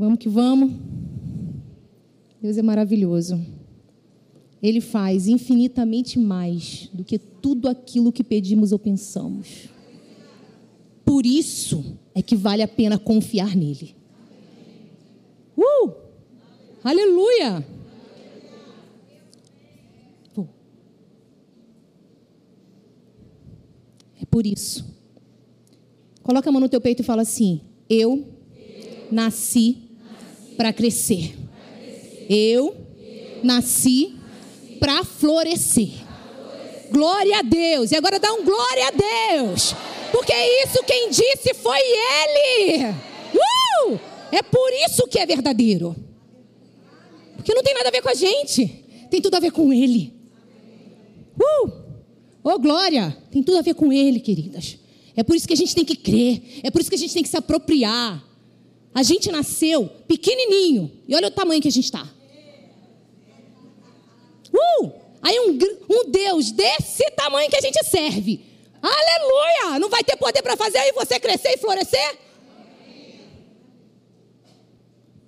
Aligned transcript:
Vamos 0.00 0.18
que 0.18 0.30
vamos. 0.30 0.72
Deus 2.40 2.56
é 2.56 2.62
maravilhoso. 2.62 3.38
Ele 4.62 4.80
faz 4.80 5.28
infinitamente 5.28 6.18
mais 6.18 6.88
do 6.90 7.04
que 7.04 7.18
tudo 7.18 7.68
aquilo 7.68 8.10
que 8.10 8.24
pedimos 8.24 8.72
ou 8.72 8.78
pensamos. 8.78 9.68
Por 11.04 11.26
isso 11.26 11.98
é 12.14 12.22
que 12.22 12.34
vale 12.34 12.62
a 12.62 12.68
pena 12.68 12.98
confiar 12.98 13.54
nele. 13.54 13.94
Uh! 15.54 15.92
Aleluia! 16.82 17.62
É 24.18 24.24
por 24.30 24.46
isso. 24.46 24.82
Coloca 26.22 26.48
a 26.48 26.52
mão 26.52 26.62
no 26.62 26.70
teu 26.70 26.80
peito 26.80 27.02
e 27.02 27.04
fala 27.04 27.20
assim: 27.20 27.60
Eu, 27.86 28.24
nasci, 29.12 29.89
para 30.60 30.74
crescer. 30.74 31.34
Eu, 32.28 32.76
nasci 33.42 34.14
para 34.78 35.02
florescer. 35.02 35.88
Glória 36.90 37.38
a 37.38 37.40
Deus. 37.40 37.90
E 37.90 37.96
agora 37.96 38.20
dá 38.20 38.30
um 38.34 38.44
glória 38.44 38.88
a 38.88 38.90
Deus. 38.90 39.74
Porque 40.12 40.34
isso 40.34 40.84
quem 40.84 41.08
disse 41.08 41.54
foi 41.54 41.78
Ele. 41.78 42.94
Uh! 43.32 43.98
É 44.30 44.42
por 44.42 44.70
isso 44.84 45.06
que 45.08 45.18
é 45.18 45.24
verdadeiro. 45.24 45.96
Porque 47.36 47.54
não 47.54 47.62
tem 47.62 47.72
nada 47.72 47.88
a 47.88 47.92
ver 47.92 48.02
com 48.02 48.10
a 48.10 48.14
gente. 48.14 48.66
Tem 49.10 49.22
tudo 49.22 49.36
a 49.36 49.40
ver 49.40 49.52
com 49.52 49.72
Ele. 49.72 50.12
Uh! 51.40 51.72
Oh, 52.44 52.58
glória! 52.58 53.16
Tem 53.30 53.42
tudo 53.42 53.56
a 53.56 53.62
ver 53.62 53.72
com 53.72 53.90
Ele, 53.90 54.20
queridas. 54.20 54.76
É 55.16 55.22
por 55.22 55.34
isso 55.34 55.48
que 55.48 55.54
a 55.54 55.56
gente 55.56 55.74
tem 55.74 55.86
que 55.86 55.96
crer. 55.96 56.60
É 56.62 56.70
por 56.70 56.82
isso 56.82 56.90
que 56.90 56.96
a 56.96 56.98
gente 56.98 57.14
tem 57.14 57.22
que 57.22 57.30
se 57.30 57.36
apropriar. 57.38 58.28
A 58.94 59.02
gente 59.02 59.30
nasceu 59.30 59.86
pequenininho. 60.08 60.90
E 61.06 61.14
olha 61.14 61.28
o 61.28 61.30
tamanho 61.30 61.62
que 61.62 61.68
a 61.68 61.72
gente 61.72 61.84
está. 61.84 62.02
Uh! 64.52 64.92
Aí 65.22 65.38
um, 65.38 65.58
um 65.88 66.10
Deus 66.10 66.50
desse 66.50 67.08
tamanho 67.12 67.48
que 67.48 67.56
a 67.56 67.60
gente 67.60 67.82
serve. 67.84 68.40
Aleluia! 68.82 69.78
Não 69.78 69.88
vai 69.88 70.02
ter 70.02 70.16
poder 70.16 70.42
para 70.42 70.56
fazer 70.56 70.78
aí 70.78 70.92
você 70.92 71.20
crescer 71.20 71.50
e 71.50 71.58
florescer? 71.58 72.18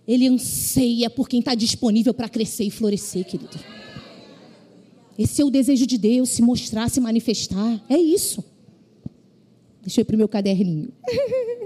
Ele 0.08 0.26
anseia 0.26 1.08
por 1.08 1.28
quem 1.28 1.38
está 1.38 1.54
disponível 1.54 2.12
para 2.12 2.28
crescer 2.28 2.64
e 2.64 2.70
florescer, 2.70 3.24
querido. 3.24 3.58
Esse 5.16 5.42
é 5.42 5.44
o 5.44 5.50
desejo 5.50 5.86
de 5.86 5.98
Deus, 5.98 6.30
se 6.30 6.42
mostrar, 6.42 6.88
se 6.88 7.00
manifestar. 7.00 7.80
É 7.88 7.96
isso. 7.96 8.42
Deixa 9.82 10.00
eu 10.00 10.02
ir 10.02 10.04
para 10.06 10.14
o 10.14 10.18
meu 10.18 10.28
caderninho. 10.28 10.92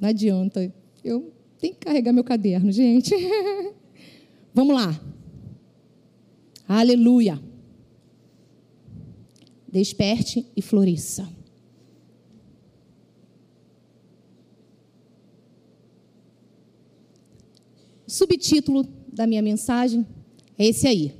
Não 0.00 0.08
adianta. 0.08 0.72
Eu 1.04 1.32
tenho 1.58 1.74
que 1.74 1.80
carregar 1.80 2.12
meu 2.12 2.24
caderno, 2.24 2.70
gente. 2.70 3.14
Vamos 4.54 4.74
lá. 4.74 4.98
Aleluia. 6.66 7.40
Desperte 9.70 10.46
e 10.56 10.62
floresça. 10.62 11.28
Subtítulo 18.06 18.88
da 19.12 19.26
minha 19.26 19.42
mensagem 19.42 20.06
é 20.56 20.66
esse 20.66 20.86
aí: 20.86 21.14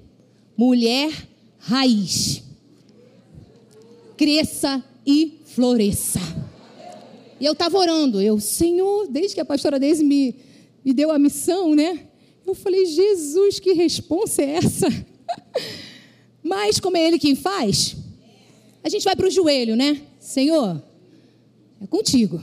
Mulher 0.56 1.28
Raiz. 1.58 2.42
Cresça 4.16 4.82
e 5.06 5.40
floresça. 5.44 6.18
E 7.40 7.44
eu 7.44 7.52
estava 7.52 7.78
orando, 7.78 8.20
eu, 8.20 8.40
Senhor, 8.40 9.06
desde 9.08 9.34
que 9.34 9.40
a 9.40 9.44
pastora 9.44 9.78
Deise 9.78 10.04
me, 10.04 10.34
me 10.84 10.92
deu 10.92 11.10
a 11.10 11.18
missão, 11.18 11.74
né? 11.74 12.06
Eu 12.46 12.54
falei, 12.54 12.86
Jesus, 12.86 13.60
que 13.60 13.72
responsa 13.72 14.42
é 14.42 14.56
essa? 14.56 14.88
Mas 16.42 16.80
como 16.80 16.96
é 16.96 17.06
Ele 17.06 17.18
quem 17.18 17.36
faz, 17.36 17.94
a 18.82 18.88
gente 18.88 19.04
vai 19.04 19.14
para 19.14 19.26
o 19.26 19.30
joelho, 19.30 19.76
né? 19.76 20.00
Senhor, 20.18 20.82
é 21.80 21.86
contigo. 21.86 22.42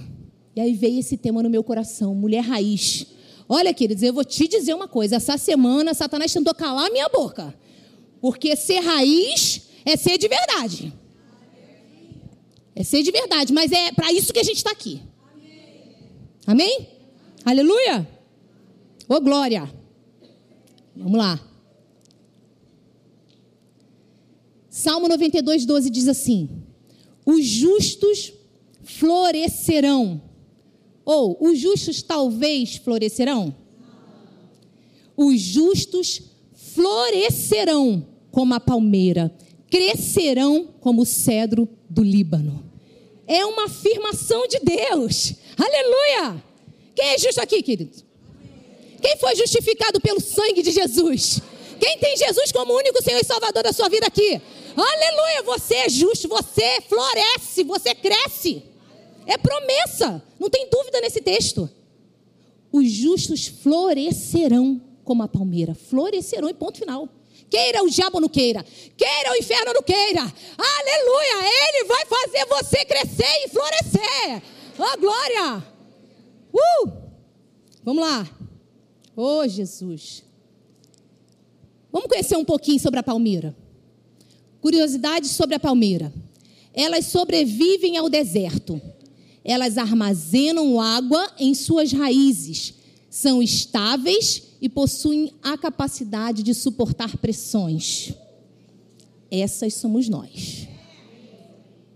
E 0.55 0.61
aí 0.61 0.73
veio 0.73 0.99
esse 0.99 1.17
tema 1.17 1.43
no 1.43 1.49
meu 1.49 1.63
coração, 1.63 2.15
mulher 2.15 2.41
raiz. 2.41 3.07
Olha, 3.49 3.73
queridos, 3.73 4.03
eu 4.03 4.13
vou 4.13 4.23
te 4.23 4.47
dizer 4.47 4.73
uma 4.73 4.87
coisa. 4.87 5.17
Essa 5.17 5.37
semana, 5.37 5.93
Satanás 5.93 6.31
tentou 6.31 6.53
calar 6.53 6.87
a 6.87 6.91
minha 6.91 7.09
boca. 7.09 7.53
Porque 8.21 8.55
ser 8.55 8.79
raiz 8.79 9.63
é 9.85 9.97
ser 9.97 10.17
de 10.17 10.27
verdade. 10.27 10.93
É 12.75 12.83
ser 12.83 13.01
de 13.01 13.11
verdade, 13.11 13.53
mas 13.53 13.71
é 13.71 13.91
para 13.91 14.11
isso 14.11 14.33
que 14.33 14.39
a 14.39 14.43
gente 14.43 14.57
está 14.57 14.71
aqui. 14.71 15.01
Amém? 16.45 16.89
Aleluia? 17.45 18.07
Ô, 19.07 19.21
glória. 19.21 19.71
Vamos 20.95 21.17
lá. 21.17 21.39
Salmo 24.69 25.07
92, 25.07 25.65
12 25.65 25.89
diz 25.89 26.07
assim: 26.07 26.49
Os 27.25 27.45
justos 27.45 28.33
florescerão. 28.83 30.21
Ou, 31.05 31.37
os 31.39 31.59
justos 31.59 32.01
talvez 32.01 32.75
florescerão? 32.75 33.55
Os 35.15 35.39
justos 35.39 36.21
florescerão 36.53 38.05
como 38.31 38.53
a 38.53 38.59
palmeira, 38.59 39.33
crescerão 39.69 40.67
como 40.81 41.03
o 41.03 41.05
cedro 41.05 41.69
do 41.89 42.03
Líbano. 42.03 42.64
É 43.27 43.45
uma 43.45 43.65
afirmação 43.65 44.47
de 44.47 44.59
Deus. 44.59 45.33
Aleluia! 45.57 46.43
Quem 46.95 47.05
é 47.09 47.17
justo 47.17 47.41
aqui, 47.41 47.61
querido? 47.61 48.03
Quem 49.01 49.17
foi 49.17 49.35
justificado 49.35 49.99
pelo 49.99 50.21
sangue 50.21 50.61
de 50.61 50.71
Jesus? 50.71 51.41
Quem 51.79 51.97
tem 51.97 52.15
Jesus 52.17 52.51
como 52.51 52.73
único 52.73 53.03
Senhor 53.03 53.19
e 53.19 53.23
Salvador 53.23 53.63
da 53.63 53.73
sua 53.73 53.89
vida 53.89 54.07
aqui? 54.07 54.41
Aleluia! 54.75 55.43
Você 55.43 55.75
é 55.75 55.89
justo, 55.89 56.27
você 56.27 56.81
floresce, 56.87 57.63
você 57.63 57.93
cresce. 57.95 58.63
É 59.25 59.37
promessa, 59.37 60.21
não 60.39 60.49
tem 60.49 60.69
dúvida 60.69 61.01
nesse 61.01 61.21
texto. 61.21 61.69
Os 62.71 62.89
justos 62.89 63.47
florescerão 63.47 64.81
como 65.03 65.23
a 65.23 65.27
palmeira, 65.27 65.73
florescerão 65.73 66.49
e 66.49 66.53
ponto 66.53 66.77
final. 66.77 67.09
Queira 67.49 67.83
o 67.83 67.89
diabo 67.89 68.19
não 68.19 68.27
queira, 68.27 68.63
queira 68.97 69.31
o 69.31 69.35
inferno 69.35 69.73
não 69.73 69.83
queira. 69.83 70.21
Aleluia! 70.21 71.47
Ele 71.69 71.85
vai 71.85 72.05
fazer 72.05 72.45
você 72.45 72.85
crescer 72.85 73.45
e 73.45 73.49
florescer. 73.49 74.41
Oh, 74.77 74.99
glória! 74.99 75.63
Uh! 76.53 76.91
Vamos 77.83 78.03
lá. 78.03 78.27
Oh, 79.15 79.47
Jesus. 79.47 80.23
Vamos 81.91 82.09
conhecer 82.09 82.35
um 82.35 82.43
pouquinho 82.43 82.79
sobre 82.79 82.99
a 82.99 83.03
palmeira. 83.03 83.55
Curiosidades 84.59 85.31
sobre 85.31 85.55
a 85.55 85.59
palmeira. 85.59 86.11
Elas 86.73 87.05
sobrevivem 87.05 87.95
ao 87.95 88.09
deserto. 88.09 88.81
Elas 89.43 89.77
armazenam 89.77 90.81
água 90.81 91.31
em 91.39 91.53
suas 91.53 91.93
raízes. 91.93 92.73
São 93.09 93.41
estáveis 93.41 94.43
e 94.61 94.69
possuem 94.69 95.33
a 95.41 95.57
capacidade 95.57 96.43
de 96.43 96.53
suportar 96.53 97.17
pressões. 97.17 98.13
Essas 99.29 99.73
somos 99.73 100.07
nós. 100.07 100.67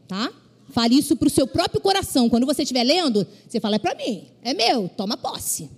Tá? 0.08 0.31
Fale 0.70 0.96
isso 0.96 1.16
para 1.16 1.28
o 1.28 1.31
seu 1.31 1.47
próprio 1.47 1.81
coração. 1.81 2.30
Quando 2.30 2.46
você 2.46 2.64
estiver 2.64 2.84
lendo, 2.84 3.25
você 3.47 3.59
fala: 3.59 3.75
é 3.75 3.80
para 3.80 3.96
mim, 3.96 4.25
é 4.42 4.53
meu, 4.53 4.90
toma 4.90 5.18
posse. 5.18 5.70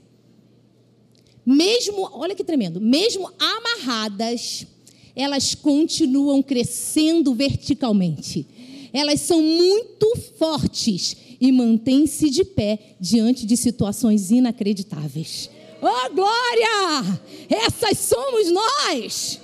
Mesmo, 1.45 2.09
olha 2.13 2.35
que 2.35 2.43
tremendo, 2.43 2.79
mesmo 2.79 3.31
amarradas, 3.39 4.67
elas 5.15 5.55
continuam 5.55 6.41
crescendo 6.43 7.33
verticalmente. 7.33 8.45
Elas 8.93 9.21
são 9.21 9.41
muito 9.41 10.13
fortes 10.37 11.15
e 11.39 11.51
mantêm-se 11.51 12.29
de 12.29 12.43
pé 12.43 12.95
diante 12.99 13.45
de 13.45 13.55
situações 13.57 14.29
inacreditáveis. 14.29 15.49
Oh, 15.81 16.13
glória! 16.13 17.19
Essas 17.49 17.97
somos 17.97 18.51
nós! 18.51 19.41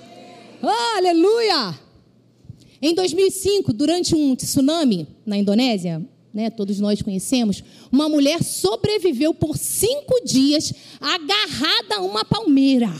Oh, 0.62 0.96
aleluia! 0.96 1.76
Em 2.80 2.94
2005, 2.94 3.72
durante 3.72 4.14
um 4.14 4.36
tsunami 4.36 5.08
na 5.26 5.36
Indonésia, 5.36 6.00
né, 6.32 6.48
todos 6.48 6.78
nós 6.78 7.02
conhecemos, 7.02 7.64
uma 7.90 8.08
mulher 8.08 8.42
sobreviveu 8.44 9.34
por 9.34 9.58
cinco 9.58 10.24
dias 10.24 10.72
agarrada 11.00 11.96
a 11.96 12.02
uma 12.02 12.24
palmeira. 12.24 12.94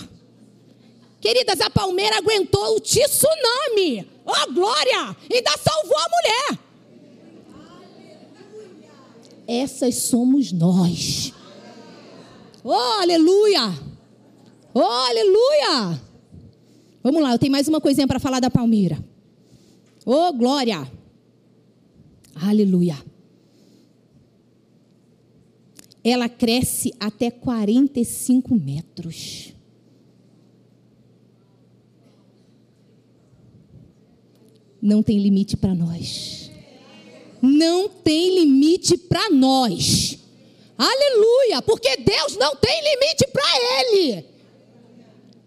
Queridas, 1.20 1.60
a 1.60 1.70
palmeira 1.70 2.16
aguentou 2.18 2.76
o 2.76 2.80
tsunami. 2.80 4.04
Oh, 4.26 4.52
glória! 4.52 5.16
Ainda 5.32 5.50
salvou 5.58 5.96
a 5.96 6.08
mulher. 6.10 6.58
Essas 9.46 9.94
somos 9.94 10.50
nós. 10.50 11.32
Oh, 12.70 13.00
aleluia! 13.00 13.72
Oh, 14.74 14.80
aleluia! 14.80 16.02
Vamos 17.02 17.22
lá, 17.22 17.32
eu 17.32 17.38
tenho 17.38 17.52
mais 17.52 17.66
uma 17.66 17.80
coisinha 17.80 18.06
para 18.06 18.20
falar 18.20 18.40
da 18.40 18.50
palmeira. 18.50 19.02
Oh, 20.04 20.32
glória! 20.32 20.90
Aleluia! 22.34 22.96
ela 26.10 26.28
cresce 26.28 26.92
até 26.98 27.30
45 27.30 28.54
metros. 28.54 29.52
Não 34.80 35.02
tem 35.02 35.18
limite 35.18 35.56
para 35.56 35.74
nós. 35.74 36.50
Não 37.42 37.88
tem 37.88 38.34
limite 38.38 38.96
para 38.96 39.28
nós. 39.30 40.17
Aleluia! 40.78 41.60
Porque 41.60 41.96
Deus 41.96 42.36
não 42.36 42.54
tem 42.54 42.80
limite 42.80 43.26
para 43.32 43.42
Ele. 43.80 44.24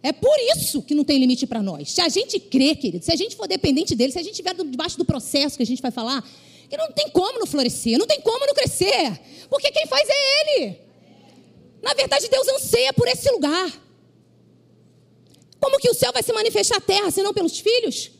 É 0.03 0.11
por 0.11 0.37
isso 0.57 0.81
que 0.81 0.93
não 0.93 1.05
tem 1.05 1.17
limite 1.17 1.47
para 1.47 1.63
nós. 1.63 1.91
Se 1.91 2.01
a 2.01 2.09
gente 2.09 2.37
crê, 2.37 2.75
querido, 2.75 3.05
se 3.05 3.13
a 3.13 3.15
gente 3.15 3.35
for 3.37 3.47
dependente 3.47 3.95
dele, 3.95 4.11
se 4.11 4.19
a 4.19 4.23
gente 4.23 4.33
estiver 4.33 4.53
debaixo 4.53 4.97
do 4.97 5.05
processo 5.05 5.55
que 5.55 5.63
a 5.63 5.65
gente 5.65 5.81
vai 5.81 5.91
falar, 5.91 6.27
que 6.69 6.75
não 6.75 6.91
tem 6.91 7.09
como 7.09 7.39
não 7.39 7.45
florescer, 7.45 7.97
não 7.97 8.07
tem 8.07 8.19
como 8.19 8.45
não 8.45 8.53
crescer, 8.53 9.19
porque 9.49 9.71
quem 9.71 9.85
faz 9.87 10.07
é 10.09 10.41
Ele. 10.41 10.77
Na 11.81 11.93
verdade, 11.93 12.27
Deus 12.27 12.47
anseia 12.49 12.91
por 12.91 13.07
esse 13.07 13.29
lugar. 13.31 13.71
Como 15.59 15.79
que 15.79 15.89
o 15.89 15.93
céu 15.93 16.11
vai 16.11 16.23
se 16.23 16.33
manifestar 16.33 16.77
à 16.77 16.81
terra, 16.81 17.09
senão 17.11 17.33
pelos 17.33 17.59
filhos? 17.59 18.11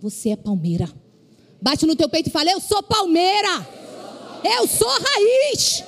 Você 0.00 0.30
é 0.30 0.36
palmeira. 0.36 0.88
Bate 1.60 1.86
no 1.86 1.94
teu 1.94 2.08
peito 2.08 2.28
e 2.28 2.32
fala: 2.32 2.50
Eu 2.50 2.60
sou 2.60 2.82
palmeira. 2.82 3.66
Eu 4.42 4.66
sou 4.66 4.88
raiz. 4.88 5.84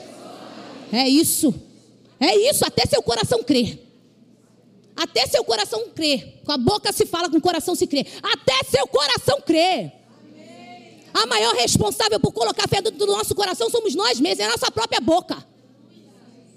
É 0.92 1.08
isso. 1.08 1.54
É 2.20 2.36
isso, 2.36 2.64
até 2.64 2.86
seu 2.86 3.02
coração 3.02 3.42
crer. 3.42 3.80
Até 4.94 5.26
seu 5.26 5.42
coração 5.42 5.88
crer. 5.88 6.40
Com 6.44 6.52
a 6.52 6.58
boca 6.58 6.92
se 6.92 7.06
fala, 7.06 7.28
com 7.28 7.38
o 7.38 7.40
coração 7.40 7.74
se 7.74 7.86
crê. 7.86 8.06
Até 8.22 8.62
seu 8.70 8.86
coração 8.86 9.40
crer. 9.40 9.92
A 11.12 11.26
maior 11.26 11.54
responsável 11.54 12.20
por 12.20 12.32
colocar 12.32 12.68
fé 12.68 12.80
dentro 12.80 12.98
do 12.98 13.06
nosso 13.06 13.34
coração 13.34 13.68
somos 13.68 13.94
nós 13.94 14.20
mesmos, 14.20 14.40
é 14.40 14.44
a 14.44 14.50
nossa 14.50 14.70
própria 14.70 15.00
boca. 15.00 15.44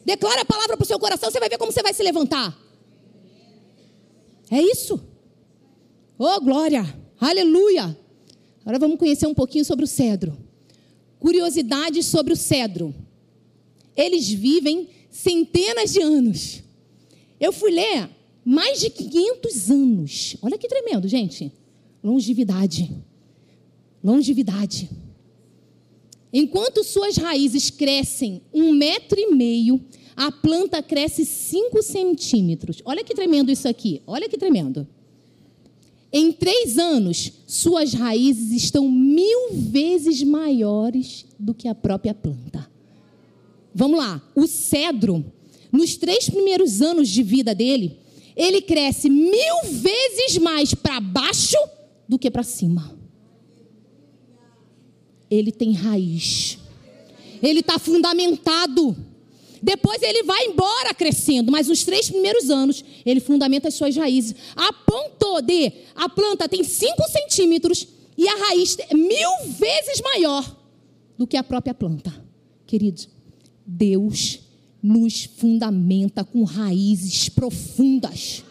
Declara 0.05 0.41
a 0.41 0.45
palavra 0.45 0.77
para 0.77 0.83
o 0.83 0.87
seu 0.87 0.99
coração, 0.99 1.31
você 1.31 1.39
vai 1.39 1.49
ver 1.49 1.57
como 1.57 1.71
você 1.71 1.81
vai 1.81 1.93
se 1.93 2.03
levantar. 2.03 2.55
É 4.51 4.61
isso. 4.61 5.03
Oh, 6.17 6.39
glória. 6.39 6.85
Aleluia. 7.19 7.97
Agora 8.65 8.79
vamos 8.79 8.97
conhecer 8.97 9.27
um 9.27 9.33
pouquinho 9.35 9.63
sobre 9.63 9.85
o 9.85 9.87
cedro. 9.87 10.35
Curiosidades 11.19 12.07
sobre 12.07 12.33
o 12.33 12.35
cedro. 12.35 12.95
Eles 13.95 14.27
vivem 14.27 14.89
centenas 15.11 15.93
de 15.93 16.01
anos. 16.01 16.63
Eu 17.39 17.53
fui 17.53 17.69
ler 17.69 18.09
mais 18.43 18.79
de 18.79 18.89
500 18.89 19.69
anos. 19.69 20.37
Olha 20.41 20.57
que 20.57 20.67
tremendo, 20.67 21.07
gente. 21.07 21.51
Longevidade. 22.03 22.91
Longevidade. 24.03 24.89
Enquanto 26.33 26.83
suas 26.83 27.17
raízes 27.17 27.69
crescem 27.69 28.41
um 28.51 28.71
metro 28.71 29.19
e 29.19 29.33
meio, 29.33 29.79
a 30.15 30.31
planta 30.31 30.81
cresce 30.81 31.23
cinco 31.23 31.83
centímetros. 31.83 32.81
Olha 32.83 33.03
que 33.03 33.13
tremendo 33.13 33.51
isso 33.51 33.67
aqui. 33.67 34.01
Olha 34.07 34.27
que 34.27 34.39
tremendo. 34.39 34.87
Em 36.17 36.31
três 36.31 36.77
anos, 36.77 37.29
suas 37.45 37.93
raízes 37.93 38.63
estão 38.63 38.89
mil 38.89 39.49
vezes 39.51 40.23
maiores 40.23 41.25
do 41.37 41.53
que 41.53 41.67
a 41.67 41.75
própria 41.75 42.13
planta. 42.13 42.71
Vamos 43.73 43.99
lá, 43.99 44.21
o 44.33 44.47
cedro, 44.47 45.25
nos 45.69 45.97
três 45.97 46.29
primeiros 46.29 46.81
anos 46.81 47.09
de 47.09 47.21
vida 47.21 47.53
dele, 47.53 47.99
ele 48.33 48.61
cresce 48.61 49.09
mil 49.09 49.63
vezes 49.65 50.37
mais 50.37 50.73
para 50.73 51.01
baixo 51.01 51.57
do 52.07 52.17
que 52.17 52.31
para 52.31 52.43
cima. 52.43 52.97
Ele 55.29 55.51
tem 55.51 55.73
raiz, 55.73 56.57
ele 57.43 57.59
está 57.59 57.77
fundamentado. 57.77 58.95
Depois 59.65 59.99
ele 60.03 60.21
vai 60.21 60.45
embora 60.45 60.93
crescendo, 60.93 61.51
mas 61.51 61.67
nos 61.67 61.83
três 61.83 62.07
primeiros 62.07 62.51
anos 62.51 62.85
ele 63.03 63.19
fundamenta 63.19 63.67
as 63.67 63.73
suas 63.73 63.95
raízes. 63.95 64.35
A 64.55 64.71
ponto 64.71 65.41
de 65.41 65.71
a 65.95 66.07
planta 66.07 66.47
tem 66.47 66.63
5 66.63 67.01
centímetros 67.09 67.87
e 68.15 68.29
a 68.29 68.35
raiz 68.35 68.77
é 68.77 68.93
mil 68.93 69.29
vezes 69.57 70.01
maior 70.01 70.55
do 71.17 71.25
que 71.25 71.35
a 71.35 71.43
própria 71.43 71.73
planta. 71.73 72.13
Queridos, 72.67 73.09
Deus 73.65 74.39
nos 74.83 75.23
fundamenta 75.23 76.23
com 76.23 76.43
raízes 76.43 77.29
profundas. 77.29 78.43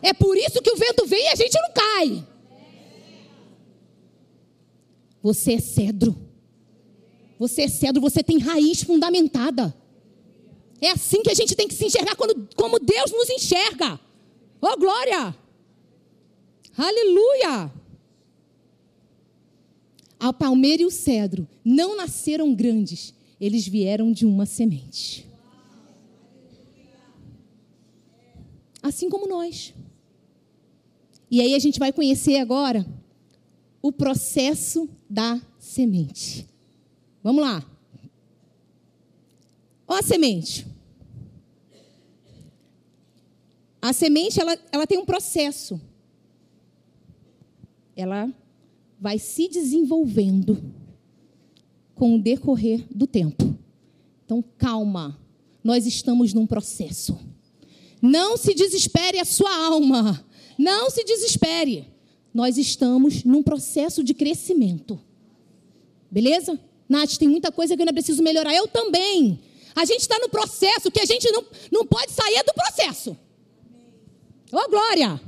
É 0.00 0.12
por 0.12 0.36
isso 0.36 0.62
que 0.62 0.70
o 0.70 0.76
vento 0.76 1.06
vem 1.06 1.24
e 1.24 1.28
a 1.28 1.34
gente 1.34 1.58
não 1.60 1.72
cai. 1.72 2.24
Você 5.20 5.54
é 5.54 5.58
cedro. 5.58 6.16
Você 7.36 7.62
é 7.62 7.68
cedro, 7.68 8.00
você 8.00 8.22
tem 8.22 8.38
raiz 8.38 8.84
fundamentada. 8.84 9.74
É 10.80 10.90
assim 10.90 11.22
que 11.22 11.30
a 11.30 11.34
gente 11.34 11.56
tem 11.56 11.66
que 11.66 11.74
se 11.74 11.84
enxergar 11.84 12.14
quando, 12.16 12.48
como 12.54 12.78
Deus 12.78 13.10
nos 13.10 13.28
enxerga. 13.30 13.98
Oh, 14.60 14.76
glória! 14.76 15.34
Aleluia! 16.76 17.72
A 20.20 20.32
palmeira 20.32 20.82
e 20.82 20.86
o 20.86 20.90
cedro 20.90 21.48
não 21.64 21.96
nasceram 21.96 22.54
grandes, 22.54 23.14
eles 23.40 23.66
vieram 23.66 24.12
de 24.12 24.26
uma 24.26 24.46
semente. 24.46 25.28
Assim 28.82 29.08
como 29.08 29.28
nós. 29.28 29.74
E 31.30 31.40
aí 31.40 31.54
a 31.54 31.58
gente 31.58 31.78
vai 31.78 31.92
conhecer 31.92 32.38
agora 32.38 32.86
o 33.82 33.92
processo 33.92 34.88
da 35.08 35.40
semente. 35.58 36.48
Vamos 37.22 37.42
lá. 37.42 37.64
Olha 39.88 40.00
a 40.00 40.02
semente. 40.02 40.66
A 43.80 43.92
semente, 43.94 44.38
ela, 44.38 44.58
ela 44.70 44.86
tem 44.86 44.98
um 44.98 45.04
processo. 45.06 45.80
Ela 47.96 48.30
vai 49.00 49.18
se 49.18 49.48
desenvolvendo 49.48 50.62
com 51.94 52.16
o 52.16 52.22
decorrer 52.22 52.84
do 52.94 53.06
tempo. 53.06 53.56
Então, 54.24 54.44
calma. 54.58 55.18
Nós 55.64 55.86
estamos 55.86 56.34
num 56.34 56.46
processo. 56.46 57.18
Não 58.00 58.36
se 58.36 58.54
desespere 58.54 59.18
a 59.18 59.24
sua 59.24 59.52
alma. 59.66 60.24
Não 60.58 60.90
se 60.90 61.02
desespere. 61.02 61.86
Nós 62.32 62.58
estamos 62.58 63.24
num 63.24 63.42
processo 63.42 64.04
de 64.04 64.12
crescimento. 64.12 65.00
Beleza? 66.10 66.60
Nath, 66.88 67.16
tem 67.16 67.28
muita 67.28 67.50
coisa 67.50 67.74
que 67.74 67.80
eu 67.80 67.84
ainda 67.84 67.92
preciso 67.92 68.22
melhorar. 68.22 68.54
Eu 68.54 68.68
também. 68.68 69.40
A 69.78 69.84
gente 69.84 70.00
está 70.00 70.18
no 70.18 70.28
processo 70.28 70.90
que 70.90 70.98
a 70.98 71.04
gente 71.04 71.30
não, 71.30 71.46
não 71.70 71.86
pode 71.86 72.10
sair 72.10 72.42
do 72.42 72.52
processo. 72.52 73.16
Oh, 74.50 74.68
glória! 74.68 75.20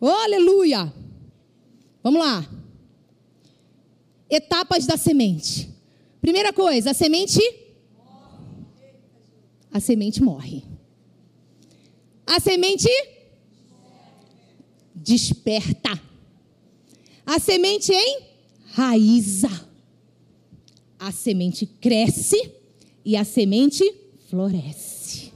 Oh, 0.00 0.06
aleluia! 0.06 0.94
Vamos 2.04 2.20
lá. 2.20 2.48
Etapas 4.30 4.86
da 4.86 4.96
semente. 4.96 5.68
Primeira 6.20 6.52
coisa, 6.52 6.92
a 6.92 6.94
semente. 6.94 7.40
A 9.72 9.80
semente 9.80 10.22
morre. 10.22 10.62
A 12.24 12.38
semente 12.38 12.88
desperta. 14.94 16.00
A 17.26 17.40
semente 17.40 17.92
enraiza. 17.92 19.50
A 20.96 21.10
semente 21.10 21.66
cresce 21.66 22.61
e 23.04 23.16
a 23.16 23.24
semente 23.24 23.84
floresce. 24.28 25.32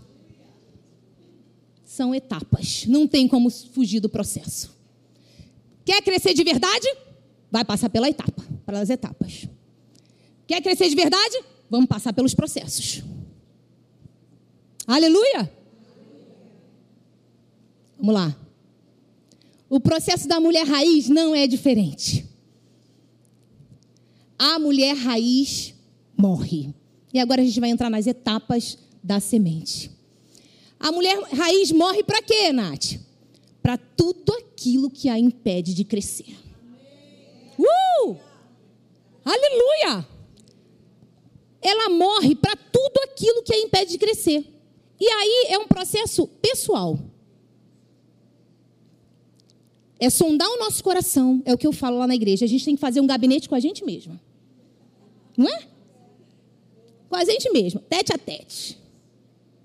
São 1.85 2.15
etapas, 2.15 2.87
não 2.87 3.07
tem 3.07 3.27
como 3.27 3.51
fugir 3.51 4.01
do 4.01 4.09
processo. 4.09 4.75
Quer 5.85 6.03
crescer 6.03 6.35
de 6.35 6.45
verdade? 6.45 6.87
Vai 7.51 7.65
passar 7.65 7.89
pela 7.89 8.09
etapa, 8.09 8.43
pelas 8.67 8.91
etapas. 8.91 9.49
Quer 10.47 10.61
crescer 10.61 10.89
de 10.89 10.95
verdade? 10.95 11.43
Vamos 11.71 11.87
passar 11.89 12.13
pelos 12.13 12.35
processos. 12.35 13.03
Aleluia! 14.87 15.51
Vamos 17.99 18.15
lá. 18.15 18.37
O 19.69 19.81
processo 19.81 20.29
da 20.29 20.39
mulher 20.39 20.67
raiz 20.67 21.09
não 21.09 21.35
é 21.35 21.47
diferente. 21.47 22.27
A 24.39 24.59
mulher 24.59 24.95
raiz 24.95 25.75
morre. 26.17 26.73
E 27.17 27.19
agora 27.19 27.41
a 27.41 27.45
gente 27.47 27.59
vai 27.59 27.71
entrar 27.71 27.89
nas 27.89 28.07
etapas 28.07 28.77
da 29.03 29.19
semente. 29.21 29.91
A 30.79 30.93
mulher 30.93 31.19
raiz 31.33 31.73
morre 31.73 32.03
para 32.03 32.21
quê, 32.21 32.53
Nath? 32.53 33.01
Para 33.63 33.79
tudo 33.79 34.35
aquilo 34.35 34.91
que 34.91 35.09
a 35.09 35.19
impede 35.19 35.73
de 35.73 35.83
crescer. 35.83 36.37
Uh! 37.59 38.17
Aleluia! 39.25 40.07
Ela 41.63 41.89
morre 41.89 42.37
para 42.37 42.55
tudo 42.55 43.01
aquilo 43.05 43.43
que 43.43 43.55
a 43.55 43.61
impede 43.61 43.93
de 43.93 43.99
crescer. 43.99 44.45
E 45.01 45.09
aí 45.09 45.47
é 45.49 45.59
um 45.59 45.67
processo 45.67 46.27
pessoal. 46.27 46.99
É 49.99 50.11
sondar 50.11 50.51
o 50.51 50.59
nosso 50.59 50.85
coração, 50.85 51.43
é 51.47 51.55
o 51.55 51.57
que 51.57 51.67
eu 51.67 51.73
falo 51.73 51.97
lá 51.97 52.07
na 52.07 52.15
igreja. 52.15 52.45
A 52.45 52.49
gente 52.49 52.67
tem 52.67 52.75
que 52.75 52.81
fazer 52.83 53.01
um 53.01 53.07
gabinete 53.07 53.49
com 53.49 53.55
a 53.55 53.61
gente 53.61 53.87
mesma. 53.87 54.21
Não 55.35 55.49
é? 55.49 55.76
Com 57.17 57.21
a 57.21 57.25
gente 57.25 57.51
mesmo, 57.51 57.81
tete 57.81 58.13
a 58.13 58.19
tete. 58.19 58.79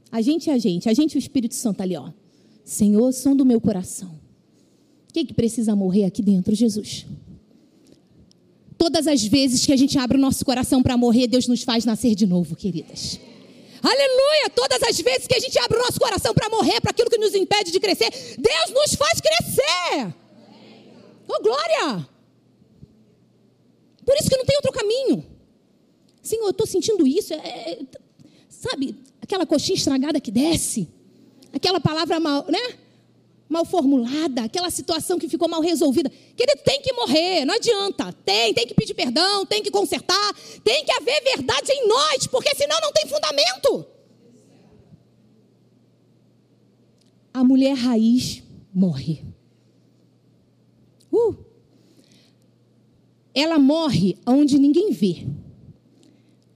A 0.10 0.22
gente 0.22 0.50
é 0.50 0.54
a 0.54 0.58
gente, 0.58 0.88
a 0.88 0.94
gente 0.94 1.16
e 1.16 1.18
o 1.18 1.20
Espírito 1.20 1.54
Santo 1.54 1.82
ali, 1.82 1.98
ó. 1.98 2.10
Senhor, 2.64 3.12
som 3.12 3.36
do 3.36 3.44
meu 3.44 3.60
coração. 3.60 4.08
O 5.10 5.12
que, 5.12 5.26
que 5.26 5.34
precisa 5.34 5.76
morrer 5.76 6.06
aqui 6.06 6.22
dentro, 6.22 6.56
Jesus? 6.56 7.06
Todas 8.78 9.06
as 9.06 9.26
vezes 9.26 9.66
que 9.66 9.74
a 9.74 9.76
gente 9.76 9.98
abre 9.98 10.18
o 10.18 10.22
nosso 10.22 10.46
coração 10.46 10.82
para 10.82 10.96
morrer, 10.96 11.28
Deus 11.28 11.46
nos 11.46 11.62
faz 11.62 11.84
nascer 11.84 12.16
de 12.16 12.26
novo, 12.26 12.56
queridas. 12.56 13.20
Aleluia! 13.84 14.50
Todas 14.56 14.82
as 14.84 14.98
vezes 15.02 15.28
que 15.28 15.36
a 15.36 15.40
gente 15.40 15.60
abre 15.60 15.78
o 15.78 15.82
nosso 15.82 16.00
coração 16.00 16.34
para 16.34 16.50
morrer, 16.50 16.80
para 16.80 16.92
aquilo 16.92 17.10
que 17.10 17.18
nos 17.18 17.36
impede 17.36 17.70
de 17.70 17.82
crescer, 17.82 18.12
Deus 18.38 18.70
nos 18.74 18.96
faz 18.96 19.20
crescer. 19.20 20.16
Oh, 21.28 21.44
glória! 21.44 22.08
Por 24.06 24.16
isso 24.16 24.30
que 24.30 24.38
não 24.38 24.46
tem 24.46 24.56
outro 24.56 24.72
caminho. 24.72 25.41
Senhor, 26.22 26.46
eu 26.46 26.52
estou 26.52 26.68
sentindo 26.68 27.06
isso. 27.08 27.34
É, 27.34 27.38
é, 27.38 27.80
sabe, 28.50 28.96
aquela 29.22 29.46
coxinha 29.46 29.76
estragada 29.76 30.20
que 30.20 30.32
desce, 30.32 30.88
aquela 31.54 31.80
palavra 31.80 32.20
mal, 32.20 32.46
né? 32.50 32.78
mal 33.52 33.66
formulada, 33.66 34.44
aquela 34.44 34.70
situação 34.70 35.20
que 35.20 35.28
ficou 35.28 35.50
mal 35.50 35.60
resolvida. 35.60 36.10
Querido, 36.10 36.62
tem 36.64 36.82
que 36.82 36.94
morrer, 36.94 37.44
não 37.44 37.54
adianta. 37.54 38.14
Tem, 38.24 38.54
tem 38.54 38.66
que 38.66 38.74
pedir 38.74 38.94
perdão, 38.94 39.46
tem 39.46 39.62
que 39.62 39.70
consertar, 39.70 40.34
tem 40.64 40.86
que 40.86 40.92
haver 40.94 41.22
verdade 41.22 41.70
em 41.70 41.86
nós, 41.86 42.28
porque 42.28 42.56
senão 42.56 42.80
não 42.80 42.94
tem 42.94 43.06
fundamento. 43.08 43.86
A 47.34 47.44
mulher 47.44 47.74
raiz 47.74 48.42
morre. 48.74 49.22
Uh! 51.12 51.36
Ela 53.34 53.60
morre 53.60 54.18
onde 54.26 54.58
ninguém 54.58 54.92
vê, 54.92 55.28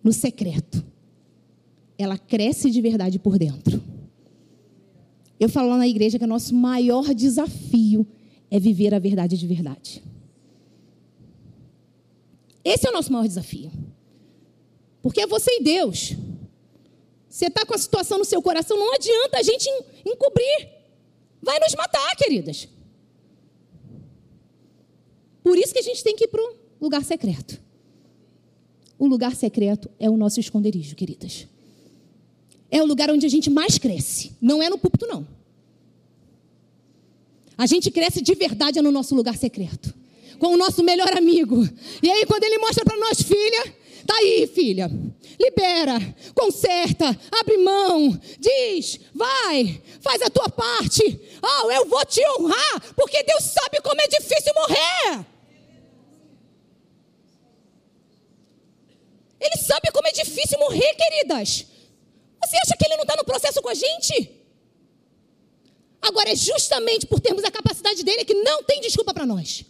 no 0.06 0.14
secreto. 0.14 0.86
Ela 1.98 2.16
cresce 2.16 2.70
de 2.70 2.80
verdade 2.80 3.18
por 3.18 3.40
dentro. 3.40 3.84
Eu 5.40 5.50
falo 5.50 5.70
lá 5.70 5.78
na 5.78 5.88
igreja 5.88 6.20
que 6.20 6.24
o 6.24 6.28
nosso 6.28 6.54
maior 6.54 7.12
desafio 7.16 8.06
é 8.52 8.60
viver 8.60 8.94
a 8.94 9.00
verdade 9.00 9.36
de 9.36 9.48
verdade. 9.48 10.04
Esse 12.64 12.86
é 12.86 12.92
o 12.92 12.94
nosso 12.94 13.12
maior 13.12 13.28
desafio. 13.28 13.72
Porque 15.02 15.22
é 15.22 15.28
você 15.28 15.50
e 15.60 15.64
Deus. 15.64 16.14
Você 17.28 17.48
está 17.48 17.66
com 17.66 17.74
a 17.74 17.78
situação 17.78 18.20
no 18.20 18.26
seu 18.26 18.42
coração, 18.44 18.78
não 18.78 18.94
adianta 18.94 19.40
a 19.40 19.44
gente 19.44 19.68
encobrir. 20.06 20.70
Vai 21.42 21.60
nos 21.60 21.74
matar, 21.74 22.16
queridas. 22.16 22.68
Por 25.44 25.58
isso 25.58 25.74
que 25.74 25.80
a 25.80 25.84
gente 25.84 26.04
tem 26.04 26.16
que 26.16 26.26
ir 26.26 26.28
para 26.28 26.44
o 26.44 26.58
lugar 26.80 27.04
secreto. 27.04 27.65
O 28.98 29.08
lugar 29.08 29.36
secreto 29.36 29.90
é 30.00 30.10
o 30.10 30.18
nosso 30.18 30.40
esconderijo, 30.40 30.96
queridas 30.96 31.48
é 32.75 32.82
o 32.82 32.86
lugar 32.86 33.10
onde 33.10 33.25
a 33.25 33.30
gente 33.30 33.50
mais 33.50 33.78
cresce. 33.78 34.34
Não 34.42 34.62
é 34.62 34.70
no 34.70 34.78
púlpito, 34.78 35.08
não. 35.08 35.25
A 37.58 37.66
gente 37.66 37.90
cresce 37.90 38.22
de 38.22 38.36
verdade 38.36 38.82
no 38.82 38.92
nosso 38.92 39.16
lugar 39.16 39.38
secreto. 39.38 39.94
Com 40.40 40.48
o 40.48 40.58
nosso 40.58 40.84
melhor 40.84 41.18
amigo. 41.18 41.68
E 42.04 42.12
aí, 42.12 42.25
quando 42.25 42.44
ele 42.44 42.58
mostra 42.58 42.84
para 42.84 42.98
nós, 42.98 43.22
filha, 43.22 43.74
tá 44.06 44.14
aí, 44.18 44.46
filha. 44.54 44.92
Libera, 45.40 45.98
conserta, 46.34 47.18
abre 47.32 47.58
mão, 47.58 48.20
diz, 48.40 49.00
vai, 49.14 49.82
faz 50.02 50.22
a 50.22 50.30
tua 50.30 50.50
parte. 50.50 51.20
Oh, 51.42 51.72
eu 51.72 51.88
vou 51.88 52.06
te 52.06 52.22
honrar, 52.38 52.94
porque 52.96 53.24
Deus 53.24 53.44
sabe 53.44 53.82
como 53.82 54.02
é 54.02 54.08
difícil 54.08 54.54
morrer. 54.54 55.25
Ele 59.39 59.58
sabe 59.58 59.92
como 59.92 60.08
é 60.08 60.12
difícil 60.12 60.58
morrer, 60.60 60.94
queridas. 60.96 61.65
Você 62.44 62.58
acha 62.58 62.77
que 62.77 62.86
ele 62.86 62.96
não 62.96 63.04
está 63.04 63.15
no 63.15 63.25
processo 63.25 63.62
com 63.62 63.70
a 63.70 63.74
gente? 63.74 64.32
Agora 66.01 66.30
é 66.30 66.36
justamente 66.36 67.08
por 67.08 67.20
termos 67.20 67.44
a 67.44 67.51
capacidade 67.51 68.04
dele 68.04 68.24
que 68.24 68.36
não 68.36 68.63
tem 68.63 68.80
desculpa 68.80 69.13
para 69.13 69.25
nós. 69.25 69.65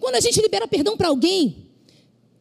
Quando 0.00 0.14
a 0.14 0.20
gente 0.20 0.40
libera 0.40 0.66
perdão 0.66 0.96
para 0.96 1.08
alguém, 1.08 1.68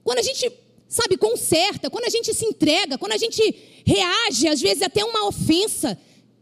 quando 0.03 0.19
a 0.19 0.21
gente, 0.21 0.50
sabe, 0.88 1.17
conserta, 1.17 1.89
quando 1.89 2.05
a 2.05 2.09
gente 2.09 2.33
se 2.33 2.45
entrega, 2.45 2.97
quando 2.97 3.13
a 3.13 3.17
gente 3.17 3.76
reage, 3.88 4.50
às 4.50 4.60
vezes 4.60 4.84
até 4.84 5.03
uma 5.06 5.25
ofensa, 5.27 5.98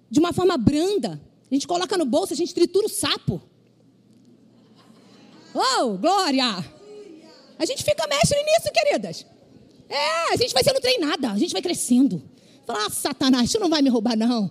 de 0.09 0.19
uma 0.19 0.33
forma 0.33 0.57
branda. 0.57 1.21
A 1.49 1.53
gente 1.53 1.67
coloca 1.67 1.95
no 1.95 2.05
bolso, 2.05 2.33
a 2.33 2.35
gente 2.35 2.55
tritura 2.55 2.87
o 2.87 2.89
sapo. 2.89 3.39
Oh, 5.53 5.97
glória! 5.97 6.65
A 7.57 7.65
gente 7.65 7.83
fica 7.83 8.07
mestre 8.07 8.37
nisso, 8.43 8.71
queridas. 8.73 9.25
É, 9.87 10.33
a 10.33 10.35
gente 10.35 10.53
vai 10.53 10.63
sendo 10.63 10.81
treinada, 10.81 11.31
a 11.31 11.37
gente 11.37 11.53
vai 11.53 11.61
crescendo. 11.61 12.21
Fala, 12.65 12.87
ah, 12.87 12.89
Satanás, 12.89 13.51
tu 13.51 13.59
não 13.59 13.69
vai 13.69 13.83
me 13.83 13.89
roubar, 13.89 14.17
não. 14.17 14.49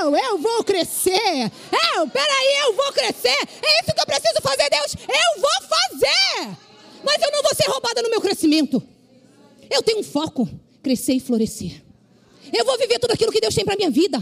Eu, 0.00 0.16
eu 0.16 0.38
vou 0.38 0.62
crescer. 0.62 1.50
Eu, 1.96 2.08
peraí, 2.08 2.58
eu 2.64 2.74
vou 2.74 2.92
crescer. 2.92 3.36
É 3.60 3.82
isso 3.82 3.92
que 3.92 4.00
eu 4.00 4.06
preciso 4.06 4.40
fazer, 4.40 4.70
Deus. 4.70 4.94
Eu 4.94 5.40
vou 5.40 5.68
fazer. 5.68 6.56
Mas 7.02 7.20
eu 7.20 7.32
não 7.32 7.42
vou 7.42 7.54
ser 7.56 7.68
roubada 7.68 8.02
no 8.02 8.08
meu 8.08 8.20
crescimento. 8.20 8.80
Eu 9.68 9.82
tenho 9.82 9.98
um 9.98 10.04
foco: 10.04 10.48
crescer 10.80 11.14
e 11.14 11.20
florescer. 11.20 11.85
Eu 12.52 12.64
vou 12.64 12.78
viver 12.78 12.98
tudo 12.98 13.12
aquilo 13.12 13.32
que 13.32 13.40
Deus 13.40 13.54
tem 13.54 13.64
para 13.64 13.76
minha 13.76 13.90
vida. 13.90 14.18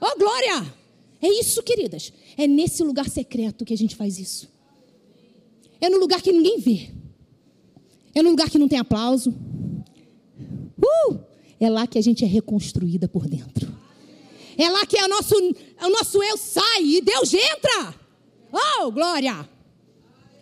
Oh, 0.00 0.18
glória! 0.18 0.74
É 1.20 1.28
isso, 1.28 1.62
queridas. 1.62 2.12
É 2.36 2.46
nesse 2.46 2.82
lugar 2.82 3.08
secreto 3.08 3.64
que 3.64 3.72
a 3.72 3.76
gente 3.76 3.96
faz 3.96 4.18
isso. 4.18 4.48
É 5.80 5.88
no 5.88 5.98
lugar 5.98 6.20
que 6.20 6.32
ninguém 6.32 6.58
vê. 6.58 6.90
É 8.14 8.22
no 8.22 8.30
lugar 8.30 8.50
que 8.50 8.58
não 8.58 8.68
tem 8.68 8.78
aplauso. 8.78 9.30
Uh! 10.78 11.18
É 11.58 11.70
lá 11.70 11.86
que 11.86 11.98
a 11.98 12.02
gente 12.02 12.24
é 12.24 12.26
reconstruída 12.26 13.08
por 13.08 13.26
dentro. 13.26 13.72
É 14.56 14.68
lá 14.68 14.86
que 14.86 14.98
é 14.98 15.04
o 15.04 15.08
nosso, 15.08 15.34
o 15.34 15.88
nosso 15.88 16.22
eu 16.22 16.36
sai 16.36 16.84
e 16.84 17.00
Deus 17.00 17.32
entra. 17.32 17.94
Oh, 18.52 18.90
glória! 18.90 19.48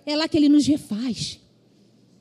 É 0.04 0.16
lá 0.16 0.28
que 0.28 0.36
Ele 0.36 0.48
nos 0.48 0.66
refaz. 0.66 1.38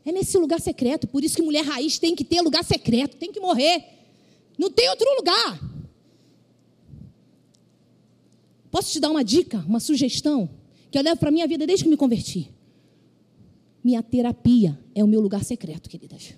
É 0.06 0.12
nesse 0.12 0.38
lugar 0.38 0.62
secreto. 0.62 1.08
Por 1.08 1.24
isso 1.24 1.36
que 1.36 1.42
mulher 1.42 1.66
raiz 1.66 2.00
tem 2.00 2.16
que 2.16 2.24
ter 2.24 2.42
lugar 2.42 2.64
secreto, 2.64 3.18
tem 3.18 3.32
que 3.32 3.40
morrer. 3.40 3.84
Não 4.62 4.70
tem 4.70 4.88
outro 4.92 5.08
lugar. 5.16 5.60
Posso 8.70 8.92
te 8.92 9.00
dar 9.00 9.10
uma 9.10 9.24
dica, 9.24 9.58
uma 9.68 9.80
sugestão, 9.80 10.48
que 10.92 11.00
eu 11.00 11.02
levo 11.02 11.20
para 11.20 11.32
minha 11.32 11.48
vida 11.48 11.66
desde 11.66 11.84
que 11.84 11.90
me 11.90 11.98
converti? 11.98 12.54
Minha 13.84 14.04
terapia 14.04 14.80
é 14.94 15.04
o 15.04 15.08
meu 15.08 15.20
lugar 15.20 15.44
secreto, 15.44 15.90
queridas. 15.90 16.36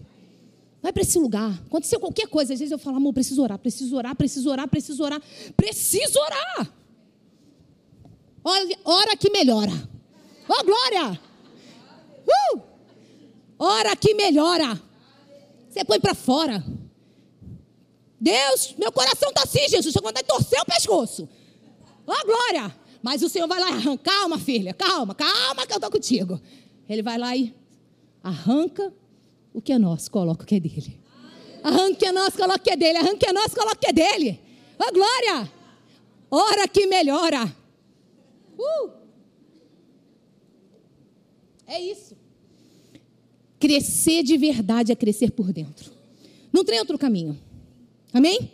Vai 0.81 0.93
para 0.93 1.01
esse 1.01 1.19
lugar. 1.19 1.51
Aconteceu 1.65 1.99
qualquer 1.99 2.27
coisa, 2.29 2.53
às 2.53 2.59
vezes 2.59 2.71
eu 2.71 2.79
falo, 2.79 2.95
amor, 2.95 3.11
preciso 3.11 3.43
orar, 3.43 3.59
preciso 3.59 3.93
orar, 3.97 4.15
preciso 4.15 4.49
orar, 4.49 4.69
preciso 4.69 5.03
orar, 5.03 5.21
preciso 5.57 6.19
orar. 6.19 6.73
Olha, 8.41 8.79
ora 8.85 9.17
que 9.17 9.29
melhora. 9.31 9.73
Ó, 10.47 10.61
oh, 10.61 10.63
glória! 10.63 11.19
Uh! 12.55 12.61
Ora 13.59 13.97
que 13.97 14.13
melhora. 14.13 14.81
Você 15.69 15.83
põe 15.83 15.99
para 15.99 16.15
fora. 16.15 16.63
Deus, 18.23 18.73
meu 18.79 18.89
coração 18.89 19.27
está 19.27 19.43
assim, 19.43 19.67
Jesus. 19.67 19.93
Só 19.93 19.99
vontade 19.99 20.25
de 20.25 20.33
torcer 20.33 20.61
o 20.61 20.65
pescoço. 20.65 21.27
Ó, 22.07 22.13
oh, 22.13 22.25
glória! 22.25 22.73
Mas 23.01 23.21
o 23.21 23.27
Senhor 23.27 23.49
vai 23.49 23.59
lá 23.59 23.69
e 23.69 23.73
arranca. 23.73 24.11
Calma, 24.11 24.39
filha, 24.39 24.73
calma, 24.73 25.13
calma 25.13 25.67
que 25.67 25.73
eu 25.73 25.75
estou 25.75 25.91
contigo. 25.91 26.39
Ele 26.87 27.03
vai 27.03 27.17
lá 27.17 27.35
e 27.35 27.53
arranca 28.23 28.93
o 29.53 29.61
que 29.61 29.73
é 29.73 29.77
nosso, 29.77 30.09
coloca 30.09 30.43
o 30.43 30.47
que 30.47 30.55
é 30.55 30.59
dele. 30.61 31.01
Arranca 31.61 31.91
o 31.91 31.95
que 31.97 32.05
é 32.05 32.11
nosso, 32.13 32.37
coloca 32.37 32.59
o 32.59 32.61
que 32.61 32.69
é 32.69 32.77
dele. 32.77 32.97
Arranca 32.97 33.15
o 33.15 33.19
que 33.19 33.27
é 33.27 33.33
nosso, 33.33 33.55
coloca 33.55 33.75
o 33.75 33.79
que 33.79 33.87
é 33.87 33.93
dele. 33.93 34.39
Ó, 34.79 34.85
oh, 34.87 34.93
glória! 34.93 35.51
Ora 36.31 36.65
que 36.65 36.87
melhora. 36.87 37.53
Uh! 38.57 38.89
É 41.67 41.81
isso. 41.81 42.15
Crescer 43.59 44.23
de 44.23 44.37
verdade 44.37 44.93
é 44.93 44.95
crescer 44.95 45.31
por 45.31 45.51
dentro. 45.51 45.91
Não 46.53 46.63
tem 46.63 46.79
outro 46.79 46.97
caminho. 46.97 47.37
Amém? 48.13 48.51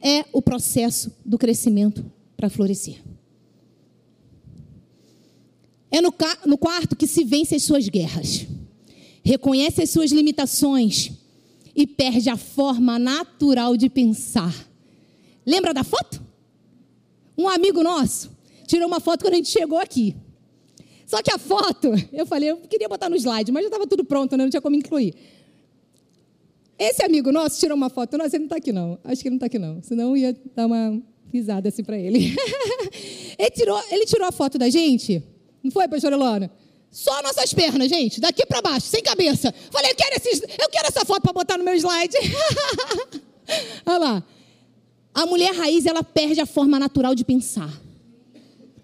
É 0.00 0.24
o 0.32 0.42
processo 0.42 1.10
do 1.24 1.38
crescimento 1.38 2.04
para 2.36 2.50
florescer. 2.50 3.02
É 5.90 6.00
no, 6.00 6.12
no 6.46 6.58
quarto 6.58 6.94
que 6.94 7.06
se 7.06 7.24
vence 7.24 7.54
as 7.54 7.62
suas 7.62 7.88
guerras, 7.88 8.46
reconhece 9.24 9.82
as 9.82 9.90
suas 9.90 10.12
limitações 10.12 11.12
e 11.74 11.86
perde 11.86 12.28
a 12.28 12.36
forma 12.36 12.98
natural 12.98 13.76
de 13.76 13.88
pensar. 13.88 14.54
Lembra 15.46 15.72
da 15.72 15.82
foto? 15.82 16.22
Um 17.36 17.48
amigo 17.48 17.82
nosso 17.82 18.30
tirou 18.66 18.86
uma 18.86 19.00
foto 19.00 19.22
quando 19.22 19.32
a 19.32 19.36
gente 19.36 19.48
chegou 19.48 19.78
aqui. 19.78 20.14
Só 21.06 21.22
que 21.22 21.32
a 21.32 21.38
foto, 21.38 21.88
eu 22.12 22.26
falei, 22.26 22.50
eu 22.50 22.58
queria 22.58 22.86
botar 22.86 23.08
no 23.08 23.16
slide, 23.16 23.50
mas 23.50 23.62
já 23.62 23.68
estava 23.68 23.86
tudo 23.86 24.04
pronto, 24.04 24.36
né? 24.36 24.44
não 24.44 24.50
tinha 24.50 24.60
como 24.60 24.76
incluir. 24.76 25.14
Esse 26.78 27.02
amigo 27.02 27.32
nosso 27.32 27.58
tirou 27.58 27.76
uma 27.76 27.90
foto. 27.90 28.16
Nossa, 28.16 28.36
ele 28.36 28.40
não 28.40 28.46
está 28.46 28.56
aqui, 28.56 28.72
não. 28.72 28.98
Acho 29.02 29.20
que 29.20 29.28
ele 29.28 29.34
não 29.34 29.36
está 29.36 29.46
aqui, 29.46 29.58
não. 29.58 29.82
Senão 29.82 30.16
ia 30.16 30.36
dar 30.54 30.66
uma 30.66 31.02
risada 31.32 31.68
assim 31.68 31.82
para 31.82 31.98
ele. 31.98 32.36
ele, 33.36 33.50
tirou, 33.50 33.82
ele 33.90 34.06
tirou 34.06 34.28
a 34.28 34.32
foto 34.32 34.58
da 34.58 34.70
gente. 34.70 35.22
Não 35.62 35.70
foi, 35.72 35.88
pastor 35.88 36.12
Elona? 36.12 36.50
Só 36.90 37.20
nossas 37.22 37.52
pernas, 37.52 37.88
gente, 37.88 38.20
daqui 38.20 38.46
para 38.46 38.62
baixo, 38.62 38.86
sem 38.86 39.02
cabeça. 39.02 39.52
Falei, 39.70 39.90
eu 39.90 39.96
quero, 39.96 40.16
esses, 40.16 40.40
eu 40.40 40.68
quero 40.70 40.88
essa 40.88 41.04
foto 41.04 41.20
para 41.20 41.32
botar 41.32 41.58
no 41.58 41.64
meu 41.64 41.74
slide. 41.74 42.16
Olha 43.84 43.98
lá. 43.98 44.24
A 45.12 45.26
mulher 45.26 45.52
raiz, 45.54 45.84
ela 45.84 46.02
perde 46.02 46.40
a 46.40 46.46
forma 46.46 46.78
natural 46.78 47.14
de 47.14 47.24
pensar. 47.24 47.72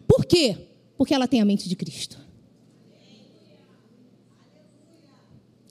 Por 0.06 0.24
quê? 0.24 0.56
Porque 0.98 1.14
ela 1.14 1.28
tem 1.28 1.40
a 1.40 1.44
mente 1.44 1.68
de 1.68 1.76
Cristo. 1.76 2.18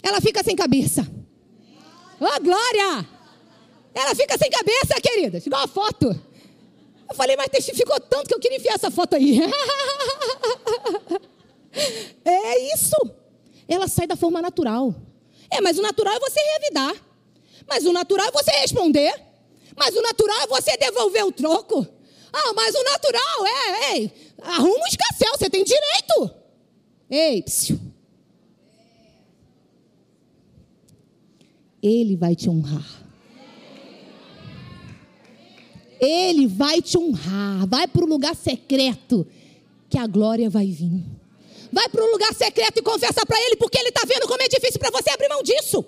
Ela 0.02 0.20
fica 0.20 0.44
sem 0.44 0.56
cabeça. 0.56 1.08
Oh, 2.24 2.42
glória! 2.42 3.06
Ela 3.94 4.16
fica 4.16 4.38
sem 4.38 4.50
cabeça, 4.50 5.02
querida. 5.02 5.38
Igual 5.46 5.64
a 5.64 5.68
foto. 5.68 6.08
Eu 7.10 7.16
falei, 7.16 7.36
mas 7.36 7.50
testificou 7.50 8.00
tanto 8.00 8.28
que 8.28 8.34
eu 8.34 8.40
queria 8.40 8.58
enfiar 8.58 8.76
essa 8.76 8.90
foto 8.90 9.16
aí. 9.16 9.40
é 12.24 12.74
isso. 12.74 12.96
Ela 13.68 13.90
sai 13.90 14.08
da 14.08 14.16
forma 14.16 14.42
natural. 14.42 14.96
É, 15.52 15.60
mas 15.60 15.78
o 15.78 15.82
natural 15.82 16.16
é 16.16 16.20
você 16.20 16.40
revidar. 16.40 16.96
Mas 17.68 17.86
o 17.86 17.92
natural 17.92 18.28
é 18.28 18.32
você 18.32 18.52
responder. 18.52 19.14
Mas 19.76 19.94
o 19.96 20.02
natural 20.02 20.42
é 20.42 20.48
você 20.48 20.78
devolver 20.78 21.26
o 21.26 21.32
troco. 21.32 21.86
Ah, 22.32 22.54
mas 22.56 22.74
o 22.74 22.84
natural 22.84 23.46
é, 23.46 23.96
ei, 23.96 24.12
arruma 24.42 24.84
um 24.84 24.88
escassel, 24.88 25.38
você 25.38 25.50
tem 25.50 25.64
direito. 25.64 26.32
Ei, 27.10 27.44
psiu. 27.44 27.80
Ele 31.84 32.16
vai 32.16 32.34
te 32.34 32.50
honrar. 32.50 33.04
Ele 36.00 36.48
vai 36.48 36.82
te 36.82 36.98
honrar. 36.98 37.68
Vai 37.68 37.88
para 37.90 38.06
o 38.06 38.08
lugar 38.08 38.34
secreto, 38.36 39.28
que 39.90 39.98
a 39.98 40.08
glória 40.08 40.50
vai 40.50 40.68
vir. 40.68 41.04
Vai 41.74 41.90
para 41.90 42.02
o 42.02 42.12
lugar 42.12 42.34
secreto 42.34 42.80
e 42.80 42.82
confessa 42.82 43.26
para 43.26 43.38
Ele, 43.42 43.58
porque 43.58 43.78
Ele 43.78 43.90
está 43.90 44.06
vendo 44.08 44.28
como 44.28 44.42
é 44.42 44.48
difícil 44.48 44.80
para 44.80 44.92
você 44.92 45.10
abrir 45.10 45.28
mão 45.28 45.44
disso. 45.44 45.86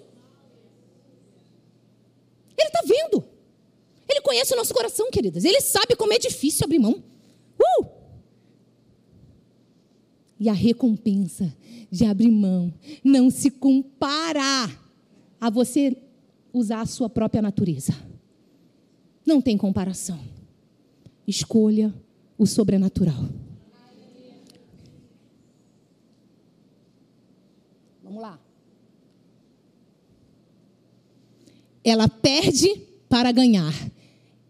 Ele 2.58 2.68
está 2.68 2.82
vendo. 2.86 3.24
Ele 4.10 4.20
conhece 4.20 4.54
o 4.54 4.58
nosso 4.58 4.74
coração, 4.74 5.10
queridas. 5.10 5.46
Ele 5.46 5.62
sabe 5.62 5.96
como 5.96 6.12
é 6.12 6.20
difícil 6.20 6.66
abrir 6.66 6.80
mão. 6.80 7.02
Uh! 7.60 7.86
E 10.40 10.50
a 10.50 10.54
recompensa 10.54 11.56
de 11.90 12.06
abrir 12.06 12.32
mão 12.32 12.74
não 13.04 13.30
se 13.30 13.50
compara 13.50 14.70
a 15.39 15.50
você 15.50 15.98
usar 16.54 16.82
a 16.82 16.86
sua 16.86 17.10
própria 17.10 17.42
natureza. 17.42 17.94
Não 19.25 19.42
tem 19.42 19.58
comparação. 19.58 20.20
Escolha 21.27 21.94
o 22.38 22.46
sobrenatural. 22.46 23.27
Vamos 28.04 28.22
lá. 28.22 28.39
Ela 31.84 32.08
perde 32.08 32.82
para 33.10 33.32
ganhar. 33.32 33.74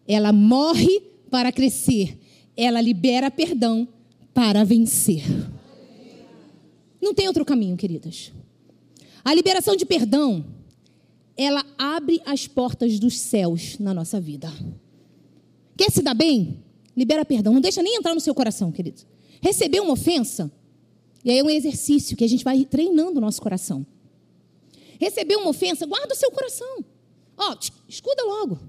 Ela 0.08 0.32
morre 0.32 1.02
para 1.30 1.52
crescer. 1.52 2.20
Ela 2.56 2.82
libera 2.82 3.32
perdão 3.32 3.88
para 4.34 4.64
vencer. 4.64 5.24
Não 7.02 7.14
tem 7.14 7.28
outro 7.28 7.46
caminho, 7.46 7.78
queridas. 7.78 8.32
A 9.24 9.34
liberação 9.34 9.76
de 9.76 9.86
perdão 9.86 10.46
ela 11.38 11.66
abre 11.78 12.22
as 12.26 12.48
portas 12.48 13.00
dos 13.00 13.20
céus 13.20 13.78
na 13.80 13.94
nossa 13.94 14.20
vida. 14.20 14.52
Quer 15.78 15.92
se 15.92 16.02
dar 16.02 16.14
bem? 16.14 16.64
Libera 16.96 17.26
perdão. 17.26 17.54
Não 17.54 17.62
deixa 17.62 17.84
nem 17.84 17.98
entrar 17.98 18.14
no 18.14 18.22
seu 18.22 18.34
coração, 18.34 18.72
querido. 18.72 19.02
Receber 19.42 19.82
uma 19.82 19.94
ofensa, 19.94 20.52
e 21.24 21.30
aí 21.30 21.40
é 21.40 21.44
um 21.44 21.50
exercício 21.50 22.16
que 22.16 22.24
a 22.24 22.28
gente 22.28 22.44
vai 22.44 22.64
treinando 22.64 23.18
o 23.18 23.22
nosso 23.22 23.42
coração. 23.42 23.86
Receber 25.00 25.36
uma 25.36 25.50
ofensa, 25.50 25.86
guarda 25.86 26.14
o 26.14 26.18
seu 26.18 26.32
coração. 26.32 26.86
Ó, 27.38 27.52
oh, 27.52 27.58
escuta 27.88 28.24
logo. 28.24 28.60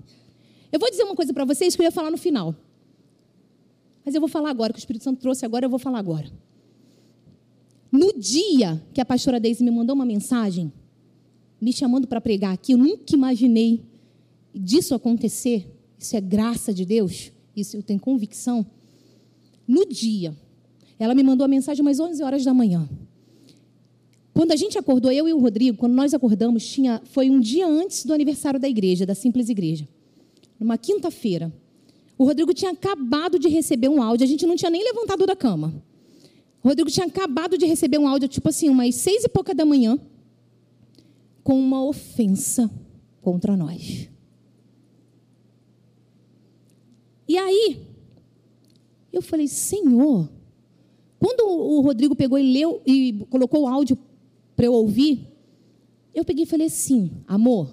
Eu 0.72 0.80
vou 0.80 0.90
dizer 0.90 1.04
uma 1.04 1.14
coisa 1.14 1.32
para 1.32 1.44
vocês 1.44 1.76
que 1.76 1.82
eu 1.82 1.84
ia 1.84 1.92
falar 1.92 2.10
no 2.10 2.18
final. 2.18 2.54
Mas 4.04 4.14
eu 4.14 4.20
vou 4.20 4.28
falar 4.28 4.50
agora, 4.50 4.72
que 4.72 4.78
o 4.78 4.80
Espírito 4.80 5.04
Santo 5.04 5.20
trouxe 5.20 5.44
agora, 5.44 5.66
eu 5.66 5.70
vou 5.70 5.78
falar 5.78 5.98
agora. 5.98 6.30
No 7.90 8.12
dia 8.12 8.82
que 8.92 9.00
a 9.00 9.04
pastora 9.04 9.38
Deise 9.38 9.62
me 9.62 9.70
mandou 9.70 9.94
uma 9.94 10.04
mensagem, 10.04 10.72
me 11.60 11.72
chamando 11.72 12.06
para 12.06 12.20
pregar 12.20 12.52
aqui, 12.52 12.72
eu 12.72 12.78
nunca 12.78 13.14
imaginei 13.14 13.82
disso 14.54 14.94
acontecer. 14.94 15.66
Isso 15.98 16.16
é 16.16 16.20
graça 16.20 16.72
de 16.72 16.84
Deus, 16.84 17.32
isso 17.56 17.76
eu 17.76 17.82
tenho 17.82 17.98
convicção. 17.98 18.66
No 19.66 19.86
dia, 19.86 20.34
ela 20.98 21.14
me 21.14 21.22
mandou 21.22 21.44
a 21.44 21.48
mensagem 21.48 21.82
umas 21.82 21.98
11 21.98 22.22
horas 22.22 22.44
da 22.44 22.54
manhã. 22.54 22.88
Quando 24.32 24.52
a 24.52 24.56
gente 24.56 24.78
acordou, 24.78 25.10
eu 25.10 25.26
e 25.26 25.32
o 25.32 25.38
Rodrigo, 25.38 25.78
quando 25.78 25.94
nós 25.94 26.12
acordamos, 26.12 26.66
tinha, 26.66 27.00
foi 27.06 27.30
um 27.30 27.40
dia 27.40 27.66
antes 27.66 28.04
do 28.04 28.12
aniversário 28.12 28.60
da 28.60 28.68
igreja, 28.68 29.06
da 29.06 29.14
Simples 29.14 29.48
Igreja. 29.48 29.88
Numa 30.60 30.76
quinta-feira. 30.76 31.52
O 32.18 32.24
Rodrigo 32.24 32.52
tinha 32.52 32.70
acabado 32.70 33.38
de 33.38 33.48
receber 33.48 33.88
um 33.88 34.02
áudio, 34.02 34.24
a 34.24 34.28
gente 34.28 34.46
não 34.46 34.54
tinha 34.54 34.70
nem 34.70 34.84
levantado 34.84 35.26
da 35.26 35.34
cama. 35.34 35.82
O 36.62 36.68
Rodrigo 36.68 36.90
tinha 36.90 37.06
acabado 37.06 37.56
de 37.56 37.64
receber 37.64 37.98
um 37.98 38.06
áudio, 38.06 38.28
tipo 38.28 38.48
assim, 38.48 38.68
umas 38.68 38.94
seis 38.94 39.24
e 39.24 39.28
pouca 39.28 39.54
da 39.54 39.64
manhã 39.64 39.98
com 41.46 41.56
uma 41.56 41.84
ofensa 41.84 42.68
contra 43.22 43.56
nós. 43.56 44.08
E 47.28 47.38
aí, 47.38 47.86
eu 49.12 49.22
falei, 49.22 49.46
Senhor, 49.46 50.28
quando 51.20 51.42
o 51.46 51.80
Rodrigo 51.82 52.16
pegou 52.16 52.36
e 52.36 52.52
leu 52.52 52.82
e 52.84 53.24
colocou 53.30 53.62
o 53.62 53.68
áudio 53.68 53.96
para 54.56 54.66
eu 54.66 54.72
ouvir, 54.72 55.24
eu 56.12 56.24
peguei 56.24 56.42
e 56.42 56.48
falei 56.48 56.66
assim, 56.66 57.12
amor, 57.28 57.72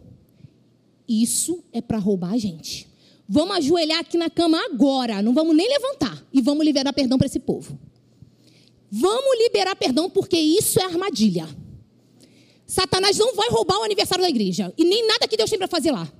isso 1.09 1.63
é 1.73 1.81
para 1.81 1.97
roubar 1.97 2.33
a 2.33 2.37
gente. 2.37 2.87
Vamos 3.27 3.57
ajoelhar 3.57 4.01
aqui 4.01 4.19
na 4.19 4.29
cama 4.29 4.63
agora, 4.65 5.19
não 5.23 5.33
vamos 5.33 5.55
nem 5.55 5.67
levantar 5.67 6.23
e 6.31 6.43
vamos 6.43 6.63
liberar 6.63 6.93
perdão 6.93 7.17
para 7.17 7.25
esse 7.25 7.39
povo. 7.39 7.75
Vamos 8.91 9.35
liberar 9.39 9.75
perdão 9.75 10.11
porque 10.11 10.37
isso 10.37 10.79
é 10.79 10.83
armadilha. 10.83 11.62
Satanás 12.73 13.15
não 13.19 13.35
vai 13.35 13.49
roubar 13.49 13.77
o 13.79 13.83
aniversário 13.83 14.23
da 14.23 14.29
igreja. 14.29 14.73
E 14.75 14.83
nem 14.83 15.07
nada 15.07 15.27
que 15.27 15.37
Deus 15.37 15.47
tem 15.47 15.59
para 15.59 15.67
fazer 15.67 15.91
lá. 15.91 16.11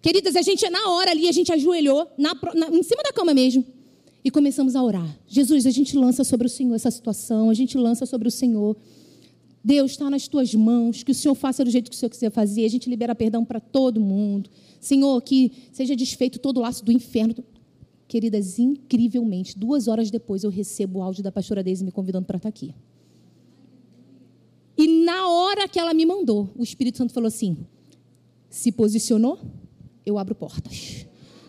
Queridas, 0.00 0.36
a 0.36 0.42
gente, 0.42 0.70
na 0.70 0.90
hora 0.90 1.10
ali, 1.10 1.28
a 1.28 1.32
gente 1.32 1.52
ajoelhou 1.52 2.06
na, 2.16 2.34
na, 2.54 2.68
em 2.68 2.82
cima 2.84 3.02
da 3.02 3.12
cama 3.12 3.34
mesmo. 3.34 3.64
E 4.24 4.30
começamos 4.30 4.76
a 4.76 4.82
orar. 4.82 5.18
Jesus, 5.26 5.66
a 5.66 5.72
gente 5.72 5.96
lança 5.96 6.22
sobre 6.22 6.46
o 6.46 6.50
Senhor 6.50 6.72
essa 6.76 6.88
situação. 6.88 7.50
A 7.50 7.54
gente 7.54 7.76
lança 7.76 8.06
sobre 8.06 8.28
o 8.28 8.30
Senhor. 8.30 8.76
Deus 9.64 9.90
está 9.90 10.08
nas 10.08 10.28
tuas 10.28 10.54
mãos. 10.54 11.02
Que 11.02 11.10
o 11.10 11.14
Senhor 11.16 11.34
faça 11.34 11.64
do 11.64 11.70
jeito 11.70 11.90
que 11.90 11.96
o 11.96 11.98
Senhor 11.98 12.10
quiser 12.10 12.30
fazer. 12.30 12.64
A 12.64 12.70
gente 12.70 12.88
libera 12.88 13.16
perdão 13.16 13.44
para 13.44 13.58
todo 13.58 14.00
mundo. 14.00 14.48
Senhor, 14.80 15.20
que 15.20 15.50
seja 15.72 15.96
desfeito 15.96 16.38
todo 16.38 16.58
o 16.58 16.60
laço 16.60 16.84
do 16.84 16.92
inferno. 16.92 17.34
Queridas, 18.06 18.60
incrivelmente, 18.60 19.58
duas 19.58 19.88
horas 19.88 20.12
depois 20.12 20.44
eu 20.44 20.50
recebo 20.50 21.00
o 21.00 21.02
áudio 21.02 21.24
da 21.24 21.32
pastora 21.32 21.60
Deise 21.60 21.84
me 21.84 21.90
convidando 21.90 22.24
para 22.24 22.36
estar 22.36 22.48
aqui. 22.48 22.72
Na 24.88 25.28
hora 25.28 25.68
que 25.68 25.78
ela 25.78 25.92
me 25.92 26.06
mandou, 26.06 26.48
o 26.56 26.62
Espírito 26.62 26.98
Santo 26.98 27.12
falou 27.12 27.28
assim: 27.28 27.56
se 28.48 28.72
posicionou, 28.72 29.38
eu 30.06 30.18
abro 30.18 30.34
portas. 30.34 31.06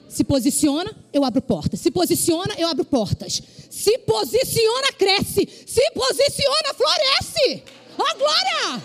Se 0.10 0.24
posiciona, 0.24 0.94
eu 1.14 1.24
abro 1.24 1.42
portas. 1.42 1.80
Se 1.80 1.92
posiciona, 1.92 2.56
eu 2.58 2.68
abro 2.68 2.84
portas. 2.84 3.42
Se 3.70 3.98
posiciona, 4.00 4.92
cresce. 4.98 5.48
Se 5.66 5.92
posiciona, 5.92 6.74
floresce. 6.74 7.64
Ó 7.98 8.04
oh, 8.04 8.18
glória! 8.18 8.84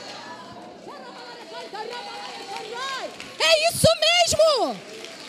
É 3.40 3.70
isso 3.70 3.86
mesmo! 4.06 4.76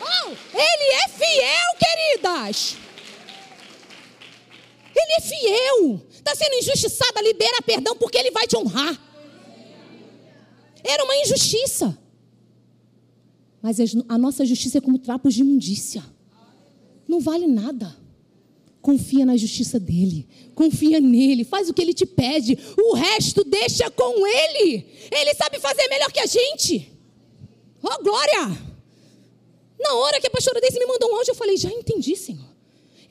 Oh, 0.01 0.29
ele 0.53 0.93
é 1.03 1.07
fiel, 1.07 1.69
queridas! 1.79 2.77
Ele 4.95 5.13
é 5.17 5.21
fiel. 5.21 6.01
Está 6.11 6.35
sendo 6.35 6.55
injustiçada, 6.55 7.21
libera 7.21 7.61
perdão 7.65 7.95
porque 7.95 8.17
ele 8.17 8.31
vai 8.31 8.47
te 8.47 8.57
honrar. 8.57 8.99
Era 10.85 11.03
uma 11.03 11.15
injustiça. 11.17 11.97
Mas 13.61 13.77
a 14.07 14.17
nossa 14.17 14.45
justiça 14.45 14.77
é 14.77 14.81
como 14.81 14.99
trapos 14.99 15.33
de 15.33 15.41
imundícia. 15.41 16.03
Não 17.07 17.19
vale 17.19 17.47
nada. 17.47 17.97
Confia 18.79 19.25
na 19.25 19.35
justiça 19.35 19.79
dele. 19.79 20.27
Confia 20.53 20.99
nele. 20.99 21.43
Faz 21.43 21.67
o 21.67 21.73
que 21.73 21.81
ele 21.81 21.93
te 21.93 22.05
pede. 22.05 22.55
O 22.77 22.93
resto 22.93 23.43
deixa 23.43 23.89
com 23.89 24.27
ele. 24.27 24.85
Ele 25.11 25.33
sabe 25.33 25.59
fazer 25.59 25.87
melhor 25.87 26.11
que 26.11 26.19
a 26.19 26.27
gente. 26.27 26.91
Oh, 27.81 28.03
glória! 28.03 28.75
Na 29.79 29.93
hora 29.95 30.21
que 30.21 30.27
a 30.27 30.31
pastora 30.31 30.61
Deise 30.61 30.77
me 30.77 30.85
mandou 30.85 31.11
um 31.11 31.15
áudio, 31.15 31.31
eu 31.31 31.35
falei: 31.35 31.57
Já 31.57 31.69
entendi, 31.71 32.15
Senhor. 32.15 32.45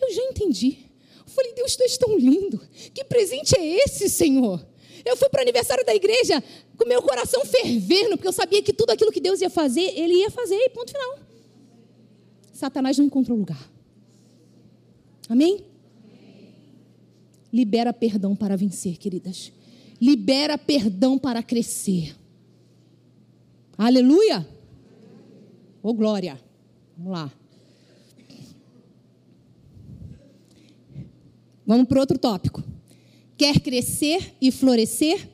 Eu 0.01 0.13
já 0.13 0.23
entendi. 0.23 0.79
Eu 1.19 1.33
falei: 1.33 1.53
Deus, 1.55 1.75
tu 1.75 1.83
és 1.83 1.99
tão 1.99 2.17
lindo. 2.17 2.61
Que 2.95 3.03
presente 3.03 3.59
é 3.59 3.85
esse, 3.85 4.09
Senhor? 4.09 4.65
Eu 5.05 5.17
fui 5.17 5.29
para 5.29 5.41
o 5.41 5.43
aniversário 5.43 5.85
da 5.85 5.95
igreja 5.95 6.43
com 6.77 6.89
meu 6.89 7.03
coração 7.03 7.45
fervendo, 7.45 8.17
porque 8.17 8.29
eu 8.29 8.33
sabia 8.33 8.63
que 8.63 8.73
tudo 8.73 8.91
aquilo 8.91 9.13
que 9.13 9.21
Deus 9.21 9.41
ia 9.41 9.51
fazer, 9.51 9.93
Ele 9.99 10.15
ia 10.15 10.31
fazer, 10.31 10.57
e 10.57 10.71
ponto 10.71 10.91
final. 10.91 11.19
Satanás 12.53 12.97
não 12.97 13.05
encontrou 13.05 13.37
lugar. 13.37 13.71
Amém? 15.29 15.65
Libera 17.53 17.93
perdão 17.93 18.35
para 18.35 18.57
vencer, 18.57 18.97
queridas. 18.97 19.53
Libera 20.01 20.57
perdão 20.57 21.19
para 21.19 21.43
crescer. 21.43 22.17
Aleluia! 23.77 24.47
Ô 25.83 25.91
oh, 25.91 25.95
glória! 25.95 26.41
Vamos 26.97 27.13
lá. 27.13 27.33
Vamos 31.67 31.89
para 31.89 32.01
outro 32.01 32.19
tópico. 32.19 32.63
Quer 33.37 33.61
crescer 33.61 34.35
e 34.41 34.51
florescer? 34.51 35.29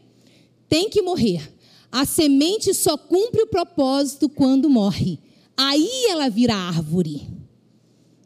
Tem 0.69 0.89
que 0.89 1.03
morrer. 1.03 1.53
A 1.93 2.05
semente 2.05 2.73
só 2.73 2.97
cumpre 2.97 3.43
o 3.43 3.47
propósito 3.47 4.29
quando 4.29 4.71
morre. 4.71 5.19
Aí 5.57 6.07
ela 6.09 6.29
vira 6.31 6.55
árvore. 6.55 7.29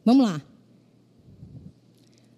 Vamos 0.04 0.26
lá. 0.26 0.42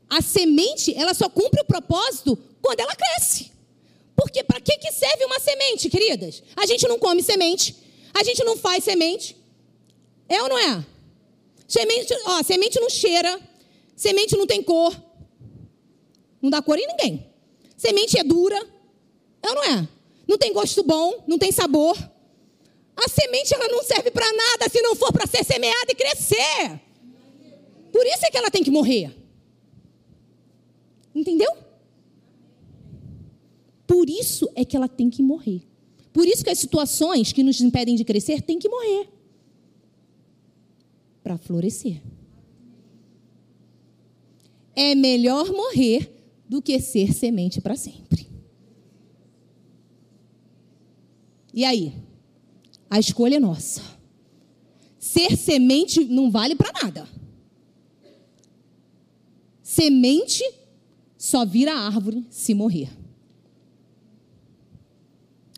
A 0.09 0.23
semente, 0.23 0.95
ela 0.95 1.13
só 1.13 1.29
cumpre 1.29 1.61
o 1.61 1.65
propósito 1.65 2.39
quando 2.63 2.81
ela 2.81 2.95
cresce. 2.95 3.51
Porque 4.15 4.43
para 4.43 4.61
que, 4.61 4.79
que 4.79 4.93
serve 4.93 5.25
uma 5.25 5.39
semente, 5.41 5.91
queridas? 5.91 6.43
A 6.57 6.65
gente 6.65 6.89
não 6.89 6.99
come 6.99 7.23
semente, 7.23 7.77
a 8.15 8.23
gente 8.23 8.43
não 8.45 8.57
faz 8.57 8.85
semente. 8.85 9.37
É 10.29 10.43
ou 10.43 10.49
não 10.49 10.59
é? 10.59 10.85
Semente, 11.69 12.15
ó, 12.25 12.43
semente 12.43 12.81
não 12.81 12.89
cheira, 12.89 13.41
semente 13.97 14.37
não 14.37 14.47
tem 14.47 14.63
cor, 14.63 14.97
não 16.41 16.51
dá 16.51 16.63
cor 16.63 16.79
em 16.79 16.87
ninguém. 16.87 17.27
Semente 17.77 18.19
é 18.19 18.25
dura. 18.25 18.57
É 19.43 19.49
ou 19.49 19.55
não 19.55 19.65
é? 19.65 19.89
Não 20.27 20.39
tem 20.39 20.53
gosto 20.53 20.83
bom, 20.83 21.25
não 21.27 21.39
tem 21.39 21.53
sabor. 21.53 21.97
A 22.97 23.09
semente 23.09 23.55
ela 23.55 23.69
não 23.69 23.83
serve 23.83 24.11
para 24.11 24.27
nada 24.33 24.69
se 24.71 24.81
não 24.81 24.97
for 24.97 25.13
para 25.13 25.27
ser 25.27 25.45
semeada 25.45 25.91
e 25.91 25.95
crescer. 25.95 26.81
Por 27.93 28.05
isso 28.07 28.25
é 28.27 28.31
que 28.31 28.37
ela 28.37 28.51
tem 28.51 28.65
que 28.65 28.71
morrer. 28.71 29.15
Entendeu? 31.15 31.51
Por 33.87 34.09
isso 34.11 34.51
é 34.55 34.65
que 34.65 34.77
ela 34.77 34.89
tem 34.89 35.09
que 35.09 35.23
morrer. 35.23 35.63
Por 36.13 36.27
isso 36.27 36.43
que 36.43 36.51
as 36.51 36.59
situações 36.59 37.33
que 37.33 37.43
nos 37.43 37.61
impedem 37.61 37.95
de 37.95 38.05
crescer 38.05 38.41
têm 38.43 38.59
que 38.59 38.69
morrer 38.69 39.09
para 41.23 41.37
florescer. 41.37 42.01
É 44.75 44.95
melhor 44.95 45.51
morrer 45.53 46.16
do 46.49 46.63
que 46.63 46.81
ser 46.81 47.13
semente 47.13 47.61
para 47.61 47.77
sempre. 47.77 48.29
E 51.53 51.65
aí? 51.65 51.95
A 52.89 52.99
escolha 52.99 53.37
é 53.37 53.41
nossa. 53.41 53.83
Ser 54.99 55.37
semente 55.37 56.05
não 56.05 56.31
vale 56.31 56.55
para 56.55 56.73
nada. 56.83 57.09
Semente 59.63 60.43
só 61.17 61.45
vira 61.45 61.73
árvore 61.73 62.27
se 62.31 62.55
morrer. 62.55 62.91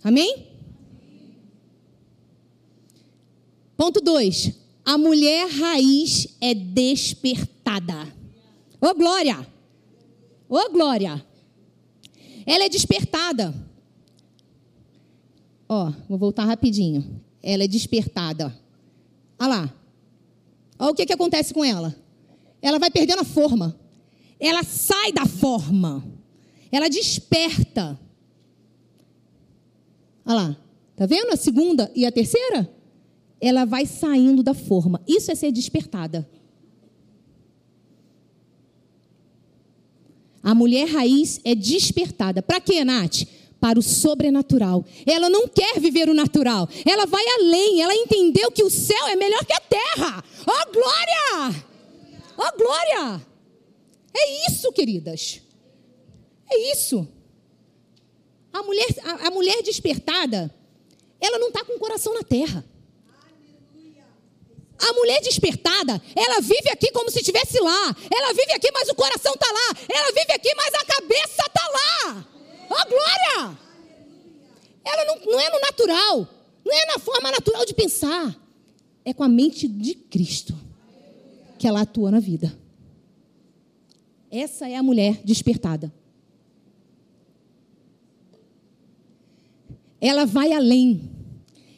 Amém? 0.02 0.46
Ponto 3.76 4.00
2. 4.00 4.52
A 4.84 4.96
mulher 4.96 5.48
raiz 5.50 6.36
é 6.40 6.54
despertada. 6.54 8.06
Ô, 8.80 8.86
oh, 8.86 8.94
glória! 8.94 9.46
Ô 10.48 10.56
oh, 10.56 10.70
glória! 10.70 11.24
Ela 12.46 12.64
é 12.64 12.68
despertada. 12.68 13.54
Ó, 15.68 15.92
vou 16.08 16.16
voltar 16.16 16.44
rapidinho. 16.44 17.20
Ela 17.42 17.64
é 17.64 17.68
despertada. 17.68 18.56
Olha 19.38 19.48
lá. 19.48 19.74
Olha 20.78 20.90
o 20.90 20.94
que, 20.94 21.04
que 21.04 21.12
acontece 21.12 21.52
com 21.52 21.64
ela. 21.64 21.94
Ela 22.62 22.78
vai 22.78 22.90
perdendo 22.90 23.20
a 23.20 23.24
forma. 23.24 23.78
Ela 24.40 24.62
sai 24.62 25.12
da 25.12 25.26
forma. 25.26 26.04
Ela 26.72 26.88
desperta. 26.88 27.98
Olha 30.24 30.34
lá. 30.34 30.56
Tá 30.96 31.06
vendo 31.06 31.32
a 31.32 31.36
segunda 31.36 31.92
e 31.94 32.04
a 32.06 32.10
terceira? 32.10 32.68
Ela 33.40 33.64
vai 33.64 33.86
saindo 33.86 34.42
da 34.42 34.54
forma. 34.54 35.00
Isso 35.06 35.30
é 35.30 35.34
ser 35.34 35.52
despertada. 35.52 36.28
A 40.48 40.54
mulher 40.54 40.88
raiz 40.88 41.42
é 41.44 41.54
despertada. 41.54 42.40
Para 42.42 42.58
quê, 42.58 42.82
Nath? 42.82 43.24
Para 43.60 43.78
o 43.78 43.82
sobrenatural. 43.82 44.82
Ela 45.04 45.28
não 45.28 45.46
quer 45.46 45.78
viver 45.78 46.08
o 46.08 46.14
natural. 46.14 46.66
Ela 46.86 47.04
vai 47.04 47.22
além. 47.38 47.82
Ela 47.82 47.94
entendeu 47.94 48.50
que 48.50 48.62
o 48.62 48.70
céu 48.70 49.08
é 49.08 49.14
melhor 49.14 49.44
que 49.44 49.52
a 49.52 49.60
terra. 49.60 50.24
Oh, 50.46 50.72
glória! 50.72 51.64
Oh, 52.38 52.56
glória! 52.56 53.26
É 54.16 54.50
isso, 54.50 54.72
queridas. 54.72 55.42
É 56.50 56.72
isso. 56.72 57.06
A 58.50 58.62
mulher, 58.62 58.86
a, 59.04 59.26
a 59.26 59.30
mulher 59.30 59.62
despertada, 59.62 60.50
ela 61.20 61.38
não 61.38 61.48
está 61.48 61.62
com 61.62 61.74
o 61.74 61.78
coração 61.78 62.14
na 62.14 62.22
terra. 62.22 62.64
A 64.78 64.92
mulher 64.92 65.20
despertada, 65.20 66.00
ela 66.14 66.40
vive 66.40 66.70
aqui 66.70 66.92
como 66.92 67.10
se 67.10 67.18
estivesse 67.18 67.58
lá. 67.58 67.96
Ela 68.14 68.32
vive 68.32 68.52
aqui, 68.52 68.70
mas 68.72 68.88
o 68.88 68.94
coração 68.94 69.34
está 69.34 69.50
lá. 69.50 69.80
Ela 69.88 70.12
vive 70.12 70.32
aqui, 70.32 70.54
mas 70.54 70.74
a 70.74 70.84
cabeça 70.84 71.42
está 71.46 71.68
lá. 71.68 72.26
Oh, 72.70 72.88
glória! 72.88 73.58
Ela 74.84 75.04
não, 75.04 75.32
não 75.32 75.40
é 75.40 75.50
no 75.50 75.60
natural. 75.60 76.28
Não 76.64 76.74
é 76.74 76.86
na 76.86 76.98
forma 76.98 77.30
natural 77.30 77.64
de 77.64 77.74
pensar. 77.74 78.38
É 79.04 79.12
com 79.12 79.24
a 79.24 79.28
mente 79.28 79.66
de 79.66 79.94
Cristo 79.94 80.54
que 81.58 81.66
ela 81.66 81.80
atua 81.80 82.10
na 82.10 82.20
vida. 82.20 82.56
Essa 84.30 84.68
é 84.68 84.76
a 84.76 84.82
mulher 84.82 85.20
despertada. 85.24 85.92
Ela 90.00 90.24
vai 90.24 90.52
além. 90.52 91.10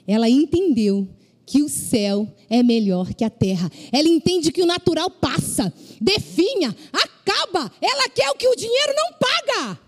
Ela 0.07 0.29
entendeu 0.29 1.09
que 1.51 1.65
o 1.65 1.69
céu 1.69 2.33
é 2.49 2.63
melhor 2.63 3.13
que 3.13 3.25
a 3.25 3.29
terra. 3.29 3.69
Ela 3.91 4.09
entende 4.09 4.53
que 4.53 4.63
o 4.63 4.67
natural 4.67 5.11
passa, 5.11 5.75
definha, 6.01 6.69
acaba. 6.93 7.73
Ela 7.83 8.09
quer 8.09 8.31
o 8.31 8.37
que 8.37 8.47
o 8.47 8.55
dinheiro 8.55 8.93
não 8.95 9.13
paga. 9.15 9.81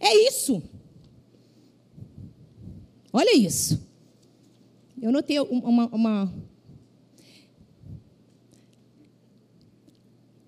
É 0.00 0.26
isso. 0.26 0.60
Olha 3.12 3.36
isso. 3.36 3.80
Eu 5.00 5.12
notei 5.12 5.38
uma, 5.38 5.86
uma. 5.86 6.34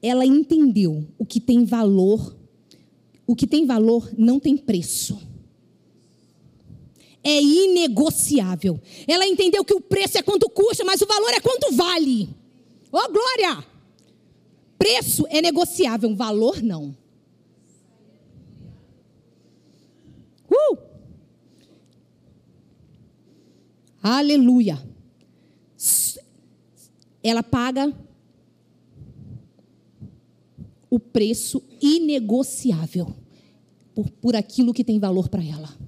Ela 0.03 0.27
entendeu 0.27 1.07
o 1.17 1.25
que 1.25 1.39
tem 1.39 1.65
valor. 1.65 2.37
O 3.29 3.37
que 3.37 3.47
tem 3.47 3.65
valor 3.65 4.11
não 4.19 4.41
tem 4.41 4.57
preço 4.57 5.30
é 7.23 7.41
inegociável. 7.41 8.81
Ela 9.07 9.27
entendeu 9.27 9.65
que 9.65 9.75
o 9.75 9.81
preço 9.81 10.19
é 10.19 10.23
quanto 10.23 10.49
custa, 10.49 10.85
mas 10.85 11.01
o 11.01 11.07
valor 11.07 11.31
é 11.31 11.41
quanto 11.41 11.73
vale. 11.75 12.29
Ô 12.91 12.99
oh, 12.99 13.13
glória! 13.13 13.65
Preço 14.79 15.27
é 15.29 15.43
negociável, 15.43 16.15
valor 16.15 16.63
não. 16.63 16.97
Uh! 20.51 20.79
Aleluia. 24.03 24.83
Ela 27.23 27.43
paga 27.43 27.95
o 30.89 30.99
preço 30.99 31.63
inegociável 31.81 33.15
por, 33.95 34.11
por 34.11 34.35
aquilo 34.35 34.73
que 34.73 34.83
tem 34.83 34.99
valor 34.99 35.29
para 35.29 35.45
ela. 35.45 35.80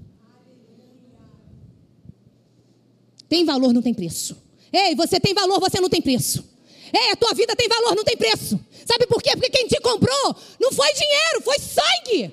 Tem 3.33 3.47
valor, 3.47 3.73
não 3.73 3.81
tem 3.81 3.95
preço. 3.95 4.37
Ei, 4.71 4.95
você 4.95 5.19
tem 5.19 5.33
valor, 5.33 5.59
você 5.59 5.81
não 5.81 5.89
tem 5.89 6.03
preço. 6.03 6.45
Ei, 6.93 7.13
a 7.13 7.17
tua 7.17 7.33
vida 7.33 7.57
tem 7.57 7.67
valor, 7.67 7.97
não 7.97 8.05
tem 8.05 8.15
preço. 8.15 8.61
Sabe 8.85 9.07
por 9.07 9.23
quê? 9.23 9.31
Porque 9.31 9.49
quem 9.49 9.67
te 9.67 9.81
comprou 9.81 10.37
não 10.61 10.71
foi 10.71 10.93
dinheiro, 10.93 11.41
foi 11.43 11.59
sangue. 11.59 12.31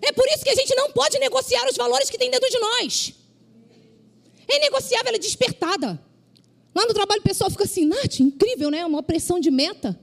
É 0.00 0.10
por 0.10 0.26
isso 0.28 0.42
que 0.42 0.48
a 0.48 0.54
gente 0.54 0.74
não 0.74 0.90
pode 0.92 1.18
negociar 1.18 1.68
os 1.68 1.76
valores 1.76 2.08
que 2.08 2.16
tem 2.16 2.30
dentro 2.30 2.48
de 2.48 2.58
nós. 2.58 3.12
É 4.48 4.58
negociável, 4.58 5.08
ela 5.08 5.18
é 5.18 5.20
despertada. 5.20 6.02
Lá 6.74 6.86
no 6.86 6.94
trabalho 6.94 7.20
o 7.20 7.24
pessoal 7.24 7.50
fica 7.50 7.64
assim, 7.64 7.84
Nath, 7.84 8.20
incrível, 8.20 8.70
né? 8.70 8.86
Uma 8.86 9.02
pressão 9.02 9.38
de 9.38 9.50
meta. 9.50 10.00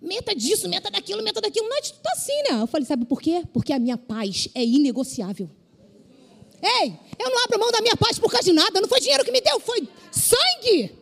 Meta 0.00 0.32
disso, 0.32 0.68
meta 0.68 0.92
daquilo, 0.92 1.24
meta 1.24 1.40
daquilo. 1.40 1.68
Nath, 1.68 1.88
tu 1.88 1.98
tá 2.00 2.12
assim, 2.12 2.40
né? 2.48 2.62
Eu 2.62 2.68
falei, 2.68 2.86
sabe 2.86 3.04
por 3.04 3.20
quê? 3.20 3.42
Porque 3.52 3.72
a 3.72 3.80
minha 3.80 3.98
paz 3.98 4.48
é 4.54 4.64
inegociável. 4.64 5.50
Ei, 6.64 6.98
eu 7.18 7.30
não 7.30 7.44
abro 7.44 7.60
mão 7.60 7.70
da 7.70 7.82
minha 7.82 7.96
paz 7.96 8.18
por 8.18 8.30
causa 8.30 8.44
de 8.44 8.52
nada. 8.52 8.80
Não 8.80 8.88
foi 8.88 8.98
dinheiro 8.98 9.22
que 9.22 9.30
me 9.30 9.40
deu, 9.40 9.60
foi 9.60 9.86
sangue. 10.10 10.98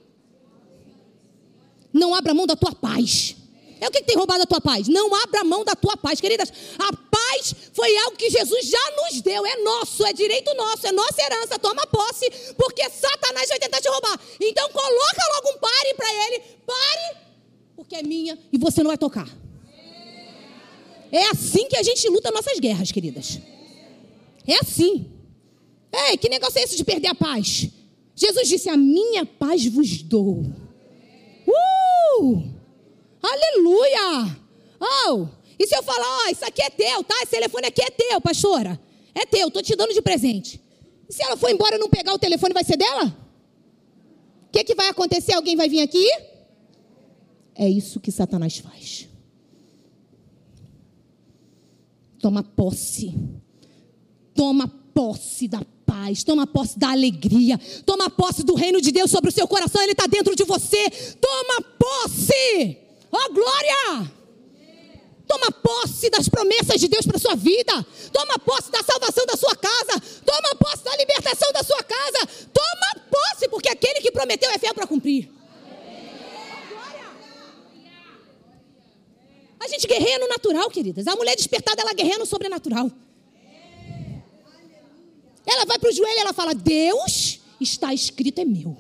Não 1.92 2.14
abra 2.14 2.35
mão 2.35 2.46
da 2.46 2.57
tua 2.57 2.75
paz. 2.75 3.37
É 3.81 3.88
o 3.88 3.90
que 3.90 4.03
tem 4.03 4.16
roubado 4.16 4.42
a 4.42 4.46
tua 4.46 4.61
paz? 4.61 4.88
Não 4.88 5.14
abra 5.14 5.44
mão 5.44 5.64
da 5.64 5.75
tua 5.75 5.96
paz, 5.96 6.20
queridas. 6.20 6.53
A 6.79 6.92
paz 6.92 7.55
foi 7.72 7.96
algo 7.98 8.16
que 8.16 8.31
Jesus 8.31 8.66
já 8.66 8.90
nos 8.96 9.20
deu, 9.20 9.44
é 9.44 9.57
nosso, 9.57 10.05
é 10.05 10.12
direito 10.12 10.55
nosso, 10.55 10.87
é 10.87 10.92
nossa 10.92 11.20
herança. 11.20 11.59
Toma 11.59 11.87
posse, 11.87 12.31
porque 12.57 12.88
Satanás 12.90 13.48
vai 13.48 13.59
tentar 13.59 13.81
te 13.81 13.88
roubar. 13.88 14.18
Então 14.40 14.68
coloca 14.68 15.22
logo 15.35 15.57
um 15.57 15.59
pare 15.59 15.94
para 15.94 16.27
ele. 16.27 16.42
Pare, 16.66 17.16
porque 17.77 17.96
é 17.96 18.03
minha 18.03 18.38
e 18.53 18.59
você 18.59 18.83
não 18.83 18.88
vai 18.88 18.98
tocar. 18.98 19.29
É 21.11 21.27
assim 21.27 21.68
que 21.68 21.77
a 21.77 21.83
gente 21.83 22.09
luta 22.09 22.31
nossas 22.31 22.59
guerras, 22.59 22.90
queridas. 22.90 23.38
É 24.46 24.55
assim. 24.61 25.12
Ei, 25.92 26.16
que 26.16 26.28
negócio 26.28 26.59
é 26.59 26.62
esse 26.62 26.76
de 26.76 26.85
perder 26.85 27.09
a 27.09 27.14
paz? 27.14 27.68
Jesus 28.14 28.48
disse: 28.48 28.68
A 28.68 28.76
minha 28.76 29.26
paz 29.26 29.66
vos 29.66 30.02
dou. 30.02 30.42
Uh! 31.46 32.42
Aleluia! 33.22 34.38
Oh! 34.81 35.28
E 35.59 35.66
se 35.66 35.76
eu 35.76 35.83
falar, 35.83 36.07
ó, 36.07 36.26
oh, 36.26 36.31
isso 36.31 36.44
aqui 36.44 36.62
é 36.62 36.70
teu, 36.70 37.05
tá? 37.05 37.14
Esse 37.22 37.31
telefone 37.31 37.66
aqui 37.66 37.83
é 37.83 37.90
teu, 37.90 38.20
pastora. 38.20 38.81
É 39.14 39.26
teu, 39.26 39.50
tô 39.50 39.62
te 39.62 39.76
dando 39.76 39.92
de 39.92 40.02
presente. 40.02 40.61
E 41.09 41.12
se 41.12 41.22
ela 41.22 41.37
for 41.37 41.50
embora 41.50 41.76
e 41.76 41.78
não 41.78 41.88
pegar 41.88 42.14
o 42.14 42.18
telefone, 42.18 42.55
vai 42.55 42.64
ser 42.64 42.76
dela? 42.76 43.16
O 44.48 44.50
que, 44.50 44.64
que 44.64 44.74
vai 44.74 44.88
acontecer? 44.88 45.35
Alguém 45.35 45.55
vai 45.55 45.68
vir 45.68 45.81
aqui? 45.81 46.09
É 47.55 47.68
isso 47.68 48.00
que 48.00 48.11
Satanás 48.11 48.59
faz. 48.59 49.09
Toma 52.18 52.42
posse. 52.42 53.14
Toma 54.35 54.66
posse 54.66 55.46
da 55.48 55.64
paz, 55.92 56.24
toma 56.24 56.46
posse 56.46 56.78
da 56.78 56.90
alegria, 56.90 57.61
toma 57.85 58.09
posse 58.09 58.42
do 58.42 58.55
reino 58.55 58.81
de 58.81 58.90
Deus 58.90 59.11
sobre 59.11 59.28
o 59.28 59.33
seu 59.33 59.46
coração, 59.46 59.83
ele 59.83 59.92
está 59.92 60.07
dentro 60.07 60.35
de 60.35 60.42
você. 60.42 60.88
Toma 61.20 61.61
posse, 61.78 62.78
oh 63.11 63.33
glória! 63.33 64.11
Toma 65.28 65.52
posse 65.52 66.11
das 66.11 66.28
promessas 66.28 66.81
de 66.81 66.88
Deus 66.88 67.07
para 67.07 67.18
sua 67.18 67.35
vida. 67.35 67.72
Toma 68.12 68.38
posse 68.38 68.70
da 68.70 68.83
salvação 68.83 69.24
da 69.24 69.35
sua 69.35 69.55
casa. 69.57 70.02
Toma 70.26 70.55
posse 70.57 70.85
da 70.85 70.94
libertação 70.96 71.50
da 71.52 71.62
sua 71.62 71.83
casa. 71.83 72.26
Toma 72.52 73.07
posse, 73.11 73.48
porque 73.48 73.68
aquele 73.68 74.00
que 74.00 74.11
prometeu 74.11 74.50
é 74.50 74.59
fiel 74.59 74.74
para 74.74 74.87
cumprir. 74.87 75.31
A 79.59 79.68
gente 79.68 79.87
guerreia 79.87 80.18
no 80.18 80.28
natural, 80.28 80.68
queridas. 80.68 81.07
A 81.07 81.16
mulher 81.16 81.35
despertada, 81.35 81.81
ela 81.81 81.94
guerreia 81.94 82.18
no 82.18 82.26
sobrenatural. 82.26 82.90
Ela 85.46 85.64
vai 85.64 85.78
para 85.78 85.90
o 85.90 85.92
joelho 85.92 86.16
e 86.16 86.20
ela 86.20 86.33
fala: 86.33 86.55
Deus 86.55 87.40
está 87.61 87.92
escrito 87.92 88.40
é 88.40 88.44
meu. 88.44 88.76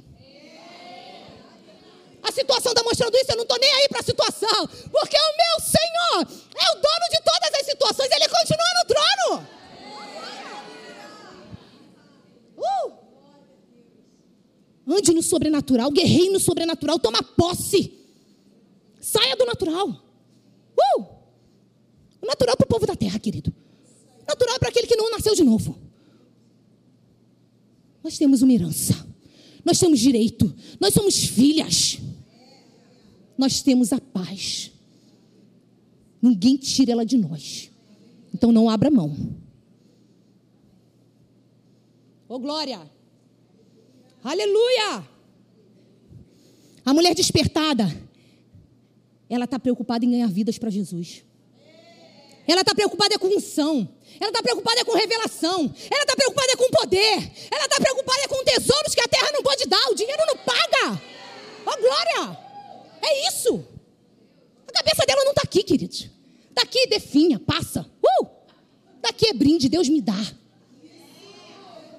A 2.22 2.30
situação 2.30 2.70
está 2.72 2.84
mostrando 2.84 3.16
isso, 3.16 3.32
eu 3.32 3.36
não 3.36 3.42
estou 3.42 3.58
nem 3.58 3.72
aí 3.72 3.88
para 3.88 3.98
a 3.98 4.04
situação, 4.04 4.68
porque 4.92 5.16
o 5.16 5.36
meu 5.36 5.60
Senhor 5.60 6.42
é 6.54 6.70
o 6.70 6.74
dono 6.76 7.08
de 7.10 7.20
todas 7.24 7.50
as 7.60 7.66
situações, 7.66 8.10
ele 8.12 8.28
continua 8.28 8.66
no 8.78 8.86
trono. 8.86 9.48
Uh! 12.58 12.92
Ande 14.94 15.12
no 15.12 15.22
sobrenatural, 15.22 15.90
guerreie 15.90 16.30
no 16.30 16.38
sobrenatural, 16.38 16.98
toma 17.00 17.22
posse. 17.22 17.92
Saia 19.00 19.34
do 19.34 19.44
natural. 19.44 19.88
Uh! 19.88 21.06
O 22.20 22.26
natural 22.26 22.56
para 22.56 22.64
o 22.64 22.68
povo 22.68 22.86
da 22.86 22.94
terra, 22.94 23.18
querido. 23.18 23.52
Natural 24.28 24.54
é 24.54 24.58
para 24.60 24.68
aquele 24.68 24.86
que 24.86 24.94
não 24.94 25.10
nasceu 25.10 25.34
de 25.34 25.42
novo. 25.42 25.91
Nós 28.02 28.18
temos 28.18 28.42
uma 28.42 28.52
herança. 28.52 29.06
Nós 29.64 29.78
temos 29.78 30.00
direito. 30.00 30.52
Nós 30.80 30.92
somos 30.92 31.24
filhas. 31.24 31.98
Nós 33.38 33.62
temos 33.62 33.92
a 33.92 34.00
paz. 34.00 34.72
Ninguém 36.20 36.56
tira 36.56 36.92
ela 36.92 37.06
de 37.06 37.16
nós. 37.16 37.70
Então 38.34 38.52
não 38.52 38.68
abra 38.68 38.90
mão. 38.90 39.16
Ô 42.28 42.38
glória! 42.38 42.80
Aleluia! 44.24 45.06
A 46.84 46.94
mulher 46.94 47.14
despertada, 47.14 47.84
ela 49.28 49.44
está 49.44 49.58
preocupada 49.58 50.04
em 50.04 50.10
ganhar 50.10 50.28
vidas 50.28 50.58
para 50.58 50.70
Jesus. 50.70 51.24
Ela 52.46 52.62
está 52.62 52.74
preocupada 52.74 53.18
com 53.18 53.28
unção. 53.28 53.88
Ela 54.20 54.30
está 54.30 54.42
preocupada 54.42 54.84
com 54.84 54.92
revelação. 54.92 55.74
Ela 55.90 56.02
está 56.02 56.16
preocupada 56.16 56.56
com 56.56 56.70
poder. 56.70 57.30
Ela 57.50 57.64
está 57.64 57.76
preocupada 57.80 58.28
com 58.28 58.44
tesouros 58.44 58.94
que 58.94 59.00
a 59.00 59.08
terra 59.08 59.30
não 59.32 59.42
pode 59.42 59.66
dar. 59.66 59.88
O 59.88 59.94
dinheiro 59.94 60.22
não 60.26 60.36
paga. 60.38 61.02
Ó 61.66 61.72
oh, 61.72 61.80
glória! 61.80 62.38
É 63.02 63.28
isso. 63.28 63.64
A 64.68 64.72
cabeça 64.72 65.04
dela 65.06 65.24
não 65.24 65.32
está 65.32 65.42
aqui, 65.42 65.62
queridos. 65.62 66.08
Daqui 66.52 66.86
definha, 66.86 67.38
passa. 67.38 67.88
Uh! 68.02 68.26
Daqui 69.00 69.28
é 69.28 69.32
brinde, 69.32 69.68
Deus 69.68 69.88
me 69.88 70.00
dá. 70.00 70.18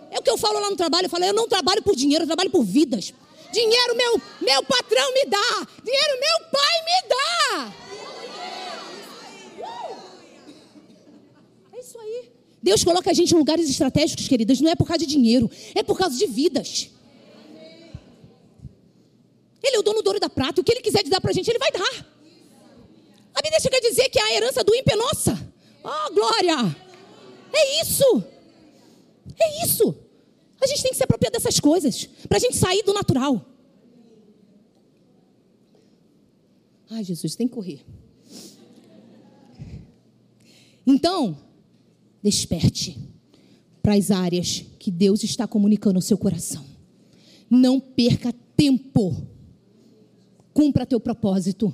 É 0.09 0.19
o 0.19 0.21
que 0.21 0.29
eu 0.29 0.37
falo 0.37 0.59
lá 0.59 0.69
no 0.69 0.75
trabalho. 0.75 1.05
Eu 1.05 1.09
falo, 1.09 1.25
eu 1.25 1.33
não 1.33 1.47
trabalho 1.47 1.81
por 1.81 1.95
dinheiro, 1.95 2.23
eu 2.23 2.27
trabalho 2.27 2.49
por 2.49 2.63
vidas. 2.63 3.13
Dinheiro 3.51 3.95
meu, 3.95 4.21
meu 4.41 4.63
patrão 4.63 5.13
me 5.13 5.25
dá. 5.25 5.67
Dinheiro 5.83 6.19
meu 6.19 6.49
pai 6.49 6.75
me 6.85 7.09
dá. 7.09 7.82
Deus 12.63 12.81
coloca 12.81 13.11
a 13.11 13.13
gente 13.13 13.35
em 13.35 13.37
lugares 13.37 13.69
estratégicos, 13.69 14.25
queridas, 14.25 14.61
não 14.61 14.71
é 14.71 14.75
por 14.75 14.87
causa 14.87 14.99
de 14.99 15.05
dinheiro, 15.05 15.51
é 15.75 15.83
por 15.83 15.97
causa 15.97 16.17
de 16.17 16.25
vidas. 16.25 16.89
Ele 19.61 19.75
é 19.75 19.79
o 19.79 19.83
dono 19.83 20.01
do 20.01 20.07
ouro 20.07 20.19
da 20.19 20.29
prata, 20.29 20.61
o 20.61 20.63
que 20.63 20.71
ele 20.71 20.81
quiser 20.81 21.03
dar 21.03 21.19
para 21.19 21.31
a 21.31 21.33
gente, 21.33 21.49
ele 21.49 21.59
vai 21.59 21.71
dar. 21.71 22.07
A 23.35 23.41
Bíblia 23.41 23.59
chega 23.59 23.77
a 23.77 23.81
dizer 23.81 24.07
que 24.07 24.17
a 24.17 24.33
herança 24.33 24.63
do 24.63 24.73
ímpio 24.73 24.93
é 24.93 24.95
nossa. 24.95 25.53
Oh, 25.83 26.13
glória! 26.13 26.73
É 27.51 27.81
isso. 27.81 28.23
É 29.37 29.65
isso. 29.65 29.95
A 30.61 30.65
gente 30.65 30.83
tem 30.83 30.91
que 30.91 30.97
se 30.97 31.03
apropriar 31.03 31.33
dessas 31.33 31.59
coisas, 31.59 32.05
para 32.29 32.37
a 32.37 32.39
gente 32.39 32.55
sair 32.55 32.81
do 32.83 32.93
natural. 32.93 33.45
Ai, 36.89 37.03
Jesus, 37.03 37.35
tem 37.35 37.45
que 37.45 37.53
correr. 37.53 37.85
Então, 40.87 41.37
Desperte 42.23 42.97
para 43.81 43.95
as 43.95 44.09
áreas 44.09 44.63
que 44.79 44.89
Deus 44.89 45.23
está 45.23 45.45
comunicando 45.45 45.97
ao 45.97 46.01
seu 46.01 46.17
coração. 46.17 46.63
Não 47.49 47.79
perca 47.79 48.33
tempo. 48.55 49.27
Cumpra 50.53 50.85
teu 50.85 50.99
propósito. 50.99 51.73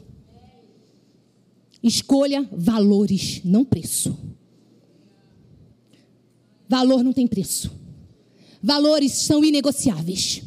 Escolha 1.84 2.50
valores, 2.52 3.42
não 3.46 3.64
preço. 3.64 4.18
Valor 6.68 7.04
não 7.04 7.14
tem 7.14 7.28
preço. 7.28 7.72
Valores 8.62 9.14
são 9.14 9.44
inegociáveis. 9.44 10.44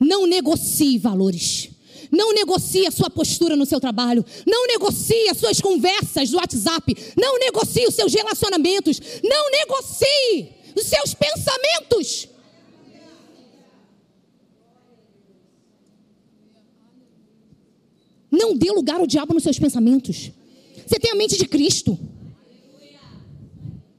Não 0.00 0.26
negocie 0.26 0.98
valores. 0.98 1.70
Não 2.14 2.32
negocie 2.32 2.86
a 2.86 2.90
sua 2.90 3.10
postura 3.10 3.56
no 3.56 3.66
seu 3.66 3.80
trabalho. 3.80 4.24
Não 4.46 4.66
negocie 4.66 5.28
as 5.28 5.38
suas 5.38 5.60
conversas 5.60 6.30
do 6.30 6.36
WhatsApp. 6.36 6.96
Não 7.16 7.38
negocie 7.38 7.86
os 7.86 7.94
seus 7.94 8.14
relacionamentos. 8.14 9.00
Não 9.22 9.50
negocie 9.50 10.52
os 10.76 10.86
seus 10.86 11.14
pensamentos. 11.14 12.28
Não 18.30 18.56
dê 18.56 18.70
lugar 18.70 19.00
ao 19.00 19.06
diabo 19.06 19.34
nos 19.34 19.42
seus 19.42 19.58
pensamentos. 19.58 20.30
Você 20.86 20.98
tem 20.98 21.12
a 21.12 21.14
mente 21.14 21.36
de 21.36 21.46
Cristo. 21.46 21.98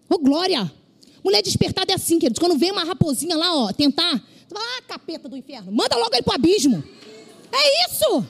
Oh, 0.10 0.19
glória! 0.19 0.71
Mulher 1.23 1.41
despertada 1.41 1.91
é 1.91 1.95
assim, 1.95 2.19
queridos. 2.19 2.39
Quando 2.39 2.58
vem 2.58 2.71
uma 2.71 2.84
raposinha 2.84 3.36
lá, 3.36 3.56
ó, 3.56 3.73
tentar. 3.73 4.23
Ah, 4.54 4.82
capeta 4.88 5.28
do 5.28 5.36
inferno. 5.36 5.71
Manda 5.71 5.95
logo 5.97 6.13
ele 6.13 6.21
pro 6.21 6.36
abismo. 6.36 6.84
É 7.56 7.86
isso. 7.86 8.26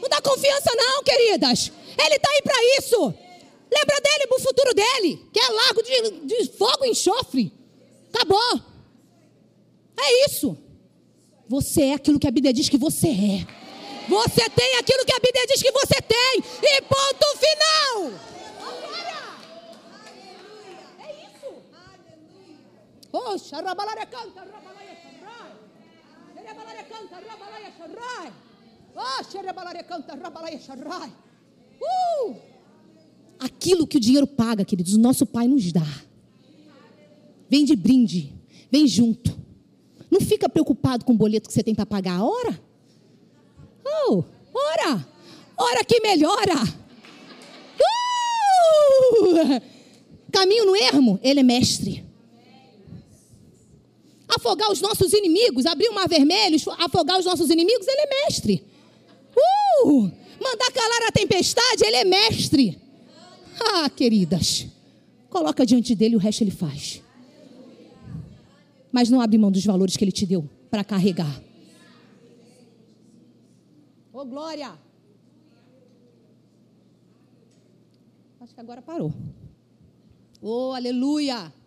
Não 0.00 0.08
dá 0.08 0.20
confiança, 0.20 0.70
não, 0.76 1.02
queridas. 1.02 1.72
Ele 1.98 2.16
está 2.16 2.30
aí 2.30 2.42
para 2.42 2.64
isso. 2.78 3.14
Lembra 3.72 4.00
dele 4.02 4.26
para 4.26 4.36
o 4.36 4.40
futuro 4.40 4.74
dele, 4.74 5.26
que 5.32 5.40
é 5.40 5.48
lago 5.48 5.82
de, 5.82 6.26
de 6.26 6.52
fogo 6.52 6.84
e 6.84 6.90
enxofre. 6.90 7.50
Acabou. 8.12 8.60
É 9.98 10.26
isso. 10.26 10.58
Você 11.48 11.82
é 11.82 11.94
aquilo 11.94 12.18
que 12.18 12.26
a 12.26 12.30
Bíblia 12.30 12.52
diz 12.52 12.68
que 12.68 12.76
você 12.76 13.08
é. 13.08 13.46
Você 14.08 14.50
tem 14.50 14.76
aquilo 14.76 15.04
que 15.06 15.14
a 15.14 15.20
Bíblia 15.20 15.46
diz 15.46 15.62
que 15.62 15.72
você 15.72 16.02
tem. 16.02 16.42
E 16.62 16.82
ponto 16.82 17.26
final. 17.38 18.12
É 20.98 21.26
isso. 21.26 21.54
Oxa, 23.12 23.62
canta, 26.82 27.16
rabalare 27.16 27.72
canta, 29.82 30.14
rabalare 30.14 30.58
canta, 30.58 31.12
Uh! 31.80 32.36
Aquilo 33.38 33.86
que 33.86 33.96
o 33.96 34.00
dinheiro 34.00 34.26
paga, 34.26 34.64
queridos, 34.64 34.94
o 34.94 35.00
nosso 35.00 35.26
Pai 35.26 35.48
nos 35.48 35.72
dá. 35.72 35.86
Vem 37.50 37.64
de 37.64 37.74
brinde, 37.74 38.32
vem 38.70 38.86
junto. 38.86 39.36
Não 40.10 40.20
fica 40.20 40.48
preocupado 40.48 41.04
com 41.04 41.12
o 41.12 41.16
boleto 41.16 41.48
que 41.48 41.54
você 41.54 41.62
tem 41.62 41.74
para 41.74 41.86
pagar. 41.86 42.22
Ora. 42.22 42.60
Oh, 43.84 44.22
ora. 44.54 45.06
Ora 45.56 45.84
que 45.84 46.00
melhora. 46.00 46.54
Uh! 49.18 49.60
Caminho 50.30 50.66
no 50.66 50.76
ermo, 50.76 51.18
ele 51.22 51.40
é 51.40 51.42
mestre. 51.42 52.11
Afogar 54.42 54.72
os 54.72 54.80
nossos 54.80 55.12
inimigos, 55.12 55.66
abrir 55.66 55.88
o 55.88 55.94
mar 55.94 56.08
vermelho, 56.08 56.58
afogar 56.76 57.16
os 57.16 57.24
nossos 57.24 57.48
inimigos, 57.48 57.86
ele 57.86 58.00
é 58.00 58.24
mestre. 58.24 58.66
Uh! 59.84 60.10
Mandar 60.42 60.72
calar 60.72 61.08
a 61.08 61.12
tempestade, 61.12 61.84
ele 61.84 61.94
é 61.94 62.04
mestre. 62.04 62.76
Ah, 63.60 63.88
queridas, 63.88 64.66
coloca 65.30 65.64
diante 65.64 65.94
dele 65.94 66.16
o 66.16 66.18
resto 66.18 66.42
ele 66.42 66.50
faz. 66.50 67.00
Mas 68.90 69.08
não 69.08 69.20
abre 69.20 69.38
mão 69.38 69.52
dos 69.52 69.64
valores 69.64 69.96
que 69.96 70.02
ele 70.02 70.10
te 70.10 70.26
deu 70.26 70.50
para 70.68 70.82
carregar. 70.82 71.40
Ô, 74.12 74.18
oh, 74.18 74.24
glória! 74.24 74.72
Acho 78.40 78.52
que 78.52 78.60
agora 78.60 78.82
parou. 78.82 79.14
Oh, 80.40 80.72
aleluia! 80.72 81.61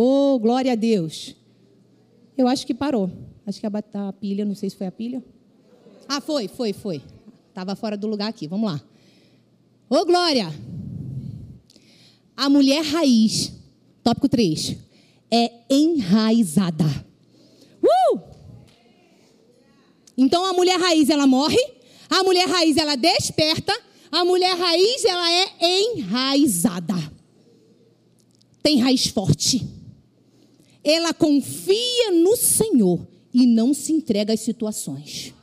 Oh, 0.00 0.38
glória 0.38 0.70
a 0.70 0.76
Deus. 0.76 1.34
Eu 2.36 2.46
acho 2.46 2.64
que 2.64 2.72
parou. 2.72 3.10
Acho 3.44 3.58
que 3.58 3.66
a, 3.66 4.12
pilha, 4.12 4.44
não 4.44 4.54
sei 4.54 4.70
se 4.70 4.76
foi 4.76 4.86
a 4.86 4.92
pilha. 4.92 5.24
Ah, 6.08 6.20
foi, 6.20 6.46
foi, 6.46 6.72
foi. 6.72 7.02
Estava 7.48 7.74
fora 7.74 7.96
do 7.96 8.06
lugar 8.06 8.28
aqui. 8.28 8.46
Vamos 8.46 8.70
lá. 8.70 8.80
Ô, 9.90 9.96
oh, 9.96 10.04
glória! 10.04 10.54
A 12.36 12.48
mulher 12.48 12.84
raiz, 12.84 13.52
tópico 14.04 14.28
3, 14.28 14.76
é 15.32 15.50
enraizada. 15.68 16.84
Uh! 17.82 18.20
Então 20.16 20.44
a 20.44 20.52
mulher 20.52 20.78
raiz 20.78 21.10
ela 21.10 21.26
morre, 21.26 21.58
a 22.08 22.22
mulher 22.22 22.46
raiz 22.48 22.76
ela 22.76 22.94
desperta, 22.94 23.76
a 24.12 24.24
mulher 24.24 24.56
raiz 24.56 25.04
ela 25.04 25.32
é 25.32 25.48
enraizada. 25.60 26.94
Tem 28.62 28.78
raiz 28.78 29.08
forte. 29.08 29.77
Ela 30.90 31.12
confia 31.12 32.10
no 32.12 32.34
Senhor 32.34 33.06
e 33.30 33.46
não 33.46 33.74
se 33.74 33.92
entrega 33.92 34.32
às 34.32 34.40
situações. 34.40 35.34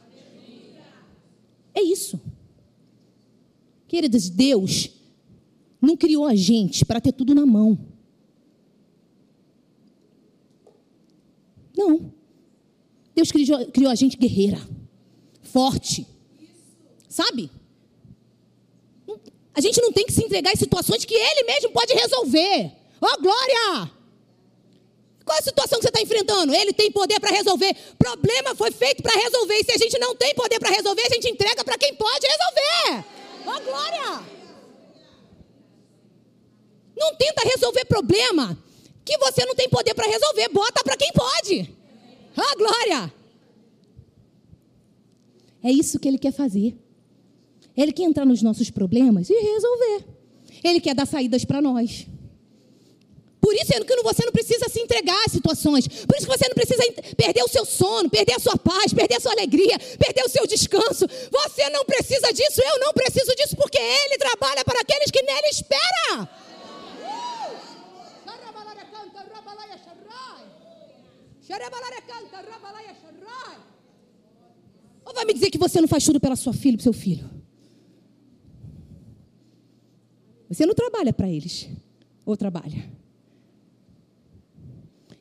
É 1.71 1.83
isso. 1.83 2.19
Queridas, 3.87 4.27
Deus 4.27 4.89
não 5.79 5.95
criou 5.95 6.25
a 6.25 6.33
gente 6.33 6.83
para 6.83 6.99
ter 6.99 7.11
tudo 7.11 7.35
na 7.35 7.45
mão. 7.45 7.77
Não. 11.77 12.11
Deus 13.13 13.31
criou, 13.31 13.67
criou 13.67 13.91
a 13.91 13.95
gente 13.95 14.17
guerreira, 14.17 14.59
forte. 15.43 16.07
Sabe? 17.07 17.51
A 19.53 19.61
gente 19.61 19.79
não 19.79 19.93
tem 19.93 20.07
que 20.07 20.11
se 20.11 20.25
entregar 20.25 20.51
em 20.51 20.57
situações 20.57 21.05
que 21.05 21.13
Ele 21.13 21.43
mesmo 21.43 21.69
pode 21.69 21.93
resolver. 21.93 22.71
Oh, 22.99 23.21
glória! 23.21 23.94
Qual 25.35 25.39
a 25.39 25.43
situação 25.43 25.79
que 25.79 25.83
você 25.83 25.89
está 25.89 26.01
enfrentando? 26.01 26.53
Ele 26.53 26.71
tem 26.71 26.89
poder 26.89 27.19
para 27.19 27.29
resolver. 27.29 27.75
Problema 27.97 28.55
foi 28.55 28.71
feito 28.71 29.03
para 29.03 29.13
resolver. 29.19 29.55
E 29.55 29.63
se 29.65 29.71
a 29.73 29.77
gente 29.77 29.99
não 29.99 30.15
tem 30.15 30.33
poder 30.33 30.59
para 30.59 30.69
resolver, 30.69 31.01
a 31.01 31.13
gente 31.13 31.29
entrega 31.29 31.63
para 31.63 31.77
quem 31.77 31.93
pode 31.93 32.25
resolver. 32.25 33.05
Oh, 33.41 33.61
glória! 33.61 34.23
Não 36.95 37.15
tenta 37.15 37.41
resolver 37.43 37.83
problema 37.83 38.57
que 39.03 39.17
você 39.17 39.45
não 39.45 39.55
tem 39.55 39.67
poder 39.67 39.93
para 39.93 40.07
resolver. 40.07 40.47
Bota 40.49 40.81
para 40.83 40.95
quem 40.95 41.11
pode. 41.11 41.69
Oh, 42.37 42.57
glória! 42.57 43.13
É 45.61 45.69
isso 45.69 45.99
que 45.99 46.07
ele 46.07 46.17
quer 46.17 46.31
fazer. 46.31 46.77
Ele 47.75 47.91
quer 47.91 48.03
entrar 48.03 48.25
nos 48.25 48.41
nossos 48.41 48.69
problemas 48.69 49.29
e 49.29 49.33
resolver. 49.33 50.05
Ele 50.63 50.79
quer 50.79 50.95
dar 50.95 51.05
saídas 51.05 51.43
para 51.43 51.61
nós. 51.61 52.07
Por 53.45 53.53
isso 53.53 53.71
que 53.85 54.01
você 54.01 54.25
não 54.25 54.31
precisa 54.31 54.67
se 54.67 54.79
entregar 54.79 55.23
às 55.23 55.31
situações. 55.31 55.87
Por 55.87 56.17
isso 56.17 56.25
que 56.25 56.35
você 56.35 56.47
não 56.47 56.55
precisa 56.55 56.81
perder 57.15 57.43
o 57.43 57.47
seu 57.47 57.63
sono, 57.63 58.09
perder 58.09 58.33
a 58.33 58.39
sua 58.39 58.57
paz, 58.57 58.91
perder 58.91 59.17
a 59.17 59.19
sua 59.19 59.33
alegria, 59.33 59.77
perder 59.99 60.23
o 60.23 60.29
seu 60.29 60.47
descanso. 60.47 61.05
Você 61.31 61.69
não 61.69 61.85
precisa 61.85 62.33
disso, 62.33 62.59
eu 62.59 62.79
não 62.79 62.91
preciso 62.91 63.35
disso, 63.35 63.55
porque 63.55 63.77
Ele 63.77 64.17
trabalha 64.17 64.65
para 64.65 64.79
aqueles 64.81 65.11
que 65.11 65.21
nele 65.21 65.49
esperam. 65.51 66.27
Ou 75.05 75.13
vai 75.13 75.23
me 75.23 75.35
dizer 75.35 75.51
que 75.51 75.59
você 75.59 75.79
não 75.79 75.87
faz 75.87 76.03
tudo 76.03 76.19
pela 76.19 76.35
sua 76.35 76.51
filha, 76.51 76.77
para 76.77 76.83
seu 76.83 76.93
filho? 76.93 77.29
Você 80.49 80.65
não 80.65 80.73
trabalha 80.73 81.13
para 81.13 81.29
eles, 81.29 81.69
ou 82.25 82.35
trabalha? 82.35 83.04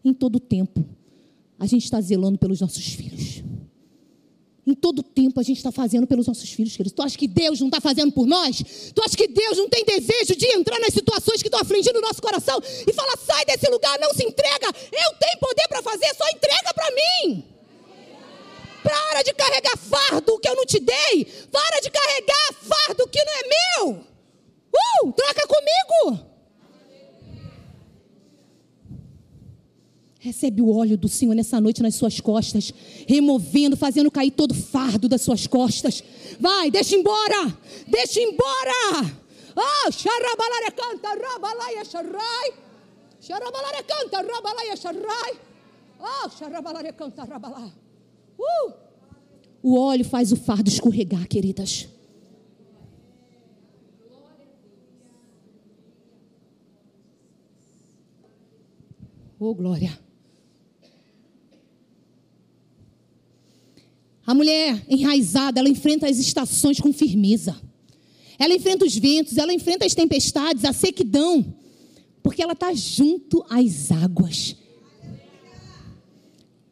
Em 0.05 0.13
todo 0.13 0.39
tempo, 0.39 0.85
a 1.59 1.67
gente 1.67 1.85
está 1.85 2.01
zelando 2.01 2.39
pelos 2.39 2.61
nossos 2.61 2.85
filhos. 2.93 3.43
Em 4.67 4.75
todo 4.75 5.03
tempo 5.03 5.39
a 5.39 5.43
gente 5.43 5.59
está 5.59 5.71
fazendo 5.71 6.07
pelos 6.07 6.27
nossos 6.27 6.51
filhos, 6.51 6.75
queridos. 6.75 6.93
Tu 6.93 7.03
acha 7.03 7.19
que 7.19 7.29
Deus 7.29 7.61
não 7.61 7.69
está 7.69 7.83
fazendo 7.83 8.11
por 8.13 8.27
nós? 8.27 8.93
Tu 8.95 9.03
acha 9.03 9.15
que 9.15 9.29
Deus 9.29 9.59
não 9.59 9.69
tem 9.69 9.85
desejo 9.85 10.35
de 10.35 10.47
entrar 10.57 10.79
nas 10.81 10.95
situações 10.95 11.43
que 11.43 11.49
estão 11.49 11.61
afligindo 11.61 11.99
o 11.99 12.03
nosso 12.03 12.23
coração 12.23 12.59
e 12.87 12.93
falar: 12.93 13.17
sai 13.19 13.45
desse 13.45 13.71
lugar, 13.71 13.99
não 14.01 14.15
se 14.15 14.25
entrega. 14.25 14.67
Eu 14.67 15.19
tenho 15.19 15.39
poder 15.39 15.69
para 15.69 15.83
fazer, 15.83 16.07
só 16.17 16.27
entrega 16.31 16.73
para 16.75 16.91
mim. 16.95 17.45
Para 18.83 19.23
de 19.23 19.35
carregar 19.35 19.77
fardo 19.77 20.39
que 20.39 20.49
eu 20.49 20.57
não 20.57 20.65
te 20.65 20.81
dei. 20.81 21.25
Para 21.53 21.81
de 21.81 21.91
carregar 21.91 22.55
fardo 22.63 23.07
que 23.09 23.23
não 23.23 23.33
é 23.33 23.43
meu. 23.49 24.05
Uh, 25.03 25.13
troca 25.13 25.47
comigo. 25.47 26.34
Recebe 30.25 30.63
o 30.63 30.75
óleo 30.75 30.97
do 30.97 31.07
Senhor 31.07 31.35
nessa 31.35 31.61
noite 31.61 31.83
nas 31.83 31.97
suas 31.97 32.19
costas, 32.19 32.73
removendo, 33.07 33.77
fazendo 33.77 34.11
cair 34.11 34.31
todo 34.31 34.55
fardo 34.55 35.07
das 35.07 35.21
suas 35.21 35.47
costas. 35.47 36.03
Vai, 36.41 36.71
deixa 36.71 36.97
embora, 36.97 37.55
deixa 37.87 38.21
embora. 38.21 39.21
Oh, 39.55 39.93
xarabalare 39.93 40.71
canta, 40.71 41.09
rabalaia 41.15 41.85
xarrai. 41.85 42.55
Xarabalare 43.21 43.83
canta, 43.83 44.23
rabalaia 44.23 44.75
xarrai. 44.77 45.35
Oh, 46.01 46.31
xarabalare 46.31 46.93
canta, 46.95 47.25
rabalá. 47.25 47.71
Uh! 48.39 48.73
O 49.63 49.79
óleo 49.79 50.07
faz 50.07 50.33
o 50.33 50.37
fardo 50.37 50.71
escorregar, 50.71 51.29
queridas. 51.29 51.87
Oh, 59.39 59.55
glória. 59.55 60.04
A 64.27 64.35
mulher 64.35 64.85
enraizada, 64.89 65.61
ela 65.61 65.69
enfrenta 65.69 66.09
as 66.09 66.19
estações 66.19 66.81
com 66.81 66.93
firmeza. 66.93 67.57
Ela 68.39 68.55
enfrenta 68.55 68.85
os 68.85 68.97
ventos, 68.97 69.37
ela 69.37 69.53
enfrenta 69.53 69.85
as 69.85 69.95
tempestades, 69.95 70.65
a 70.65 70.73
sequidão, 70.73 71.55
porque 72.23 72.43
ela 72.43 72.53
está 72.53 72.73
junto 72.73 73.45
às 73.49 73.93
águas. 73.93 74.57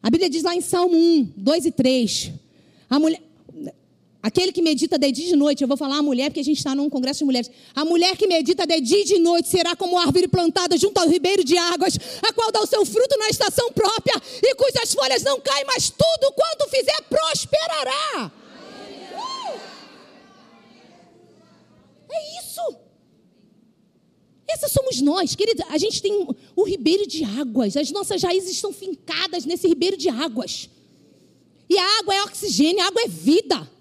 A 0.02 0.10
Bíblia 0.10 0.28
diz 0.28 0.42
lá 0.42 0.54
em 0.56 0.60
Salmo 0.60 0.96
1, 0.96 1.32
2 1.36 1.66
e 1.66 1.70
3. 1.70 2.32
A 2.90 2.98
mulher, 2.98 3.22
Aquele 4.22 4.52
que 4.52 4.62
medita 4.62 4.96
de 4.96 5.10
dia 5.10 5.26
e 5.26 5.28
de 5.30 5.36
noite, 5.36 5.62
eu 5.62 5.68
vou 5.68 5.76
falar 5.76 5.96
a 5.96 6.02
mulher 6.02 6.30
porque 6.30 6.38
a 6.38 6.44
gente 6.44 6.58
está 6.58 6.76
num 6.76 6.88
congresso 6.88 7.18
de 7.18 7.24
mulheres. 7.24 7.50
A 7.74 7.84
mulher 7.84 8.16
que 8.16 8.28
medita 8.28 8.64
de 8.64 8.80
dia 8.80 9.00
e 9.00 9.04
de 9.04 9.18
noite 9.18 9.48
será 9.48 9.74
como 9.74 9.98
árvore 9.98 10.28
plantada 10.28 10.78
junto 10.78 10.96
ao 10.98 11.08
ribeiro 11.08 11.42
de 11.42 11.58
águas, 11.58 11.98
a 12.22 12.32
qual 12.32 12.52
dá 12.52 12.60
o 12.60 12.66
seu 12.66 12.86
fruto 12.86 13.18
na 13.18 13.28
estação 13.28 13.72
própria 13.72 14.14
e 14.40 14.54
cujas 14.54 14.94
folhas 14.94 15.24
não 15.24 15.40
caem, 15.40 15.64
mas 15.66 15.90
tudo 15.90 16.32
quanto 16.34 16.70
fizer 16.70 17.02
prosperará. 17.08 18.30
Uh! 19.12 19.58
É 22.12 22.40
isso. 22.40 22.76
Essas 24.48 24.70
somos 24.70 25.00
nós, 25.00 25.34
querida. 25.34 25.64
A 25.68 25.78
gente 25.78 26.00
tem 26.00 26.28
o 26.54 26.62
ribeiro 26.62 27.08
de 27.08 27.24
águas, 27.24 27.76
as 27.76 27.90
nossas 27.90 28.22
raízes 28.22 28.52
estão 28.52 28.72
fincadas 28.72 29.44
nesse 29.44 29.66
ribeiro 29.66 29.96
de 29.96 30.08
águas. 30.08 30.70
E 31.68 31.76
a 31.76 31.98
água 31.98 32.14
é 32.14 32.22
oxigênio, 32.22 32.84
a 32.84 32.86
água 32.86 33.02
é 33.02 33.08
vida. 33.08 33.71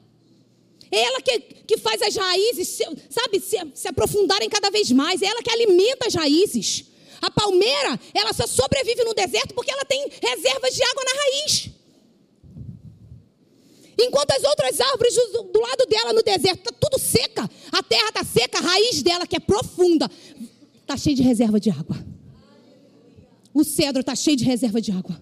É 0.91 1.03
ela 1.03 1.21
que, 1.21 1.39
que 1.39 1.77
faz 1.77 2.01
as 2.01 2.15
raízes, 2.15 2.79
sabe, 3.09 3.39
se, 3.39 3.57
se 3.73 3.87
aprofundarem 3.87 4.49
cada 4.49 4.69
vez 4.69 4.91
mais. 4.91 5.21
É 5.21 5.25
ela 5.25 5.41
que 5.41 5.49
alimenta 5.49 6.07
as 6.07 6.13
raízes. 6.13 6.85
A 7.21 7.31
palmeira, 7.31 7.99
ela 8.13 8.33
só 8.33 8.45
sobrevive 8.45 9.03
no 9.03 9.13
deserto 9.13 9.53
porque 9.53 9.71
ela 9.71 9.85
tem 9.85 10.09
reservas 10.21 10.73
de 10.73 10.83
água 10.83 11.03
na 11.05 11.11
raiz. 11.21 11.69
Enquanto 13.97 14.31
as 14.31 14.43
outras 14.43 14.81
árvores 14.81 15.15
do, 15.15 15.43
do 15.43 15.61
lado 15.61 15.85
dela 15.87 16.11
no 16.11 16.23
deserto 16.23 16.59
está 16.59 16.71
tudo 16.71 16.99
seca, 16.99 17.49
a 17.71 17.83
terra 17.83 18.07
está 18.07 18.23
seca, 18.23 18.57
a 18.57 18.61
raiz 18.61 19.03
dela, 19.03 19.27
que 19.27 19.35
é 19.35 19.39
profunda, 19.39 20.09
está 20.81 20.97
cheia 20.97 21.15
de 21.15 21.21
reserva 21.21 21.59
de 21.59 21.69
água. 21.69 22.03
O 23.53 23.63
cedro 23.63 24.01
está 24.01 24.15
cheio 24.15 24.35
de 24.35 24.43
reserva 24.43 24.81
de 24.81 24.91
água. 24.91 25.21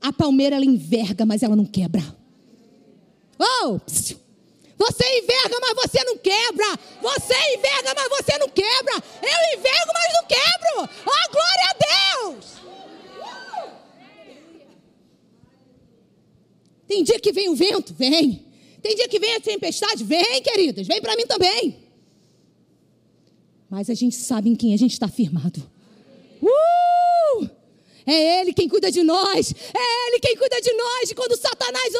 A 0.00 0.12
palmeira 0.12 0.56
ela 0.56 0.64
enverga, 0.64 1.26
mas 1.26 1.42
ela 1.42 1.54
não 1.54 1.66
quebra. 1.66 2.19
Oh! 3.40 3.80
Você 4.80 5.18
enverga, 5.18 5.58
mas 5.60 5.74
você 5.74 6.04
não 6.04 6.16
quebra. 6.18 6.78
Você 7.00 7.34
enverga, 7.56 7.94
mas 7.94 8.08
você 8.08 8.38
não 8.38 8.48
quebra. 8.48 8.94
Eu 9.22 9.58
envergo, 9.58 9.92
mas 9.92 10.12
não 10.14 10.26
quebro. 10.26 10.88
Oh, 11.06 11.32
glória 11.32 11.66
a 11.68 11.74
Deus! 12.26 12.60
Tem 16.86 17.04
dia 17.04 17.20
que 17.20 17.32
vem 17.32 17.48
o 17.48 17.54
vento? 17.54 17.94
Vem. 17.94 18.46
Tem 18.82 18.96
dia 18.96 19.08
que 19.08 19.18
vem 19.18 19.36
a 19.36 19.40
tempestade? 19.40 20.02
Vem, 20.02 20.42
queridas. 20.42 20.86
Vem 20.86 21.00
para 21.00 21.14
mim 21.16 21.26
também. 21.26 21.78
Mas 23.68 23.88
a 23.88 23.94
gente 23.94 24.16
sabe 24.16 24.50
em 24.50 24.56
quem 24.56 24.74
a 24.74 24.76
gente 24.76 24.92
está 24.92 25.08
firmado. 25.08 25.62
Uh! 26.42 26.69
É 28.10 28.40
Ele 28.40 28.52
quem 28.52 28.68
cuida 28.68 28.90
de 28.90 29.04
nós. 29.04 29.54
É 29.72 30.08
Ele 30.08 30.18
quem 30.18 30.36
cuida 30.36 30.60
de 30.60 30.72
nós. 30.72 31.10
E 31.10 31.14
quando 31.14 31.36
Satanás 31.36 31.92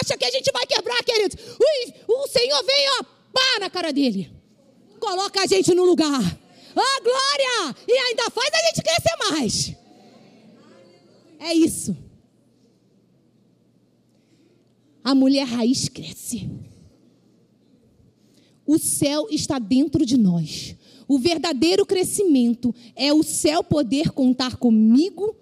acha 0.00 0.16
que 0.18 0.24
a 0.26 0.30
gente 0.30 0.52
vai 0.52 0.66
quebrar, 0.66 1.02
queridos, 1.02 1.36
o, 2.06 2.28
Senhor 2.28 2.62
vem, 2.64 2.86
ó, 3.00 3.04
pá 3.32 3.58
na 3.60 3.70
cara 3.70 3.90
dele. 3.90 4.30
Coloca 5.00 5.42
a 5.42 5.46
gente 5.46 5.74
no 5.74 5.84
lugar. 5.84 6.20
Oh, 6.76 7.02
glória! 7.02 7.76
E 7.88 7.92
ainda 7.92 8.30
faz 8.30 8.50
a 8.52 8.66
gente 8.66 8.82
crescer 8.82 9.16
mais. 9.30 9.74
É 11.40 11.54
isso. 11.54 11.96
A 15.02 15.14
mulher 15.14 15.46
raiz 15.46 15.88
cresce. 15.88 16.50
O 18.66 18.78
céu 18.78 19.28
está 19.30 19.58
dentro 19.58 20.04
de 20.04 20.18
nós. 20.18 20.76
O 21.08 21.18
verdadeiro 21.18 21.86
crescimento 21.86 22.74
é 22.94 23.12
o 23.12 23.22
céu 23.22 23.62
poder 23.62 24.10
contar 24.10 24.56
comigo, 24.56 25.36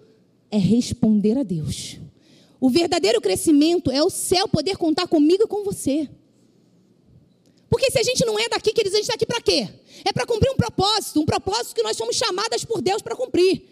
é 0.53 0.57
responder 0.57 1.35
a 1.35 1.43
Deus. 1.43 1.97
O 2.61 2.69
verdadeiro 2.69 3.19
crescimento 3.19 3.89
é 3.89 4.03
o 4.03 4.09
céu 4.09 4.47
poder 4.47 4.77
contar 4.77 5.07
comigo 5.07 5.43
e 5.43 5.47
com 5.47 5.63
você. 5.63 6.07
Porque 7.69 7.89
se 7.89 7.97
a 7.97 8.03
gente 8.03 8.23
não 8.23 8.37
é 8.37 8.47
daqui, 8.47 8.71
queridos, 8.71 8.93
a 8.93 8.97
gente 8.97 9.05
está 9.05 9.15
aqui 9.15 9.25
para 9.25 9.41
quê? 9.41 9.67
É 10.05 10.13
para 10.13 10.27
cumprir 10.27 10.51
um 10.51 10.55
propósito, 10.55 11.19
um 11.19 11.25
propósito 11.25 11.73
que 11.73 11.81
nós 11.81 11.97
somos 11.97 12.15
chamadas 12.15 12.63
por 12.63 12.83
Deus 12.83 13.01
para 13.01 13.15
cumprir. 13.15 13.63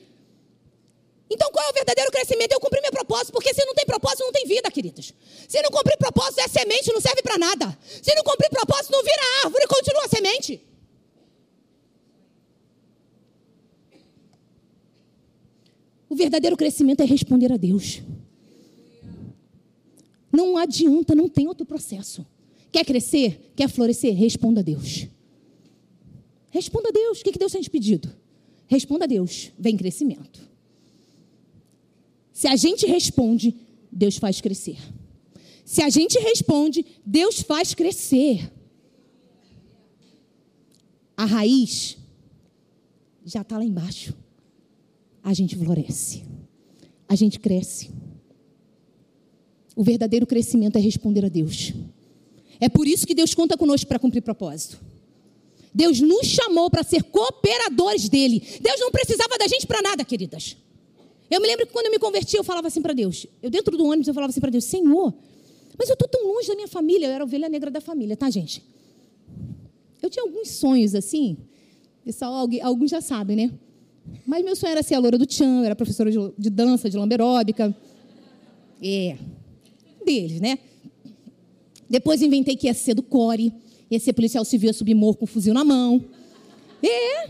Então, 1.30 1.52
qual 1.52 1.66
é 1.66 1.70
o 1.70 1.74
verdadeiro 1.74 2.12
crescimento? 2.12 2.52
Eu 2.52 2.60
cumprir 2.60 2.82
meu 2.82 2.92
propósito, 2.92 3.32
porque 3.32 3.54
se 3.54 3.64
não 3.64 3.76
tem 3.76 3.86
propósito, 3.86 4.24
não 4.24 4.32
tem 4.32 4.46
vida, 4.48 4.70
queridos. 4.72 5.14
Se 5.48 5.62
não 5.62 5.70
cumprir 5.70 5.98
propósito, 5.98 6.40
é 6.40 6.48
semente, 6.48 6.92
não 6.92 7.00
serve 7.00 7.22
para 7.22 7.38
nada. 7.38 7.78
Se 8.02 8.14
não 8.16 8.24
cumprir 8.24 8.50
propósito, 8.50 8.92
não 8.92 9.04
vira 9.04 9.46
árvore, 9.46 9.68
continua 9.68 10.08
semente. 10.08 10.71
O 16.12 16.16
verdadeiro 16.16 16.58
crescimento 16.58 17.00
é 17.00 17.06
responder 17.06 17.54
a 17.54 17.56
Deus. 17.56 18.02
Não 20.30 20.58
adianta, 20.58 21.16
não 21.16 21.30
tem 21.30 21.48
outro 21.48 21.66
processo. 21.66 22.28
Quer 22.70 22.84
crescer? 22.84 23.54
Quer 23.56 23.70
florescer? 23.70 24.14
Responda 24.14 24.60
a 24.60 24.64
Deus. 24.64 25.08
Responda 26.50 26.90
a 26.90 26.92
Deus. 26.92 27.22
O 27.22 27.24
que 27.24 27.40
Deus 27.40 27.54
tem 27.54 27.62
te 27.62 27.70
pedido? 27.70 28.14
Responda 28.68 29.06
a 29.06 29.08
Deus. 29.08 29.54
Vem 29.58 29.78
crescimento. 29.78 30.42
Se 32.34 32.46
a 32.46 32.58
gente 32.58 32.86
responde, 32.86 33.56
Deus 33.90 34.18
faz 34.18 34.42
crescer. 34.42 34.80
Se 35.64 35.82
a 35.82 35.88
gente 35.88 36.20
responde, 36.20 36.86
Deus 37.06 37.42
faz 37.42 37.74
crescer. 37.74 38.52
A 41.16 41.24
raiz 41.24 41.98
já 43.24 43.44
está 43.44 43.58
lá 43.58 43.64
embaixo 43.64 44.14
a 45.24 45.34
gente 45.34 45.56
floresce, 45.56 46.24
a 47.08 47.16
gente 47.16 47.40
cresce. 47.40 47.90
O 49.76 49.84
verdadeiro 49.84 50.28
crescimento 50.28 50.78
é 50.78 50.82
responder 50.82 51.26
a 51.26 51.30
Deus. 51.30 51.74
É 52.60 52.70
por 52.70 52.88
isso 52.88 53.08
que 53.08 53.16
Deus 53.16 53.34
conta 53.34 53.58
conosco 53.58 53.88
para 53.88 53.98
cumprir 53.98 54.22
propósito. 54.22 54.80
Deus 55.74 56.00
nos 56.02 56.28
chamou 56.28 56.70
para 56.70 56.84
ser 56.84 57.04
cooperadores 57.04 58.10
dele. 58.10 58.44
Deus 58.62 58.80
não 58.80 58.92
precisava 58.92 59.38
da 59.38 59.48
gente 59.48 59.66
para 59.66 59.82
nada, 59.82 60.04
queridas. 60.04 60.58
Eu 61.30 61.40
me 61.40 61.48
lembro 61.48 61.66
que 61.66 61.72
quando 61.72 61.86
eu 61.86 61.92
me 61.92 62.00
converti, 62.00 62.36
eu 62.36 62.44
falava 62.44 62.68
assim 62.68 62.82
para 62.82 62.94
Deus. 62.94 63.26
Eu 63.42 63.50
dentro 63.50 63.78
do 63.78 63.86
ônibus 63.86 64.08
eu 64.08 64.14
falava 64.14 64.32
assim 64.32 64.42
para 64.42 64.52
Deus: 64.52 64.66
Senhor, 64.66 65.14
mas 65.78 65.88
eu 65.88 65.94
estou 65.94 66.08
tão 66.08 66.28
longe 66.28 66.50
da 66.50 66.56
minha 66.56 66.68
família. 66.68 67.08
Eu 67.08 67.12
era 67.12 67.24
ovelha 67.24 67.48
negra 67.48 67.72
da 67.72 67.80
família, 67.80 68.18
tá, 68.18 68.30
gente? 68.30 68.62
Eu 70.02 70.10
tinha 70.10 70.24
alguns 70.24 70.50
sonhos 70.50 70.94
assim. 70.94 71.38
Pessoal, 72.04 72.48
alguns 72.62 72.92
já 72.92 73.00
sabem, 73.00 73.36
né? 73.38 73.52
Mas 74.26 74.44
meu 74.44 74.56
sonho 74.56 74.72
era 74.72 74.84
ser 74.84 74.96
a 74.96 75.00
loura 75.00 75.18
do 75.18 75.26
Tchan, 75.26 75.60
eu 75.60 75.66
era 75.66 75.76
professora 75.76 76.12
de, 76.12 76.18
de 76.38 76.50
dança, 76.50 76.90
de 76.90 76.98
lamberóbica. 76.98 77.76
É, 78.84 79.18
deles, 80.04 80.42
né? 80.42 80.58
Depois 81.90 82.22
inventei 82.22 82.56
que 82.56 82.68
ia 82.68 82.74
ser 82.74 82.94
do 82.94 83.04
Core, 83.04 83.54
ia 83.90 84.00
ser 84.00 84.14
policial 84.14 84.46
civil, 84.46 84.70
ia 84.70 84.74
subir 84.74 84.94
morro 84.94 85.18
com 85.18 85.26
um 85.26 85.28
fuzil 85.28 85.54
na 85.54 85.64
mão. 85.64 86.04
É, 86.82 87.30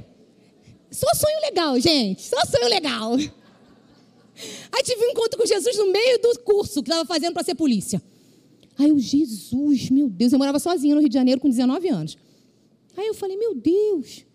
só 0.90 1.08
sonho 1.16 1.42
legal, 1.42 1.80
gente, 1.80 2.22
só 2.22 2.38
sonho 2.46 2.70
legal. 2.70 3.16
Aí 3.16 4.84
tive 4.84 5.06
um 5.06 5.10
encontro 5.10 5.38
com 5.38 5.46
Jesus 5.46 5.78
no 5.78 5.92
meio 5.92 6.22
do 6.22 6.40
curso 6.40 6.82
que 6.82 6.90
estava 6.90 7.06
fazendo 7.06 7.34
para 7.34 7.44
ser 7.44 7.56
polícia. 7.56 8.02
Aí 8.78 8.90
eu, 8.90 8.98
Jesus, 8.98 9.90
meu 9.90 10.10
Deus, 10.10 10.32
eu 10.32 10.40
morava 10.40 10.60
sozinha 10.60 10.96
no 10.96 11.02
Rio 11.02 11.10
de 11.10 11.16
Janeiro 11.16 11.42
com 11.42 11.50
19 11.50 11.90
anos. 11.90 12.18
Aí 12.96 13.08
eu 13.08 13.14
falei, 13.14 13.38
meu 13.38 13.54
Deus, 13.56 14.26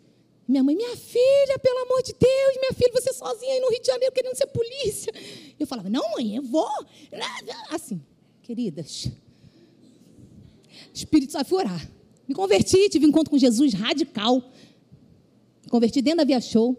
minha 0.48 0.62
mãe, 0.62 0.76
minha 0.76 0.96
filha, 0.96 1.58
pelo 1.60 1.80
amor 1.80 2.02
de 2.02 2.12
Deus, 2.12 2.56
minha 2.60 2.72
filha, 2.72 2.92
você 2.92 3.12
sozinha 3.12 3.52
aí 3.54 3.60
no 3.60 3.68
Rio 3.68 3.80
de 3.80 3.86
Janeiro 3.86 4.14
querendo 4.14 4.36
ser 4.36 4.46
polícia. 4.46 5.12
Eu 5.58 5.66
falava, 5.66 5.90
não, 5.90 6.12
mãe, 6.12 6.36
eu 6.36 6.42
vou. 6.42 6.70
Assim, 7.70 8.00
queridas. 8.42 9.08
Espírito 10.94 11.32
só 11.32 11.44
foi 11.44 11.58
orar. 11.58 11.90
Me 12.28 12.34
converti, 12.34 12.88
tive 12.88 13.06
um 13.06 13.08
encontro 13.08 13.30
com 13.30 13.38
Jesus 13.38 13.74
radical. 13.74 14.42
Me 15.62 15.70
converti 15.70 16.00
dentro 16.00 16.18
da 16.18 16.24
Via 16.24 16.40
Show. 16.40 16.76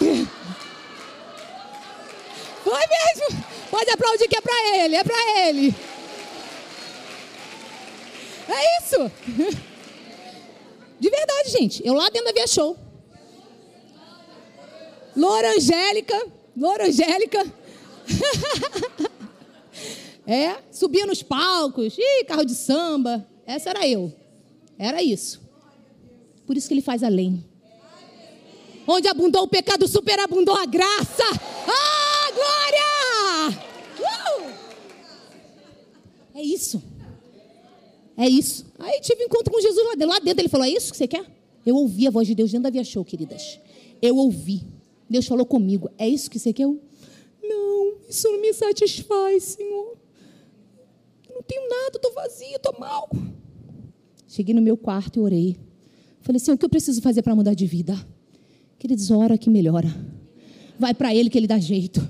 Foi 2.62 2.80
mesmo. 2.86 3.44
Pode 3.70 3.90
aplaudir 3.90 4.28
que 4.28 4.36
é 4.36 4.40
para 4.40 4.76
ele, 4.76 4.96
é 4.96 5.04
para 5.04 5.48
ele. 5.48 5.74
É 8.48 8.78
isso. 8.80 9.10
De 11.02 11.10
verdade, 11.10 11.50
gente. 11.50 11.84
Eu 11.84 11.94
lá 11.94 12.08
dentro 12.10 12.26
da 12.26 12.32
Via 12.32 12.46
Show. 12.46 12.78
Loura 15.16 15.56
Angélica. 15.56 16.26
Loura 16.56 16.86
Angélica. 16.86 17.44
é, 20.24 20.58
subia 20.70 21.04
nos 21.04 21.20
palcos. 21.20 21.98
Ih, 21.98 22.24
carro 22.24 22.44
de 22.44 22.54
samba. 22.54 23.26
Essa 23.44 23.70
era 23.70 23.88
eu. 23.88 24.14
Era 24.78 25.02
isso. 25.02 25.40
Por 26.46 26.56
isso 26.56 26.68
que 26.68 26.74
ele 26.74 26.80
faz 26.80 27.02
além. 27.02 27.44
Onde 28.86 29.08
abundou 29.08 29.42
o 29.42 29.48
pecado, 29.48 29.88
superabundou 29.88 30.54
a 30.54 30.66
graça. 30.66 31.24
Ah, 31.66 32.30
glória! 32.32 33.58
Uh! 33.98 34.52
É 36.36 36.42
isso. 36.42 36.80
É 38.16 38.28
isso. 38.28 38.66
Aí 38.78 39.00
tive 39.00 39.22
um 39.22 39.26
encontro 39.26 39.52
com 39.52 39.60
Jesus 39.60 39.86
lá 39.86 39.92
dentro. 39.92 40.08
Lá 40.08 40.18
dentro 40.18 40.40
ele 40.40 40.48
falou: 40.48 40.66
É 40.66 40.70
isso 40.70 40.90
que 40.92 40.96
você 40.96 41.08
quer? 41.08 41.24
Eu 41.64 41.76
ouvi 41.76 42.06
a 42.06 42.10
voz 42.10 42.26
de 42.26 42.34
Deus 42.34 42.50
dentro 42.50 42.64
da 42.64 42.70
Via 42.70 42.84
Show, 42.84 43.04
queridas. 43.04 43.58
Eu 44.00 44.16
ouvi. 44.16 44.62
Deus 45.08 45.26
falou 45.26 45.46
comigo: 45.46 45.90
É 45.98 46.08
isso 46.08 46.30
que 46.30 46.38
você 46.38 46.52
quer? 46.52 46.64
Eu, 46.64 46.80
não, 47.42 47.94
isso 48.08 48.30
não 48.30 48.40
me 48.40 48.52
satisfaz, 48.52 49.42
Senhor. 49.44 49.96
Eu 51.28 51.34
não 51.34 51.42
tenho 51.42 51.68
nada, 51.68 51.96
estou 51.96 52.12
vazia, 52.12 52.56
estou 52.56 52.78
mal. 52.78 53.08
Cheguei 54.28 54.54
no 54.54 54.62
meu 54.62 54.76
quarto 54.76 55.18
e 55.18 55.20
orei. 55.20 55.56
Falei 56.20 56.36
assim: 56.40 56.52
O 56.52 56.58
que 56.58 56.64
eu 56.64 56.70
preciso 56.70 57.00
fazer 57.00 57.22
para 57.22 57.34
mudar 57.34 57.54
de 57.54 57.66
vida? 57.66 57.94
Queridos, 58.78 59.10
ora 59.10 59.38
que 59.38 59.48
melhora. 59.48 59.88
Vai 60.78 60.94
para 60.94 61.14
Ele 61.14 61.30
que 61.30 61.38
Ele 61.38 61.46
dá 61.46 61.58
jeito. 61.58 62.06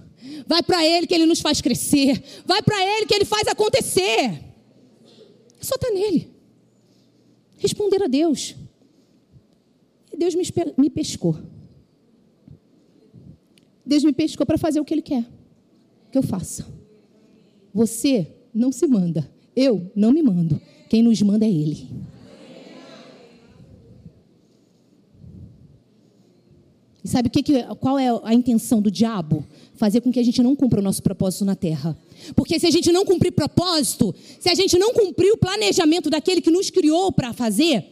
Vai 0.46 0.62
para 0.62 0.84
Ele 0.84 1.06
que 1.06 1.14
Ele 1.14 1.26
nos 1.26 1.40
faz 1.40 1.60
crescer. 1.60 2.22
Vai 2.46 2.62
para 2.62 2.82
Ele 2.96 3.06
que 3.06 3.14
Ele 3.14 3.24
faz 3.24 3.46
acontecer. 3.46 4.51
Só 5.62 5.76
estar 5.76 5.88
tá 5.88 5.94
nele. 5.94 6.30
Responder 7.56 8.02
a 8.02 8.08
Deus. 8.08 8.54
E 10.12 10.16
Deus 10.16 10.34
me, 10.34 10.44
me 10.76 10.90
pescou. 10.90 11.36
Deus 13.86 14.04
me 14.04 14.12
pescou 14.12 14.44
para 14.44 14.58
fazer 14.58 14.80
o 14.80 14.84
que 14.84 14.92
Ele 14.92 15.02
quer 15.02 15.24
que 16.12 16.18
eu 16.18 16.22
faça. 16.22 16.66
Você 17.72 18.28
não 18.54 18.70
se 18.70 18.86
manda. 18.86 19.28
Eu 19.56 19.90
não 19.96 20.12
me 20.12 20.22
mando. 20.22 20.60
Quem 20.88 21.02
nos 21.02 21.20
manda 21.22 21.46
é 21.46 21.50
Ele. 21.50 21.88
E 27.02 27.08
sabe 27.08 27.28
o 27.28 27.30
que, 27.30 27.42
qual 27.80 27.98
é 27.98 28.08
a 28.22 28.34
intenção 28.34 28.80
do 28.80 28.90
diabo? 28.90 29.44
Fazer 29.74 30.00
com 30.02 30.12
que 30.12 30.20
a 30.20 30.22
gente 30.22 30.40
não 30.42 30.54
cumpra 30.54 30.78
o 30.78 30.82
nosso 30.82 31.02
propósito 31.02 31.44
na 31.44 31.56
terra. 31.56 31.96
Porque 32.34 32.58
se 32.58 32.66
a 32.66 32.70
gente 32.70 32.92
não 32.92 33.04
cumprir 33.04 33.32
propósito, 33.32 34.14
se 34.38 34.48
a 34.48 34.54
gente 34.54 34.78
não 34.78 34.92
cumprir 34.92 35.32
o 35.32 35.36
planejamento 35.36 36.08
daquele 36.10 36.40
que 36.40 36.50
nos 36.50 36.70
criou 36.70 37.12
para 37.12 37.32
fazer, 37.32 37.84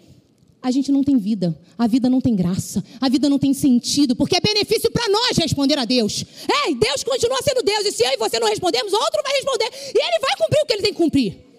a 0.63 0.71
gente 0.71 0.93
não 0.93 1.03
tem 1.03 1.17
vida, 1.17 1.59
a 1.79 1.87
vida 1.87 2.11
não 2.11 2.21
tem 2.21 2.37
graça, 2.37 2.85
a 3.01 3.09
vida 3.09 3.29
não 3.29 3.39
tem 3.39 3.55
sentido, 3.55 4.15
porque 4.15 4.37
é 4.37 4.41
benefício 4.41 4.91
para 4.91 5.09
nós 5.09 5.37
responder 5.39 5.79
a 5.79 5.85
Deus. 5.85 6.25
É, 6.67 6.75
Deus 6.75 7.03
continua 7.03 7.39
sendo 7.43 7.63
Deus, 7.63 7.87
e 7.87 7.93
se 7.93 8.05
eu 8.05 8.11
e 8.13 8.17
você 8.17 8.39
não 8.39 8.49
respondemos, 8.49 8.93
outro 8.93 9.23
vai 9.25 9.33
responder, 9.35 9.71
e 9.95 9.99
ele 9.99 10.19
vai 10.21 10.37
cumprir 10.37 10.61
o 10.63 10.67
que 10.67 10.73
ele 10.75 10.83
tem 10.83 10.93
que 10.93 10.99
cumprir. 10.99 11.50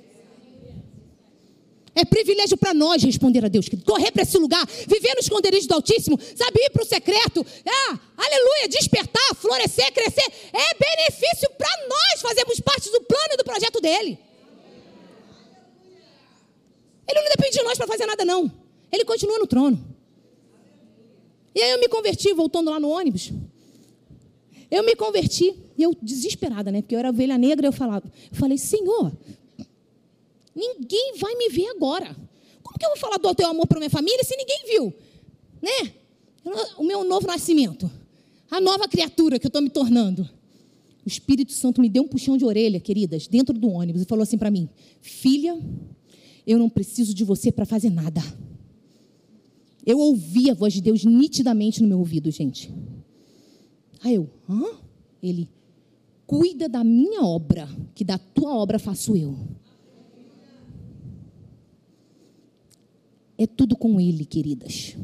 É 1.94 2.06
privilégio 2.06 2.58
para 2.58 2.74
nós 2.74 3.04
responder 3.04 3.44
a 3.44 3.50
Deus, 3.50 3.68
correr 3.86 4.12
para 4.12 4.24
esse 4.24 4.38
lugar, 4.38 4.66
viver 4.88 5.14
no 5.14 5.20
esconderijo 5.20 5.68
do 5.68 5.74
Altíssimo, 5.74 6.18
sabe, 6.36 6.62
ir 6.62 6.70
para 6.70 6.84
o 6.84 6.86
secreto, 6.86 7.46
ah, 7.68 8.00
aleluia, 8.16 8.70
despertar, 8.70 9.36
florescer, 9.36 9.92
crescer. 9.92 10.32
É 10.54 10.74
benefício 10.80 11.50
para 11.58 11.70
nós 11.90 12.22
fazermos 12.22 12.60
parte 12.62 12.90
do 12.92 13.02
plano 13.02 13.34
e 13.34 13.38
do 13.38 13.44
projeto 13.44 13.82
dele. 13.82 14.18
Ele 17.10 17.22
não 17.22 17.30
depende 17.30 17.58
de 17.58 17.64
nós 17.64 17.78
para 17.78 17.88
fazer 17.88 18.06
nada, 18.06 18.24
não. 18.24 18.50
Ele 18.90 19.04
continua 19.04 19.38
no 19.38 19.48
trono. 19.48 19.84
E 21.54 21.62
aí 21.62 21.72
eu 21.72 21.80
me 21.80 21.90
converti, 21.90 22.34
voltando 22.34 22.72
lá 22.72 22.80
no 22.80 22.90
ônibus. 22.90 23.32
Eu 24.70 24.84
me 24.84 24.96
converti, 24.96 25.54
e 25.78 25.84
eu 25.84 25.94
desesperada, 26.02 26.72
né? 26.72 26.82
Porque 26.82 26.96
eu 26.96 27.00
era 27.00 27.10
ovelha 27.10 27.38
negra, 27.38 27.68
eu 27.68 27.74
falava, 27.74 28.06
eu 28.32 28.38
falei, 28.38 28.58
Senhor, 28.58 29.12
Ninguém 30.56 31.14
vai 31.18 31.36
me 31.36 31.50
ver 31.50 31.68
agora. 31.70 32.16
Como 32.62 32.78
que 32.78 32.86
eu 32.86 32.90
vou 32.90 32.98
falar 32.98 33.18
do 33.18 33.34
teu 33.36 33.48
amor 33.48 33.68
para 33.68 33.80
minha 33.80 33.90
família 33.90 34.24
se 34.24 34.36
ninguém 34.36 34.64
viu? 34.68 34.94
Né? 35.62 35.94
O 36.78 36.84
meu 36.84 37.04
novo 37.04 37.28
nascimento. 37.28 37.90
A 38.50 38.60
nova 38.60 38.88
criatura 38.88 39.40
que 39.40 39.46
eu 39.46 39.50
estou 39.50 39.62
me 39.62 39.70
tornando. 39.70 40.28
O 41.06 41.08
Espírito 41.08 41.52
Santo 41.52 41.82
me 41.82 41.90
deu 41.90 42.04
um 42.04 42.08
puxão 42.08 42.38
de 42.38 42.46
orelha, 42.46 42.80
queridas, 42.80 43.28
dentro 43.28 43.58
do 43.58 43.70
ônibus 43.70 44.02
e 44.04 44.06
falou 44.06 44.24
assim 44.24 44.38
para 44.38 44.52
mim: 44.52 44.70
Filha, 45.02 45.60
eu 46.46 46.60
não 46.60 46.70
preciso 46.70 47.14
de 47.14 47.24
você 47.24 47.52
para 47.52 47.66
fazer 47.66 47.90
nada. 47.90 48.22
Eu 49.86 49.98
ouvi 49.98 50.50
a 50.50 50.54
voz 50.54 50.74
de 50.74 50.82
Deus 50.82 51.04
nitidamente 51.04 51.82
no 51.82 51.88
meu 51.88 52.00
ouvido, 52.00 52.30
gente. 52.30 52.72
Aí 54.04 54.16
eu, 54.16 54.30
hã? 54.48 54.64
Ele, 55.24 55.50
cuida 56.28 56.70
da 56.70 56.84
minha 56.84 57.24
obra, 57.24 57.68
que 57.96 58.04
da 58.04 58.18
tua 58.18 58.56
obra 58.56 58.78
faço 58.78 59.16
eu. 59.16 59.36
É 63.42 63.48
tudo 63.48 63.76
com 63.76 64.00
Ele, 64.00 64.24
queridas. 64.24 64.96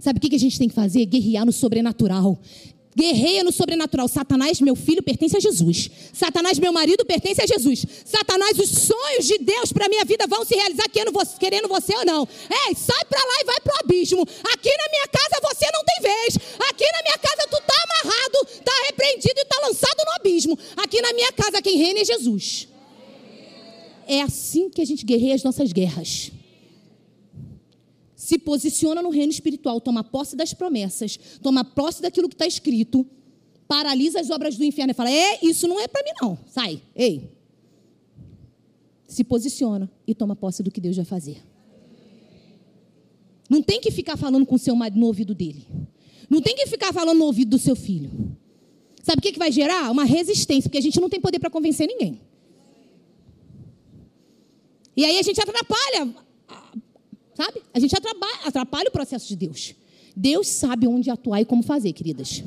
Sabe 0.00 0.18
o 0.18 0.20
que 0.20 0.34
a 0.34 0.38
gente 0.38 0.58
tem 0.58 0.68
que 0.68 0.74
fazer? 0.74 1.06
Guerrear 1.06 1.46
no 1.46 1.52
sobrenatural. 1.52 2.36
Guerreia 2.92 3.44
no 3.44 3.52
sobrenatural. 3.52 4.08
Satanás, 4.08 4.60
meu 4.60 4.74
filho, 4.74 5.00
pertence 5.00 5.36
a 5.36 5.40
Jesus. 5.40 5.88
Satanás, 6.12 6.58
meu 6.58 6.72
marido, 6.72 7.04
pertence 7.04 7.40
a 7.40 7.46
Jesus. 7.46 7.86
Satanás, 8.04 8.58
os 8.58 8.68
sonhos 8.68 9.26
de 9.28 9.38
Deus 9.38 9.72
para 9.72 9.88
minha 9.88 10.04
vida 10.04 10.26
vão 10.26 10.44
se 10.44 10.56
realizar 10.56 10.88
querendo 10.88 11.12
você, 11.12 11.38
querendo 11.38 11.68
você 11.68 11.94
ou 11.94 12.04
não. 12.04 12.28
Ei, 12.66 12.74
sai 12.74 13.04
para 13.08 13.20
lá 13.20 13.34
e 13.42 13.44
vai 13.44 13.60
pro 13.60 13.78
abismo. 13.84 14.22
Aqui 14.22 14.70
na 14.76 14.88
minha 14.90 15.06
casa 15.06 15.40
você 15.40 15.66
não 15.72 15.84
tem 15.84 16.02
vez. 16.02 16.38
Aqui 16.68 16.84
na 16.92 17.02
minha 17.04 17.18
casa 17.18 17.46
tu 17.48 17.62
tá 17.64 17.74
amarrado, 17.86 18.60
tá 18.64 18.72
repreendido 18.88 19.38
e 19.38 19.44
tá 19.44 19.68
lançado 19.68 20.04
no 20.04 20.12
abismo. 20.16 20.58
Aqui 20.78 21.00
na 21.00 21.12
minha 21.12 21.30
casa 21.30 21.62
quem 21.62 21.78
reina 21.78 22.00
é 22.00 22.04
Jesus. 22.04 22.66
É 24.08 24.20
assim 24.20 24.68
que 24.68 24.80
a 24.80 24.84
gente 24.84 25.06
guerreia 25.06 25.36
as 25.36 25.44
nossas 25.44 25.72
guerras 25.72 26.32
se 28.32 28.38
posiciona 28.38 29.02
no 29.02 29.10
reino 29.10 29.30
espiritual, 29.30 29.78
toma 29.78 30.02
posse 30.02 30.34
das 30.34 30.54
promessas, 30.54 31.18
toma 31.42 31.62
posse 31.62 32.00
daquilo 32.00 32.30
que 32.30 32.34
está 32.34 32.46
escrito, 32.46 33.06
paralisa 33.68 34.20
as 34.20 34.30
obras 34.30 34.56
do 34.56 34.64
inferno 34.64 34.92
e 34.92 34.94
fala: 34.94 35.10
É, 35.10 35.38
isso 35.42 35.68
não 35.68 35.78
é 35.78 35.86
para 35.86 36.02
mim, 36.02 36.12
não. 36.22 36.38
Sai, 36.46 36.80
ei. 36.96 37.30
Se 39.06 39.22
posiciona 39.22 39.90
e 40.06 40.14
toma 40.14 40.34
posse 40.34 40.62
do 40.62 40.70
que 40.70 40.80
Deus 40.80 40.96
vai 40.96 41.04
fazer. 41.04 41.42
Não 43.50 43.62
tem 43.62 43.82
que 43.82 43.90
ficar 43.90 44.16
falando 44.16 44.46
com 44.46 44.54
o 44.54 44.58
seu 44.58 44.74
marido 44.74 44.98
no 44.98 45.08
ouvido 45.08 45.34
dele. 45.34 45.66
Não 46.30 46.40
tem 46.40 46.56
que 46.56 46.66
ficar 46.66 46.90
falando 46.90 47.18
no 47.18 47.26
ouvido 47.26 47.50
do 47.50 47.58
seu 47.58 47.76
filho. 47.76 48.34
Sabe 49.02 49.18
o 49.18 49.22
que, 49.22 49.32
que 49.32 49.38
vai 49.38 49.52
gerar? 49.52 49.90
Uma 49.90 50.04
resistência, 50.04 50.70
porque 50.70 50.78
a 50.78 50.82
gente 50.82 50.98
não 50.98 51.10
tem 51.10 51.20
poder 51.20 51.38
para 51.38 51.50
convencer 51.50 51.86
ninguém. 51.86 52.18
E 54.96 55.04
aí 55.04 55.18
a 55.18 55.22
gente 55.22 55.38
atrapalha 55.38 56.14
Sabe? 57.42 57.60
A 57.74 57.80
gente 57.80 57.96
atrapalha, 57.96 58.40
atrapalha 58.44 58.88
o 58.88 58.92
processo 58.92 59.26
de 59.26 59.34
Deus. 59.34 59.74
Deus 60.14 60.46
sabe 60.46 60.86
onde 60.86 61.10
atuar 61.10 61.40
e 61.40 61.44
como 61.44 61.62
fazer, 61.64 61.92
queridas. 61.92 62.44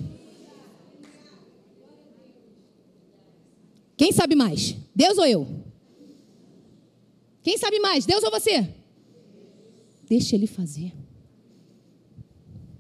Quem 3.98 4.14
sabe 4.14 4.36
mais? 4.36 4.74
Deus 4.96 5.18
ou 5.18 5.26
eu? 5.26 5.48
Quem 7.44 7.58
sabe 7.58 7.78
mais? 7.80 8.06
Deus 8.06 8.24
ou 8.24 8.32
você? 8.32 8.74
Deixa 10.08 10.36
ele 10.36 10.48
fazer. 10.48 10.94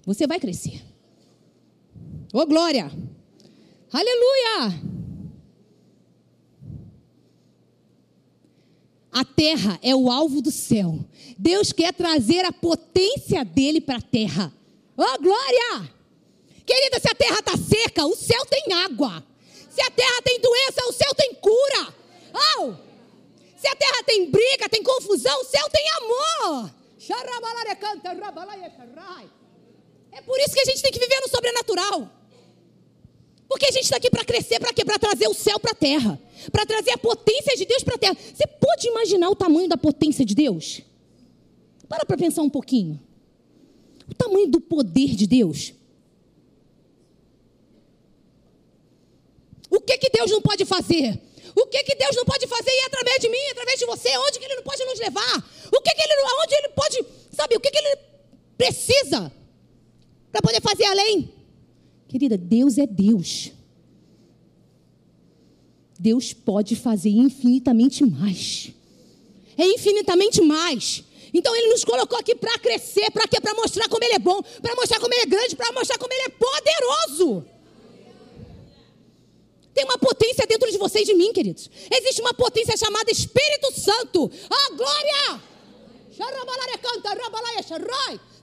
Você 0.05 0.25
vai 0.25 0.39
crescer. 0.39 0.81
Ô 2.33 2.39
oh, 2.39 2.45
glória! 2.45 2.89
Aleluia! 3.91 4.94
A 9.15 9.23
terra 9.23 9.79
é 9.81 9.95
o 9.95 10.11
alvo 10.11 10.41
do 10.41 10.51
céu. 10.51 10.99
Deus 11.37 11.71
quer 11.71 11.93
trazer 11.93 12.43
a 12.43 12.51
potência 12.51 13.45
dele 13.45 13.79
para 13.79 13.99
a 13.99 14.01
terra. 14.01 14.51
Oh, 14.97 15.21
glória! 15.21 15.89
Querida, 16.65 16.99
se 16.99 17.07
a 17.09 17.15
terra 17.15 17.39
está 17.39 17.55
seca, 17.55 18.05
o 18.05 18.13
céu 18.13 18.45
tem 18.45 18.73
água. 18.73 19.25
Se 19.69 19.81
a 19.81 19.89
terra 19.89 20.21
tem 20.21 20.37
doença, 20.41 20.85
o 20.89 20.91
céu 20.91 21.15
tem 21.15 21.33
cura. 21.35 21.95
Oh! 22.33 22.73
Se 23.55 23.69
a 23.69 23.75
terra 23.77 24.03
tem 24.05 24.29
briga, 24.29 24.67
tem 24.67 24.83
confusão, 24.83 25.39
o 25.39 25.45
céu 25.45 25.65
tem 25.69 25.85
amor. 25.91 26.73
É 30.11 30.21
por 30.23 30.37
isso 30.41 30.53
que 30.53 30.59
a 30.59 30.65
gente 30.65 30.81
tem 30.81 30.91
que 30.91 30.99
viver 30.99 31.21
no 31.21 31.29
sobrenatural. 31.29 32.11
Porque 33.47 33.65
a 33.65 33.71
gente 33.71 33.85
está 33.85 33.95
aqui 33.95 34.09
para 34.09 34.25
crescer, 34.25 34.59
para? 34.59 34.73
Para 34.73 34.99
trazer 34.99 35.29
o 35.29 35.33
céu 35.33 35.57
para 35.57 35.71
a 35.71 35.75
terra. 35.75 36.19
Para 36.51 36.65
trazer 36.65 36.91
a 36.91 36.97
potência 36.97 37.55
de 37.55 37.65
Deus 37.65 37.83
para 37.83 37.95
a 37.95 37.97
terra. 37.97 38.15
Você 38.15 38.47
pode 38.47 38.87
imaginar 38.87 39.29
o 39.29 39.35
tamanho 39.35 39.67
da 39.67 39.77
potência 39.77 40.25
de 40.25 40.35
Deus? 40.35 40.81
Para 41.87 42.05
para 42.05 42.17
pensar 42.17 42.41
um 42.41 42.49
pouquinho. 42.49 42.99
O 44.09 44.13
tamanho 44.13 44.47
do 44.47 44.61
poder 44.61 45.15
de 45.15 45.25
Deus. 45.25 45.73
O 49.69 49.81
que, 49.81 49.97
que 49.97 50.09
Deus 50.09 50.31
não 50.31 50.41
pode 50.41 50.63
fazer? 50.65 51.19
O 51.55 51.65
que, 51.67 51.83
que 51.83 51.95
Deus 51.95 52.15
não 52.15 52.25
pode 52.25 52.47
fazer 52.47 52.71
e 52.71 52.85
através 52.85 53.19
de 53.19 53.29
mim, 53.29 53.47
através 53.51 53.79
de 53.79 53.85
você? 53.85 54.09
Onde 54.17 54.39
que 54.39 54.45
Ele 54.45 54.55
não 54.55 54.63
pode 54.63 54.83
nos 54.83 54.99
levar? 54.99 55.37
O 55.71 55.81
que, 55.81 55.91
que 55.91 56.01
Ele, 56.01 56.13
onde 56.43 56.55
Ele 56.55 56.69
pode, 56.69 57.05
sabe, 57.31 57.55
o 57.55 57.59
que, 57.59 57.71
que 57.71 57.77
Ele 57.77 57.97
precisa 58.57 59.31
para 60.31 60.41
poder 60.41 60.61
fazer 60.61 60.85
além? 60.85 61.33
Querida, 62.07 62.37
Deus 62.37 62.77
é 62.77 62.85
Deus. 62.85 63.51
Deus 65.99 66.33
pode 66.33 66.75
fazer 66.75 67.09
infinitamente 67.09 68.05
mais. 68.05 68.71
É 69.57 69.65
infinitamente 69.65 70.41
mais. 70.41 71.03
Então 71.33 71.55
ele 71.55 71.67
nos 71.67 71.83
colocou 71.83 72.17
aqui 72.17 72.35
para 72.35 72.57
crescer, 72.59 73.11
para 73.11 73.27
quê? 73.27 73.39
Para 73.41 73.53
mostrar 73.53 73.87
como 73.89 74.03
ele 74.03 74.13
é 74.13 74.19
bom, 74.19 74.41
para 74.61 74.75
mostrar 74.75 74.99
como 74.99 75.13
ele 75.13 75.23
é 75.23 75.25
grande, 75.25 75.55
para 75.55 75.71
mostrar 75.71 75.97
como 75.97 76.13
ele 76.13 76.23
é 76.23 76.29
poderoso. 76.29 77.45
Tem 79.73 79.83
uma 79.83 79.97
potência 79.97 80.47
dentro 80.47 80.71
de 80.71 80.77
vocês 80.77 81.03
e 81.03 81.11
de 81.11 81.17
mim, 81.17 81.33
queridos. 81.33 81.69
Existe 81.91 82.21
uma 82.21 82.33
potência 82.33 82.77
chamada 82.77 83.11
Espírito 83.11 83.73
Santo. 83.73 84.31
Oh, 84.49 84.75
glória! 84.75 85.41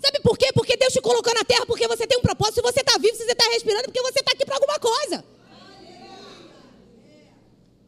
Sabe 0.02 0.20
por 0.20 0.36
quê? 0.36 0.52
Porque 0.52 0.76
Deus 0.76 0.92
te 0.92 1.00
colocou 1.00 1.32
na 1.32 1.44
terra 1.44 1.64
porque 1.64 1.88
você 1.88 2.06
tem 2.06 2.18
um 2.18 2.20
propósito. 2.20 2.56
Se 2.56 2.60
você 2.62 2.80
está 2.80 2.98
vivo, 2.98 3.16
se 3.16 3.24
você 3.24 3.32
está 3.32 3.44
respirando, 3.50 3.84
porque 3.84 4.02
você 4.02 4.20
está 4.20 4.32
aqui 4.32 4.44
para 4.44 4.56
alguma 4.56 4.78
coisa. 4.78 5.24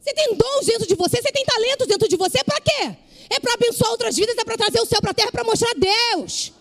Você 0.05 0.13
tem 0.13 0.35
dons 0.35 0.65
dentro 0.67 0.87
de 0.87 0.93
você, 0.93 1.19
você 1.19 1.31
tem 1.31 1.43
talentos 1.43 1.87
dentro 1.87 2.07
de 2.07 2.15
você, 2.15 2.43
para 2.43 2.61
quê? 2.61 2.95
É 3.27 3.39
para 3.39 3.55
abençoar 3.55 3.89
outras 3.89 4.15
vidas, 4.15 4.37
é 4.37 4.45
para 4.45 4.55
trazer 4.55 4.79
o 4.79 4.85
céu 4.85 5.01
para 5.01 5.09
a 5.09 5.13
terra, 5.15 5.31
para 5.31 5.43
mostrar 5.43 5.73
Deus. 5.73 6.53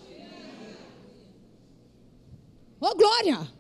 Oh, 2.80 2.94
glória! 2.94 3.52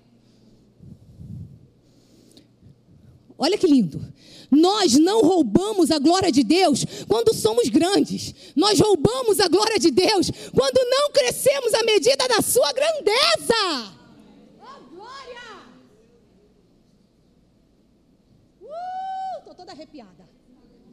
Olha 3.36 3.58
que 3.58 3.66
lindo. 3.66 4.12
Nós 4.50 4.94
não 4.94 5.20
roubamos 5.22 5.90
a 5.90 5.98
glória 5.98 6.30
de 6.30 6.44
Deus 6.44 6.84
quando 7.08 7.34
somos 7.34 7.68
grandes. 7.68 8.34
Nós 8.54 8.78
roubamos 8.78 9.40
a 9.40 9.48
glória 9.48 9.78
de 9.78 9.90
Deus 9.90 10.30
quando 10.54 10.78
não 10.88 11.10
crescemos 11.10 11.74
à 11.74 11.82
medida 11.82 12.28
da 12.28 12.40
sua 12.40 12.72
grandeza. 12.72 13.92
Oh, 14.60 14.94
glória! 14.94 15.40
Uh, 18.62 19.44
tô 19.44 19.54
toda 19.54 19.63
arrepiada. 19.74 20.24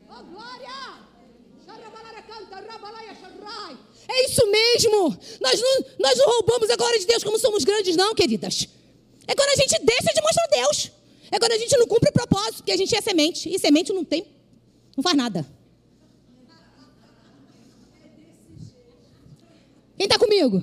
Oh, 0.09 0.23
glória! 0.23 1.11
É 4.07 4.25
isso 4.25 4.45
mesmo. 4.51 5.17
Nós 5.39 5.61
não, 5.61 5.86
nós 5.99 6.17
não 6.17 6.27
roubamos 6.27 6.69
a 6.69 6.75
glória 6.75 6.99
de 6.99 7.05
Deus 7.05 7.23
como 7.23 7.39
somos 7.39 7.63
grandes, 7.63 7.95
não, 7.95 8.13
queridas. 8.13 8.67
É 9.27 9.34
quando 9.34 9.49
a 9.49 9.55
gente 9.55 9.79
deixa 9.84 10.13
de 10.13 10.21
mostrar 10.21 10.47
Deus. 10.51 10.91
É 11.32 11.39
quando 11.39 11.53
a 11.53 11.57
gente 11.57 11.77
não 11.77 11.88
cumpre 11.88 12.09
o 12.09 12.13
propósito, 12.13 12.57
porque 12.57 12.71
a 12.71 12.77
gente 12.77 12.93
é 12.93 12.99
semente. 12.99 13.47
E 13.49 13.57
semente 13.57 13.93
não 13.93 14.03
tem, 14.03 14.27
não 14.97 15.01
faz 15.01 15.15
nada. 15.15 15.47
Quem 19.95 20.05
está 20.05 20.17
comigo? 20.17 20.61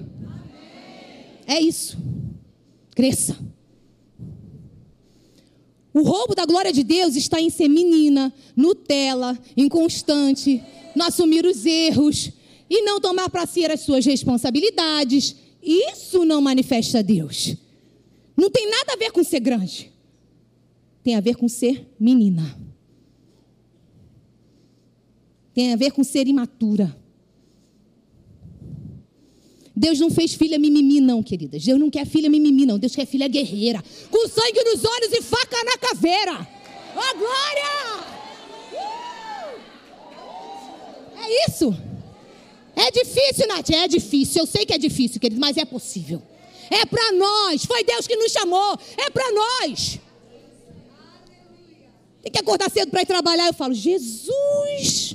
É 1.46 1.58
isso. 1.58 1.96
Cresça. 2.94 3.38
O 5.98 6.02
roubo 6.02 6.32
da 6.32 6.46
glória 6.46 6.72
de 6.72 6.84
Deus 6.84 7.16
está 7.16 7.40
em 7.40 7.50
ser 7.50 7.66
menina, 7.66 8.32
Nutella, 8.54 9.36
inconstante, 9.56 10.62
não 10.94 11.06
assumir 11.06 11.44
os 11.44 11.66
erros 11.66 12.30
e 12.70 12.82
não 12.82 13.00
tomar 13.00 13.28
para 13.28 13.44
si 13.46 13.66
as 13.66 13.80
suas 13.80 14.06
responsabilidades. 14.06 15.34
Isso 15.60 16.24
não 16.24 16.40
manifesta 16.40 17.02
Deus. 17.02 17.56
Não 18.36 18.48
tem 18.48 18.70
nada 18.70 18.92
a 18.92 18.96
ver 18.96 19.10
com 19.10 19.24
ser 19.24 19.40
grande. 19.40 19.90
Tem 21.02 21.16
a 21.16 21.20
ver 21.20 21.34
com 21.34 21.48
ser 21.48 21.84
menina. 21.98 22.56
Tem 25.52 25.72
a 25.72 25.76
ver 25.76 25.90
com 25.90 26.04
ser 26.04 26.28
imatura. 26.28 26.96
Deus 29.78 30.00
não 30.00 30.10
fez 30.10 30.34
filha 30.34 30.58
mimimi, 30.58 31.00
não, 31.00 31.22
queridas. 31.22 31.64
Deus 31.64 31.78
não 31.78 31.88
quer 31.88 32.04
filha 32.04 32.28
mimimi, 32.28 32.66
não. 32.66 32.78
Deus 32.78 32.96
quer 32.96 33.06
filha 33.06 33.28
guerreira. 33.28 33.80
Com 34.10 34.28
sangue 34.28 34.64
nos 34.64 34.84
olhos 34.84 35.12
e 35.12 35.22
faca 35.22 35.56
na 35.64 35.78
caveira. 35.78 36.48
Ó, 36.96 37.00
oh, 37.00 37.18
glória! 37.18 38.04
Uh! 38.72 39.60
É 41.24 41.48
isso. 41.48 41.76
É 42.74 42.90
difícil, 42.90 43.46
Nath. 43.46 43.70
É 43.70 43.86
difícil. 43.86 44.42
Eu 44.42 44.46
sei 44.46 44.66
que 44.66 44.72
é 44.72 44.78
difícil, 44.78 45.20
querido, 45.20 45.40
mas 45.40 45.56
é 45.56 45.64
possível. 45.64 46.20
É 46.70 46.84
para 46.84 47.12
nós. 47.12 47.64
Foi 47.64 47.84
Deus 47.84 48.06
que 48.08 48.16
nos 48.16 48.32
chamou. 48.32 48.76
É 48.96 49.08
para 49.10 49.30
nós. 49.32 50.00
Tem 52.20 52.32
que 52.32 52.38
acordar 52.40 52.68
cedo 52.68 52.90
para 52.90 53.02
ir 53.02 53.06
trabalhar. 53.06 53.46
Eu 53.46 53.54
falo, 53.54 53.72
Jesus, 53.72 55.14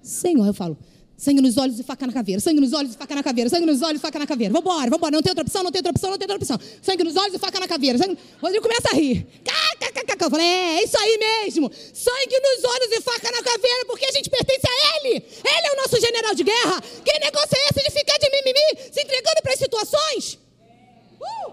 Senhor. 0.00 0.46
Eu 0.46 0.54
falo, 0.54 0.78
sangue 1.16 1.40
nos 1.40 1.56
olhos 1.56 1.78
e 1.78 1.82
faca 1.82 2.06
na 2.06 2.12
caveira. 2.12 2.40
Sangue 2.40 2.60
nos 2.60 2.72
olhos 2.72 2.94
e 2.94 2.96
faca 2.96 3.14
na 3.14 3.22
caveira. 3.22 3.50
Sangue 3.50 3.66
nos 3.66 3.82
olhos 3.82 3.98
e 3.98 4.02
faca 4.02 4.18
na 4.18 4.26
caveira. 4.26 4.52
Vambora, 4.52 4.90
vambora. 4.90 5.12
Não 5.12 5.22
tem 5.22 5.30
outra 5.30 5.42
opção, 5.42 5.62
não 5.62 5.70
tem 5.70 5.78
outra 5.80 5.90
opção, 5.90 6.10
não 6.10 6.18
tem 6.18 6.24
outra 6.24 6.36
opção. 6.36 6.58
Sangue 6.82 7.04
nos 7.04 7.16
olhos 7.16 7.34
e 7.34 7.38
faca 7.38 7.60
na 7.60 7.68
caveira. 7.68 7.98
Sangue... 7.98 8.18
Rodrigo 8.40 8.62
começa 8.62 8.90
a 8.90 8.94
rir. 8.94 9.26
Eu 10.24 10.30
falei, 10.30 10.46
é, 10.46 10.78
é 10.78 10.84
isso 10.84 10.96
aí 10.98 11.18
mesmo. 11.18 11.70
Sangue 11.92 12.40
nos 12.40 12.64
olhos 12.64 12.92
e 12.92 13.00
faca 13.02 13.30
na 13.30 13.42
caveira, 13.42 13.84
porque 13.86 14.06
a 14.06 14.12
gente 14.12 14.30
pertence 14.30 14.66
a 14.66 14.96
Ele. 14.96 15.16
Ele 15.16 15.66
é 15.66 15.72
o 15.72 15.76
nosso 15.76 16.00
general 16.00 16.34
de 16.34 16.44
guerra. 16.44 16.80
Que 16.80 17.18
negócio 17.18 17.50
é 17.54 17.68
esse 17.68 17.84
de 17.84 17.90
ficar 17.90 18.16
de 18.18 18.30
mimimi, 18.30 18.90
se 18.90 19.02
entregando 19.02 19.42
para 19.42 19.52
as 19.52 19.58
situações? 19.58 20.38
Uh! 21.20 21.52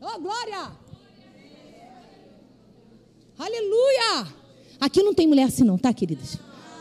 Oh, 0.00 0.20
glória! 0.20 0.72
Aleluia! 3.38 4.32
Aqui 4.80 5.02
não 5.02 5.14
tem 5.14 5.26
mulher 5.26 5.44
assim 5.44 5.64
não, 5.64 5.76
tá, 5.76 5.92
queridas? 5.92 6.38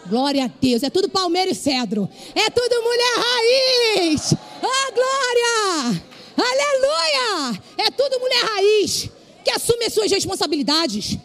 Glória 0.07 0.45
a 0.45 0.47
Deus. 0.47 0.83
É 0.83 0.89
tudo 0.89 1.09
palmeira 1.09 1.51
e 1.51 1.55
cedro. 1.55 2.09
É 2.35 2.49
tudo 2.49 2.81
mulher 2.81 3.15
raiz. 3.17 4.33
Oh, 4.33 4.93
glória! 4.93 6.03
Aleluia! 6.37 7.61
É 7.77 7.91
tudo 7.91 8.19
mulher 8.19 8.43
raiz 8.43 9.09
que 9.43 9.51
assume 9.51 9.85
as 9.85 9.93
suas 9.93 10.11
responsabilidades. 10.11 11.17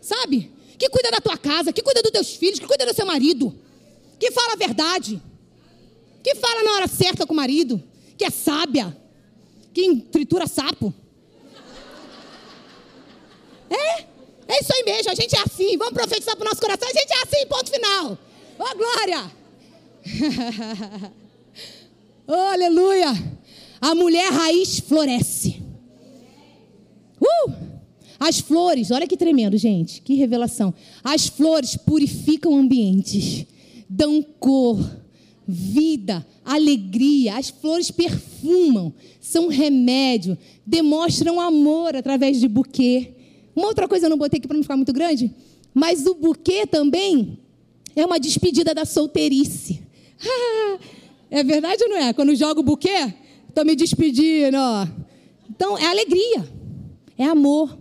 Sabe? 0.00 0.50
Que 0.78 0.88
cuida 0.88 1.10
da 1.10 1.20
tua 1.20 1.38
casa, 1.38 1.72
que 1.72 1.82
cuida 1.82 2.02
dos 2.02 2.12
teus 2.12 2.30
filhos, 2.34 2.58
que 2.58 2.66
cuida 2.66 2.84
do 2.86 2.94
seu 2.94 3.06
marido. 3.06 3.54
Que 4.18 4.30
fala 4.30 4.52
a 4.52 4.56
verdade. 4.56 5.22
Que 6.22 6.34
fala 6.34 6.62
na 6.62 6.72
hora 6.72 6.88
certa 6.88 7.26
com 7.26 7.32
o 7.32 7.36
marido. 7.36 7.82
Que 8.16 8.24
é 8.24 8.30
sábia. 8.30 8.96
Que 9.72 9.96
tritura 9.96 10.46
sapo. 10.46 10.94
É? 13.70 14.13
É 14.46 14.60
isso 14.60 14.72
aí 14.74 14.82
mesmo, 14.84 15.10
a 15.10 15.14
gente 15.14 15.36
é 15.36 15.40
assim. 15.40 15.76
Vamos 15.76 15.94
profetizar 15.94 16.36
para 16.36 16.44
o 16.44 16.48
nosso 16.48 16.60
coração, 16.60 16.88
a 16.88 16.92
gente 16.92 17.12
é 17.12 17.22
assim, 17.22 17.46
ponto 17.46 17.70
final. 17.70 18.18
Oh, 18.58 18.76
glória! 18.76 19.32
oh, 22.28 22.32
aleluia! 22.32 23.12
A 23.80 23.94
mulher 23.94 24.30
raiz 24.32 24.80
floresce. 24.80 25.62
Uh! 27.20 27.74
As 28.18 28.38
flores, 28.38 28.90
olha 28.90 29.06
que 29.06 29.16
tremendo, 29.16 29.56
gente, 29.56 30.00
que 30.00 30.14
revelação. 30.14 30.72
As 31.02 31.26
flores 31.26 31.76
purificam 31.76 32.56
ambientes, 32.56 33.46
dão 33.88 34.22
cor, 34.38 34.78
vida, 35.46 36.26
alegria. 36.44 37.36
As 37.36 37.50
flores 37.50 37.90
perfumam, 37.90 38.94
são 39.20 39.48
remédio, 39.48 40.38
demonstram 40.66 41.40
amor 41.40 41.96
através 41.96 42.40
de 42.40 42.48
buquê. 42.48 43.13
Uma 43.54 43.68
outra 43.68 43.86
coisa 43.86 44.06
eu 44.06 44.10
não 44.10 44.18
botei 44.18 44.38
aqui 44.38 44.48
para 44.48 44.56
não 44.56 44.62
ficar 44.62 44.76
muito 44.76 44.92
grande, 44.92 45.32
mas 45.72 46.06
o 46.06 46.14
buquê 46.14 46.66
também 46.66 47.38
é 47.94 48.04
uma 48.04 48.18
despedida 48.18 48.74
da 48.74 48.84
solteirice. 48.84 49.82
é 51.30 51.42
verdade 51.44 51.82
ou 51.84 51.90
não 51.90 51.96
é? 51.96 52.12
Quando 52.12 52.34
jogo 52.34 52.60
o 52.60 52.64
buquê, 52.64 53.14
estou 53.48 53.64
me 53.64 53.76
despedindo. 53.76 54.56
Ó. 54.56 54.86
Então, 55.48 55.78
é 55.78 55.86
alegria, 55.86 56.48
é 57.16 57.24
amor, 57.24 57.78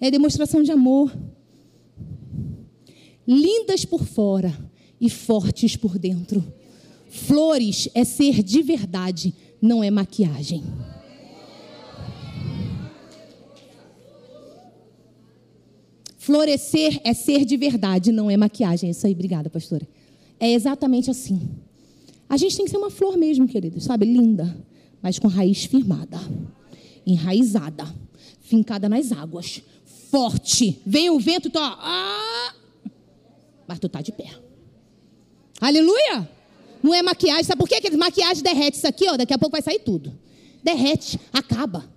é 0.00 0.10
demonstração 0.10 0.62
de 0.62 0.70
amor. 0.70 1.12
Lindas 3.26 3.84
por 3.84 4.04
fora 4.04 4.56
e 5.00 5.10
fortes 5.10 5.76
por 5.76 5.98
dentro. 5.98 6.44
Flores 7.08 7.88
é 7.94 8.04
ser 8.04 8.42
de 8.42 8.62
verdade, 8.62 9.34
não 9.60 9.82
é 9.82 9.90
maquiagem. 9.90 10.62
Florescer 16.26 17.00
é 17.04 17.14
ser 17.14 17.44
de 17.44 17.56
verdade, 17.56 18.10
não 18.10 18.28
é 18.28 18.36
maquiagem. 18.36 18.90
Isso 18.90 19.06
aí, 19.06 19.12
obrigada, 19.12 19.48
pastora. 19.48 19.86
É 20.40 20.52
exatamente 20.52 21.08
assim. 21.08 21.48
A 22.28 22.36
gente 22.36 22.56
tem 22.56 22.64
que 22.64 22.70
ser 22.72 22.78
uma 22.78 22.90
flor 22.90 23.16
mesmo, 23.16 23.46
queridos, 23.46 23.84
sabe? 23.84 24.06
Linda, 24.06 24.58
mas 25.00 25.20
com 25.20 25.28
raiz 25.28 25.66
firmada, 25.66 26.18
enraizada, 27.06 27.86
fincada 28.40 28.88
nas 28.88 29.12
águas, 29.12 29.62
forte. 30.10 30.82
Vem 30.84 31.10
o 31.10 31.20
vento, 31.20 31.48
tu, 31.48 31.60
ah, 31.60 32.54
mas 33.68 33.78
tu 33.78 33.88
tá 33.88 34.02
de 34.02 34.10
pé. 34.10 34.28
Aleluia! 35.60 36.28
Não 36.82 36.92
é 36.92 37.02
maquiagem, 37.02 37.44
sabe 37.44 37.60
por 37.60 37.68
quê? 37.68 37.80
Que 37.80 37.96
maquiagem 37.96 38.42
derrete 38.42 38.78
isso 38.78 38.88
aqui, 38.88 39.08
ó, 39.08 39.16
daqui 39.16 39.32
a 39.32 39.38
pouco 39.38 39.52
vai 39.52 39.62
sair 39.62 39.78
tudo. 39.78 40.12
Derrete, 40.60 41.20
acaba. 41.32 41.88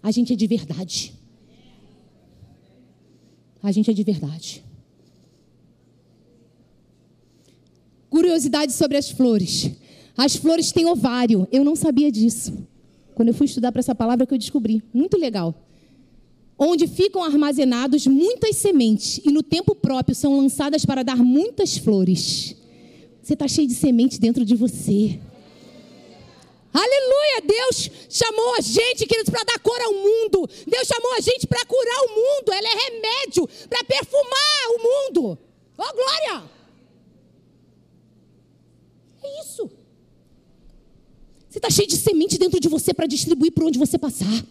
A 0.00 0.12
gente 0.12 0.32
é 0.32 0.36
de 0.36 0.46
verdade. 0.46 1.19
A 3.62 3.72
gente 3.72 3.90
é 3.90 3.94
de 3.94 4.02
verdade. 4.02 4.64
Curiosidade 8.08 8.72
sobre 8.72 8.96
as 8.96 9.10
flores. 9.10 9.70
As 10.16 10.34
flores 10.36 10.72
têm 10.72 10.86
ovário. 10.86 11.46
Eu 11.52 11.64
não 11.64 11.76
sabia 11.76 12.10
disso. 12.10 12.66
Quando 13.14 13.28
eu 13.28 13.34
fui 13.34 13.46
estudar 13.46 13.70
para 13.70 13.80
essa 13.80 13.94
palavra 13.94 14.26
que 14.26 14.34
eu 14.34 14.38
descobri. 14.38 14.82
Muito 14.92 15.16
legal. 15.16 15.54
Onde 16.58 16.86
ficam 16.86 17.22
armazenados 17.22 18.06
muitas 18.06 18.56
sementes 18.56 19.20
e 19.24 19.30
no 19.30 19.42
tempo 19.42 19.74
próprio 19.74 20.14
são 20.14 20.36
lançadas 20.36 20.84
para 20.84 21.02
dar 21.02 21.16
muitas 21.16 21.78
flores. 21.78 22.56
Você 23.22 23.34
está 23.34 23.46
cheio 23.46 23.68
de 23.68 23.74
semente 23.74 24.18
dentro 24.18 24.44
de 24.44 24.54
você. 24.54 25.18
Aleluia! 26.72 27.42
Deus 27.44 27.90
chamou 28.08 28.54
a 28.54 28.60
gente, 28.60 29.06
queridos, 29.06 29.30
para 29.30 29.44
dar 29.44 29.58
cor 29.58 29.80
ao 29.80 29.92
mundo. 29.92 30.48
Deus 30.66 30.86
chamou 30.86 31.12
a 31.14 31.20
gente 31.20 31.46
para 31.46 31.64
curar 31.64 32.04
o 32.04 32.08
mundo. 32.10 32.52
Ela 32.52 32.68
é 32.68 32.90
remédio 32.90 33.48
para 33.68 33.82
perfumar 33.84 34.76
o 34.76 34.82
mundo. 34.82 35.38
Oh, 35.76 35.92
glória! 35.92 36.50
É 39.22 39.42
isso. 39.42 39.70
Você 41.48 41.58
está 41.58 41.68
cheio 41.68 41.88
de 41.88 41.96
semente 41.96 42.38
dentro 42.38 42.60
de 42.60 42.68
você 42.68 42.94
para 42.94 43.06
distribuir 43.06 43.52
por 43.52 43.64
onde 43.64 43.78
você 43.78 43.98
passar. 43.98 44.44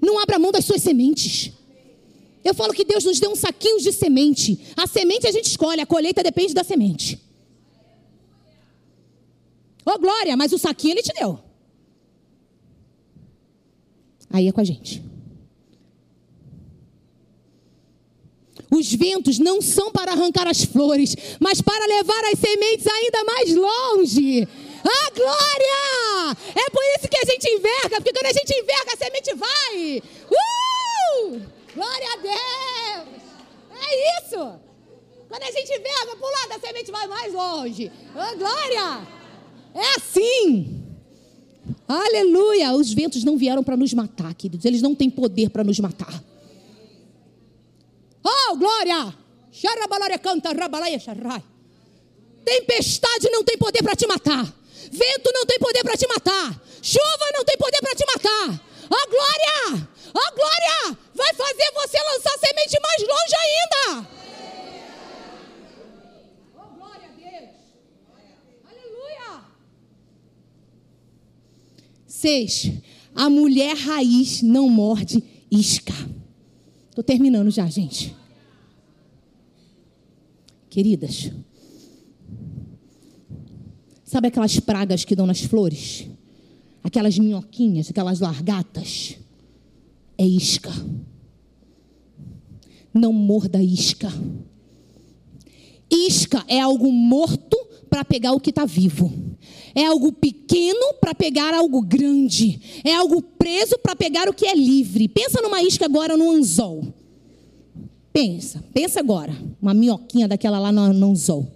Não 0.00 0.18
abra 0.18 0.38
mão 0.38 0.52
das 0.52 0.64
suas 0.64 0.82
sementes. 0.82 1.52
Eu 2.44 2.54
falo 2.54 2.74
que 2.74 2.84
Deus 2.84 3.04
nos 3.04 3.18
deu 3.18 3.30
um 3.30 3.36
saquinho 3.36 3.80
de 3.80 3.90
semente. 3.92 4.60
A 4.76 4.86
semente 4.86 5.26
a 5.26 5.32
gente 5.32 5.46
escolhe, 5.46 5.80
a 5.80 5.86
colheita 5.86 6.22
depende 6.22 6.52
da 6.52 6.62
semente. 6.62 7.25
Ô, 9.86 9.92
oh, 9.92 9.98
glória, 9.98 10.36
mas 10.36 10.52
o 10.52 10.58
saquinho 10.58 10.94
ele 10.94 11.02
te 11.02 11.12
deu. 11.14 11.38
Aí 14.28 14.48
é 14.48 14.52
com 14.52 14.60
a 14.60 14.64
gente. 14.64 15.00
Os 18.68 18.92
ventos 18.92 19.38
não 19.38 19.62
são 19.62 19.92
para 19.92 20.10
arrancar 20.10 20.48
as 20.48 20.64
flores, 20.64 21.14
mas 21.38 21.60
para 21.60 21.86
levar 21.86 22.24
as 22.32 22.38
sementes 22.38 22.86
ainda 22.86 23.24
mais 23.24 23.54
longe. 23.54 24.48
Ah, 24.84 25.10
glória! 25.14 26.36
É 26.54 26.70
por 26.70 26.82
isso 26.96 27.08
que 27.08 27.16
a 27.16 27.24
gente 27.24 27.48
enverga, 27.48 27.96
porque 27.96 28.12
quando 28.12 28.26
a 28.26 28.32
gente 28.32 28.52
enverga, 28.52 28.92
a 28.92 28.96
semente 28.96 29.34
vai. 29.34 30.02
Uh! 30.30 31.42
Glória 31.74 32.12
a 32.12 32.16
Deus! 32.16 33.22
É 33.80 34.20
isso! 34.20 34.60
Quando 35.28 35.42
a 35.42 35.50
gente 35.50 35.72
enverga, 35.72 36.16
por 36.16 36.30
lado, 36.30 36.52
a 36.52 36.66
semente 36.66 36.90
vai 36.90 37.06
mais 37.06 37.32
longe. 37.32 37.90
Oh, 38.14 38.36
glória! 38.36 39.15
É 39.76 39.96
assim. 39.96 40.82
Aleluia! 41.86 42.72
Os 42.72 42.92
ventos 42.92 43.22
não 43.22 43.36
vieram 43.36 43.62
para 43.62 43.76
nos 43.76 43.92
matar, 43.92 44.34
queridos. 44.34 44.64
Eles 44.64 44.82
não 44.82 44.94
têm 44.94 45.10
poder 45.10 45.50
para 45.50 45.62
nos 45.62 45.78
matar. 45.78 46.22
Oh, 48.24 48.56
glória! 48.56 49.14
canta, 50.22 50.50
Tempestade 52.44 53.28
não 53.30 53.42
tem 53.44 53.58
poder 53.58 53.82
para 53.82 53.96
te 53.96 54.06
matar. 54.06 54.44
Vento 54.90 55.30
não 55.34 55.44
tem 55.44 55.58
poder 55.58 55.82
para 55.82 55.96
te 55.96 56.06
matar. 56.06 56.62
Chuva 56.82 57.26
não 57.34 57.44
tem 57.44 57.56
poder 57.56 57.80
para 57.80 57.94
te 57.94 58.04
matar. 58.06 58.60
Oh, 58.84 59.10
glória! 59.10 59.88
Oh, 60.14 60.34
glória! 60.34 60.98
Vai 61.14 61.34
fazer 61.34 61.70
você 61.74 61.98
lançar 61.98 62.38
semente 62.38 62.78
mais 62.80 63.02
longe 63.02 63.36
ainda. 63.44 64.08
Oh, 66.56 66.68
glória 66.78 67.08
a 67.08 67.12
Deus. 67.18 67.50
Aleluia. 68.70 69.44
Seis. 72.16 72.72
A 73.14 73.28
mulher 73.28 73.76
raiz 73.76 74.40
não 74.40 74.70
morde 74.70 75.22
isca. 75.50 75.92
Estou 76.88 77.04
terminando 77.04 77.50
já, 77.50 77.66
gente. 77.66 78.16
Queridas, 80.70 81.30
sabe 84.02 84.28
aquelas 84.28 84.58
pragas 84.58 85.04
que 85.04 85.14
dão 85.14 85.26
nas 85.26 85.42
flores? 85.42 86.06
Aquelas 86.82 87.18
minhoquinhas, 87.18 87.90
aquelas 87.90 88.20
largatas? 88.20 89.18
É 90.16 90.24
isca. 90.24 90.72
Não 92.94 93.12
morda 93.12 93.62
isca. 93.62 94.10
Isca 95.90 96.42
é 96.48 96.60
algo 96.60 96.90
morto 96.90 97.58
para 97.90 98.06
pegar 98.06 98.32
o 98.32 98.40
que 98.40 98.48
está 98.48 98.64
vivo. 98.64 99.35
É 99.76 99.84
algo 99.84 100.10
pequeno 100.10 100.94
para 101.02 101.14
pegar 101.14 101.52
algo 101.52 101.82
grande. 101.82 102.58
É 102.82 102.94
algo 102.94 103.20
preso 103.20 103.78
para 103.78 103.94
pegar 103.94 104.26
o 104.26 104.32
que 104.32 104.46
é 104.46 104.54
livre. 104.54 105.06
Pensa 105.06 105.42
numa 105.42 105.62
isca 105.62 105.84
agora 105.84 106.16
no 106.16 106.30
anzol. 106.30 106.82
Pensa, 108.10 108.64
pensa 108.72 109.00
agora. 109.00 109.36
Uma 109.60 109.74
minhoquinha 109.74 110.26
daquela 110.26 110.58
lá 110.58 110.72
no, 110.72 111.10
anzol. 111.10 111.46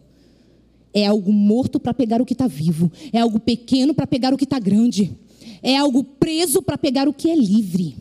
É 0.93 1.07
algo 1.07 1.33
morto 1.33 1.81
para 1.81 1.95
pegar 1.95 2.21
o 2.21 2.27
que 2.27 2.35
está 2.35 2.47
vivo. 2.47 2.93
É 3.11 3.21
algo 3.21 3.41
pequeno 3.41 3.95
para 3.95 4.07
pegar 4.07 4.35
o 4.35 4.37
que 4.37 4.45
está 4.45 4.59
grande. 4.59 5.16
É 5.62 5.79
algo 5.79 6.05
preso 6.05 6.61
para 6.61 6.77
pegar 6.77 7.09
o 7.09 7.14
que 7.14 7.31
é 7.31 7.35
livre. 7.35 7.97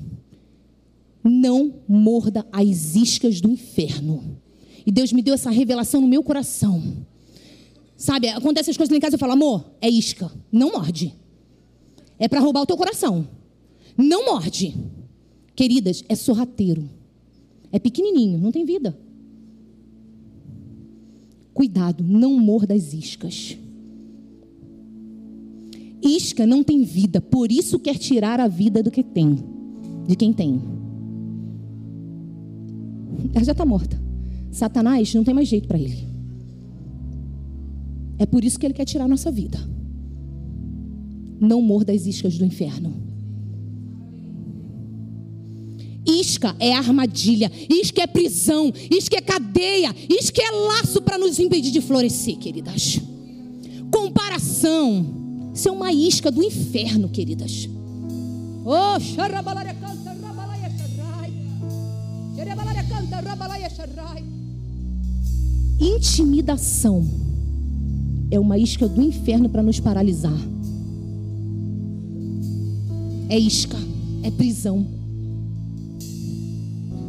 Não 1.24 1.76
morda 1.88 2.46
as 2.52 2.94
iscas 2.94 3.40
do 3.40 3.50
inferno. 3.50 4.38
E 4.86 4.92
Deus 4.92 5.14
me 5.14 5.22
deu 5.22 5.34
essa 5.34 5.50
revelação 5.50 6.02
no 6.02 6.08
meu 6.10 6.22
coração. 6.22 6.84
Sabe, 8.00 8.30
acontecem 8.30 8.72
as 8.72 8.78
coisas 8.78 8.96
em 8.96 9.00
casa 9.00 9.16
eu 9.16 9.20
falo, 9.20 9.34
amor, 9.34 9.74
é 9.82 9.90
isca. 9.90 10.32
Não 10.50 10.72
morde. 10.72 11.14
É 12.18 12.30
para 12.30 12.40
roubar 12.40 12.62
o 12.62 12.66
teu 12.66 12.78
coração. 12.78 13.28
Não 13.98 14.24
morde. 14.24 14.74
Queridas, 15.54 16.02
é 16.08 16.16
sorrateiro. 16.16 16.90
É 17.74 17.78
pequenininho, 17.78 18.40
não 18.40 18.54
tem 18.54 18.64
vida. 18.64 18.98
Cuidado, 21.54 22.02
não 22.02 22.40
morda 22.40 22.74
as 22.74 22.94
iscas. 22.94 23.58
Isca 26.02 26.48
não 26.48 26.64
tem 26.64 26.84
vida, 26.86 27.20
por 27.20 27.52
isso 27.52 27.78
quer 27.78 27.98
tirar 27.98 28.40
a 28.40 28.48
vida 28.48 28.82
do 28.82 28.90
que 28.90 29.04
tem, 29.04 29.44
de 30.08 30.16
quem 30.16 30.32
tem. 30.32 30.62
Ela 33.34 33.44
já 33.44 33.52
está 33.52 33.66
morta. 33.66 34.02
Satanás 34.50 35.14
não 35.14 35.26
tem 35.26 35.34
mais 35.34 35.50
jeito 35.50 35.68
para 35.68 35.78
ele. 35.78 36.09
É 38.20 38.26
por 38.26 38.44
isso 38.44 38.60
que 38.60 38.66
ele 38.66 38.74
quer 38.74 38.84
tirar 38.84 39.06
a 39.06 39.08
nossa 39.08 39.32
vida. 39.32 39.58
Não 41.40 41.62
morda 41.62 41.94
as 41.94 42.06
iscas 42.06 42.38
do 42.38 42.46
inferno. 42.46 42.94
Isca 46.06 46.54
é 46.60 46.74
armadilha, 46.74 47.50
isca 47.70 48.02
é 48.02 48.08
prisão, 48.08 48.74
isca 48.92 49.18
é 49.18 49.22
cadeia, 49.22 49.96
isca 50.10 50.42
é 50.42 50.52
laço 50.52 51.02
para 51.02 51.18
nos 51.18 51.40
impedir 51.40 51.72
de 51.72 51.80
florescer, 51.80 52.38
queridas. 52.38 53.00
Comparação, 53.92 55.52
isso 55.54 55.70
é 55.70 55.72
uma 55.72 55.94
isca 55.94 56.30
do 56.30 56.44
inferno, 56.44 57.08
queridas. 57.08 57.70
Oh, 58.66 59.00
Intimidação 65.80 67.29
é 68.32 68.40
uma 68.40 68.58
isca 68.58 68.88
do 68.88 69.02
inferno 69.02 69.50
para 69.50 69.64
nos 69.64 69.80
paralisar. 69.80 70.38
É 73.28 73.38
isca, 73.38 73.78
é 74.24 74.32
prisão. 74.32 74.86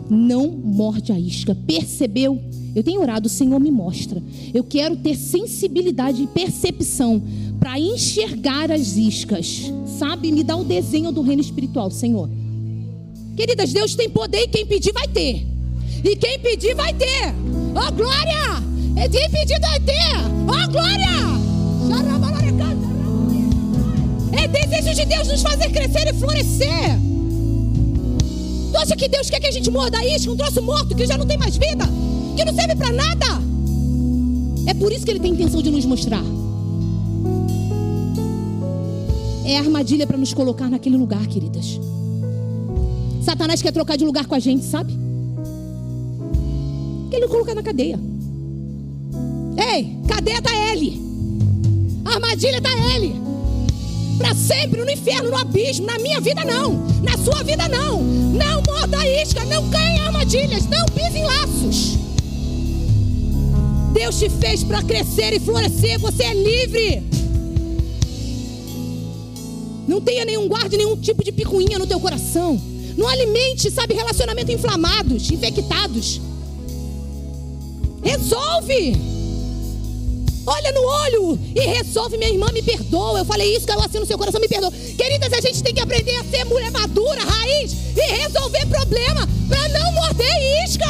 Não 0.08 0.50
morde 0.50 1.12
a 1.12 1.18
isca. 1.18 1.54
Percebeu? 1.54 2.38
Eu 2.74 2.82
tenho 2.82 3.00
orado, 3.00 3.26
o 3.26 3.30
Senhor 3.30 3.58
me 3.58 3.70
mostra. 3.70 4.22
Eu 4.52 4.62
quero 4.64 4.96
ter 4.96 5.16
sensibilidade 5.16 6.22
e 6.22 6.26
percepção 6.26 7.22
para 7.58 7.78
enxergar 7.78 8.70
as 8.70 8.96
iscas. 8.96 9.72
Sabe? 9.98 10.32
Me 10.32 10.42
dá 10.42 10.56
o 10.56 10.64
desenho 10.64 11.12
do 11.12 11.22
reino 11.22 11.42
espiritual, 11.42 11.90
Senhor. 11.90 12.28
Queridas, 13.36 13.72
Deus 13.72 13.94
tem 13.94 14.08
poder 14.08 14.42
e 14.42 14.48
quem 14.48 14.66
pedir 14.66 14.92
vai 14.92 15.08
ter. 15.08 15.46
E 16.04 16.16
quem 16.16 16.38
pedir 16.38 16.74
vai 16.74 16.92
ter. 16.94 17.34
Oh, 17.74 17.92
glória! 17.92 18.70
E 19.02 19.08
quem 19.08 19.30
pedir 19.30 19.58
vai 19.60 19.80
ter. 19.80 19.94
Oh, 20.42 20.70
glória! 20.70 21.40
É 24.32 24.46
desejo 24.46 24.94
de 24.94 25.06
Deus 25.06 25.26
nos 25.26 25.40
fazer 25.40 25.70
crescer 25.70 26.06
e 26.08 26.12
florescer. 26.12 26.98
Tu 28.70 28.76
acha 28.76 28.94
que 28.94 29.08
Deus 29.08 29.30
quer 29.30 29.40
que 29.40 29.46
a 29.46 29.50
gente 29.50 29.70
morda 29.70 30.04
isso, 30.04 30.30
um 30.30 30.36
troço 30.36 30.60
morto 30.60 30.94
que 30.94 31.06
já 31.06 31.16
não 31.16 31.26
tem 31.26 31.38
mais 31.38 31.56
vida, 31.56 31.84
que 32.36 32.44
não 32.44 32.54
serve 32.54 32.76
para 32.76 32.92
nada? 32.92 33.26
É 34.66 34.74
por 34.74 34.92
isso 34.92 35.04
que 35.04 35.10
Ele 35.12 35.20
tem 35.20 35.32
intenção 35.32 35.62
de 35.62 35.70
nos 35.70 35.86
mostrar. 35.86 36.22
É 39.46 39.56
armadilha 39.56 40.06
para 40.06 40.18
nos 40.18 40.34
colocar 40.34 40.68
naquele 40.68 40.98
lugar, 40.98 41.26
queridas. 41.26 41.80
Satanás 43.22 43.62
quer 43.62 43.72
trocar 43.72 43.96
de 43.96 44.04
lugar 44.04 44.26
com 44.26 44.34
a 44.34 44.38
gente, 44.38 44.64
sabe? 44.64 44.92
Quer 47.10 47.18
nos 47.18 47.30
colocar 47.30 47.54
na 47.54 47.62
cadeia. 47.62 48.09
Ei, 49.72 49.96
cadeia 50.08 50.42
tá 50.42 50.50
ele. 50.72 51.00
A 52.04 52.14
armadilha 52.14 52.60
tá 52.60 52.70
ele. 52.94 53.14
Para 54.18 54.34
sempre 54.34 54.80
no 54.80 54.90
inferno, 54.90 55.30
no 55.30 55.36
abismo. 55.36 55.86
Na 55.86 55.98
minha 55.98 56.20
vida 56.20 56.44
não. 56.44 56.72
Na 57.02 57.16
sua 57.16 57.42
vida 57.44 57.68
não. 57.68 58.02
Não 58.02 58.62
morda 58.66 58.98
a 58.98 59.22
isca. 59.22 59.44
Não 59.44 59.68
caia 59.70 59.96
em 59.96 60.00
armadilhas. 60.00 60.66
Não 60.66 60.84
pise 60.86 61.18
em 61.18 61.24
laços. 61.24 61.98
Deus 63.92 64.18
te 64.18 64.28
fez 64.28 64.64
para 64.64 64.82
crescer 64.82 65.34
e 65.34 65.40
florescer. 65.40 66.00
Você 66.00 66.24
é 66.24 66.34
livre. 66.34 67.02
Não 69.86 70.00
tenha 70.00 70.24
nenhum 70.24 70.48
guarde, 70.48 70.76
nenhum 70.76 70.96
tipo 70.96 71.24
de 71.24 71.30
picuinha 71.30 71.78
no 71.78 71.86
teu 71.86 72.00
coração. 72.00 72.60
Não 72.96 73.08
alimente, 73.08 73.70
sabe, 73.70 73.94
relacionamento 73.94 74.50
inflamados, 74.50 75.30
infectados. 75.30 76.20
Resolve. 78.02 79.19
Olha 80.52 80.72
no 80.72 80.82
olho 80.84 81.38
e 81.54 81.60
resolve, 81.60 82.16
minha 82.16 82.28
irmã, 82.28 82.50
me 82.52 82.60
perdoa. 82.60 83.20
Eu 83.20 83.24
falei 83.24 83.54
isso, 83.56 83.64
caiu 83.64 83.80
assim 83.80 84.00
no 84.00 84.06
seu 84.06 84.18
coração, 84.18 84.40
me 84.40 84.48
perdoa. 84.48 84.72
Queridas, 84.72 85.32
a 85.32 85.40
gente 85.40 85.62
tem 85.62 85.72
que 85.72 85.80
aprender 85.80 86.16
a 86.16 86.24
ser 86.24 86.44
mulher 86.44 86.72
madura, 86.72 87.22
raiz 87.22 87.72
e 87.96 88.00
resolver 88.00 88.66
problema 88.66 89.28
para 89.48 89.68
não 89.68 89.92
morder 89.92 90.64
isca. 90.64 90.88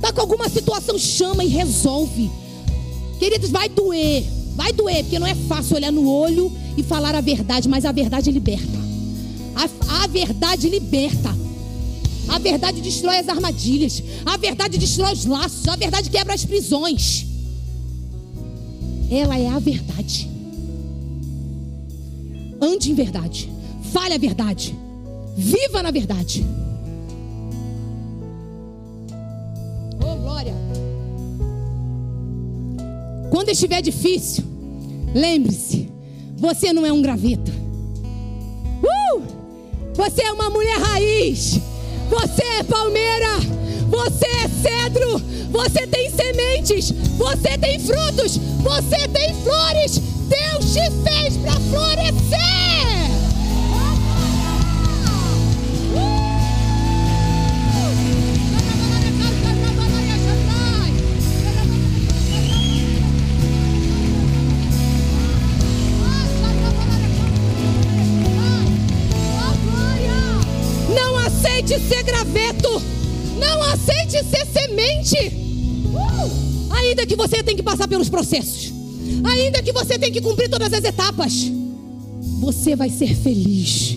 Tá 0.00 0.12
com 0.12 0.20
alguma 0.20 0.48
situação, 0.48 0.98
chama 0.98 1.44
e 1.44 1.48
resolve. 1.48 2.28
Queridos, 3.20 3.50
vai 3.50 3.68
doer. 3.68 4.24
Vai 4.56 4.72
doer, 4.72 5.04
porque 5.04 5.20
não 5.20 5.26
é 5.28 5.34
fácil 5.36 5.76
olhar 5.76 5.92
no 5.92 6.10
olho 6.10 6.50
e 6.76 6.82
falar 6.82 7.14
a 7.14 7.20
verdade, 7.20 7.68
mas 7.68 7.84
a 7.84 7.92
verdade 7.92 8.32
liberta. 8.32 8.85
A, 9.56 10.04
a 10.04 10.06
verdade 10.06 10.68
liberta. 10.68 11.34
A 12.28 12.38
verdade 12.38 12.82
destrói 12.82 13.16
as 13.16 13.28
armadilhas. 13.28 14.02
A 14.26 14.36
verdade 14.36 14.76
destrói 14.76 15.14
os 15.14 15.24
laços. 15.24 15.66
A 15.66 15.76
verdade 15.76 16.10
quebra 16.10 16.34
as 16.34 16.44
prisões. 16.44 17.24
Ela 19.10 19.38
é 19.38 19.48
a 19.48 19.58
verdade. 19.58 20.28
Ande 22.60 22.90
em 22.90 22.94
verdade. 22.94 23.50
Fale 23.92 24.14
a 24.14 24.18
verdade. 24.18 24.76
Viva 25.36 25.82
na 25.82 25.90
verdade. 25.90 26.44
Oh, 30.00 30.16
glória. 30.16 30.54
Quando 33.30 33.50
estiver 33.50 33.80
difícil, 33.80 34.44
lembre-se: 35.14 35.88
você 36.36 36.72
não 36.72 36.84
é 36.84 36.92
um 36.92 37.00
graveta. 37.00 37.65
Você 39.96 40.22
é 40.22 40.32
uma 40.32 40.50
mulher 40.50 40.78
raiz. 40.78 41.58
Você 42.10 42.42
é 42.42 42.62
palmeira. 42.62 43.38
Você 43.88 44.26
é 44.26 44.48
cedro. 44.48 45.18
Você 45.50 45.86
tem 45.86 46.10
sementes. 46.10 46.92
Você 47.16 47.56
tem 47.58 47.78
frutos. 47.78 48.36
Você 48.62 49.08
tem 49.08 49.34
flores. 49.42 49.98
Deus 50.28 50.72
te 50.72 50.90
fez 51.08 51.36
para 51.38 51.52
florescer. 51.70 53.05
Que 77.16 77.28
você 77.28 77.42
tenha 77.42 77.56
que 77.56 77.62
passar 77.62 77.88
pelos 77.88 78.08
processos, 78.08 78.72
ainda 79.24 79.62
que 79.62 79.72
você 79.72 79.98
tenha 79.98 80.12
que 80.12 80.20
cumprir 80.20 80.50
todas 80.50 80.72
as 80.72 80.84
etapas, 80.84 81.50
você 82.38 82.76
vai 82.76 82.90
ser 82.90 83.16
feliz. 83.16 83.96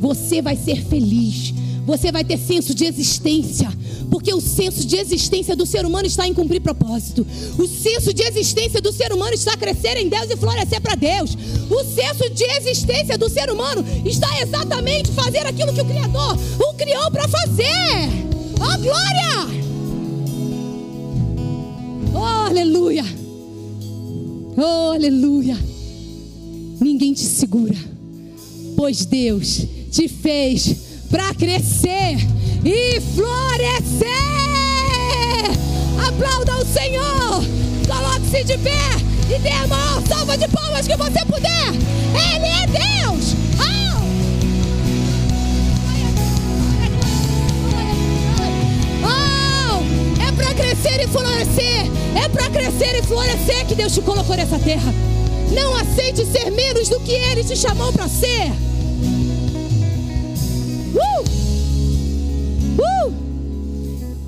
Você 0.00 0.42
vai 0.42 0.56
ser 0.56 0.84
feliz. 0.84 1.54
Você 1.86 2.10
vai 2.10 2.24
ter 2.24 2.38
senso 2.38 2.74
de 2.74 2.84
existência. 2.84 3.70
Porque 4.10 4.34
o 4.34 4.40
senso 4.40 4.84
de 4.84 4.96
existência 4.96 5.54
do 5.54 5.64
ser 5.64 5.86
humano 5.86 6.06
está 6.06 6.26
em 6.26 6.34
cumprir 6.34 6.60
propósito. 6.60 7.24
O 7.56 7.66
senso 7.66 8.12
de 8.12 8.22
existência 8.22 8.80
do 8.80 8.92
ser 8.92 9.12
humano 9.12 9.34
está 9.34 9.52
a 9.52 9.56
crescer 9.56 9.96
em 9.96 10.08
Deus 10.08 10.30
e 10.30 10.36
florescer 10.36 10.80
para 10.80 10.96
Deus. 10.96 11.36
O 11.70 11.84
senso 11.84 12.28
de 12.30 12.44
existência 12.44 13.16
do 13.16 13.28
ser 13.28 13.50
humano 13.50 13.84
está 14.04 14.28
exatamente 14.42 15.12
fazer 15.12 15.46
aquilo 15.46 15.72
que 15.72 15.80
o 15.80 15.84
Criador 15.84 16.36
o 16.58 16.74
criou 16.74 17.10
para 17.10 17.28
fazer. 17.28 18.08
Oh, 18.56 18.78
glória! 18.78 19.59
Oh, 22.14 22.46
aleluia! 22.48 23.04
Oh, 24.56 24.92
aleluia! 24.92 25.56
Ninguém 26.80 27.12
te 27.12 27.24
segura, 27.24 27.76
pois 28.76 29.04
Deus 29.04 29.66
te 29.90 30.08
fez 30.08 30.76
para 31.10 31.34
crescer 31.34 32.16
e 32.64 33.00
florescer. 33.00 34.06
Aplauda 36.06 36.56
o 36.56 36.66
Senhor. 36.66 37.44
Coloque-se 37.86 38.44
de 38.44 38.58
pé 38.58 39.34
e 39.34 39.38
dê 39.40 39.50
a 39.50 39.66
maior 39.66 40.02
salva 40.06 40.36
de 40.36 40.48
palmas 40.48 40.86
que 40.86 40.96
você 40.96 41.24
puder. 41.24 41.68
Ele 41.70 42.46
é 42.46 42.66
Deus. 42.66 43.39
Crescer 50.60 51.02
e 51.02 51.08
florescer. 51.08 51.86
É 52.22 52.28
para 52.28 52.50
crescer 52.50 52.98
e 52.98 53.02
florescer 53.02 53.66
que 53.66 53.74
Deus 53.74 53.94
te 53.94 54.02
colocou 54.02 54.36
nessa 54.36 54.58
terra. 54.58 54.92
Não 55.52 55.74
aceite 55.76 56.24
ser 56.26 56.50
menos 56.50 56.88
do 56.88 57.00
que 57.00 57.12
Ele 57.12 57.42
te 57.42 57.56
chamou 57.56 57.92
para 57.92 58.08
ser. 58.08 58.52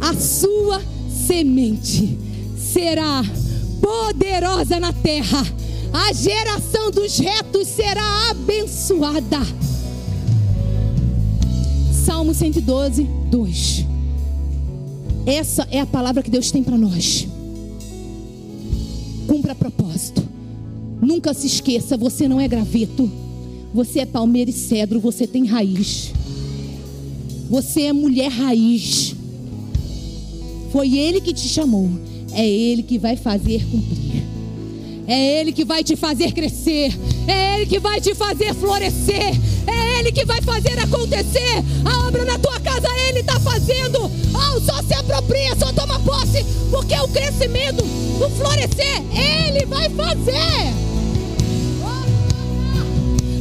a 0.01 0.15
sua 0.15 0.83
semente 1.09 2.19
será 2.59 3.23
poderosa 3.81 4.81
na 4.81 4.93
terra. 4.93 5.47
A 5.93 6.13
geração 6.13 6.91
dos 6.91 7.19
retos 7.19 7.69
será 7.69 8.31
abençoada. 8.31 9.39
Salmo 12.05 12.35
112, 12.35 13.05
2. 13.31 13.92
Essa 15.27 15.67
é 15.71 15.81
a 15.81 15.87
palavra 15.87 16.23
que 16.23 16.31
Deus 16.31 16.51
tem 16.51 16.63
para 16.63 16.77
nós. 16.77 17.29
Cumpra 19.27 19.55
propósito. 19.55 20.23
Nunca 21.01 21.33
se 21.33 21.47
esqueça, 21.47 21.97
você 21.97 22.27
não 22.27 22.41
é 22.41 22.49
graveto. 22.49 23.11
Você 23.73 24.01
é 24.01 24.07
palmeira 24.07 24.51
e 24.51 24.53
cedro, 24.53 25.01
você 25.01 25.27
tem 25.27 25.47
raiz. 25.47 26.13
Você 27.49 27.83
é 27.83 27.93
mulher 27.93 28.31
raiz. 28.31 29.15
Foi 30.71 30.97
Ele 30.97 31.21
que 31.21 31.33
te 31.33 31.49
chamou. 31.49 31.89
É 32.33 32.47
Ele 32.47 32.83
que 32.83 32.99
vai 32.99 33.17
fazer 33.17 33.65
cumprir. 33.71 34.23
É 35.07 35.41
Ele 35.41 35.53
que 35.53 35.65
vai 35.65 35.85
te 35.85 35.97
fazer 35.97 36.33
crescer. 36.33 36.93
É 37.27 37.57
Ele 37.57 37.67
que 37.67 37.79
vai 37.79 38.01
te 38.01 38.15
fazer 38.15 38.55
florescer. 38.55 39.35
É 39.67 39.82
Ele 40.03 40.11
que 40.11 40.25
vai 40.25 40.43
fazer 40.43 40.77
acontecer. 40.81 41.63
A 41.85 42.09
obra 42.09 42.25
na 42.25 42.37
tua 42.37 42.59
casa 42.59 42.89
Ele 43.09 43.21
está 43.21 43.39
fazendo. 43.39 44.11
Oh, 44.35 44.61
só 44.61 44.83
se 44.83 44.95
apropria, 44.95 45.55
só 45.57 45.73
toma 45.73 46.01
posse. 46.01 46.45
Porque 46.73 46.95
o 46.99 47.07
crescimento, 47.07 47.85
o 47.85 48.29
florescer, 48.31 49.01
Ele 49.13 49.65
vai 49.67 49.89
fazer. 49.91 50.75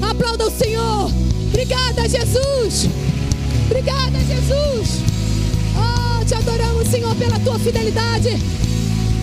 Aplauda 0.07 0.45
o 0.45 0.51
Senhor. 0.51 1.11
Obrigada, 1.49 2.07
Jesus. 2.07 2.87
Obrigada, 3.65 4.19
Jesus 4.19 5.01
te 6.25 6.35
adoramos, 6.35 6.87
Senhor, 6.87 7.15
pela 7.15 7.39
tua 7.39 7.57
fidelidade. 7.57 8.37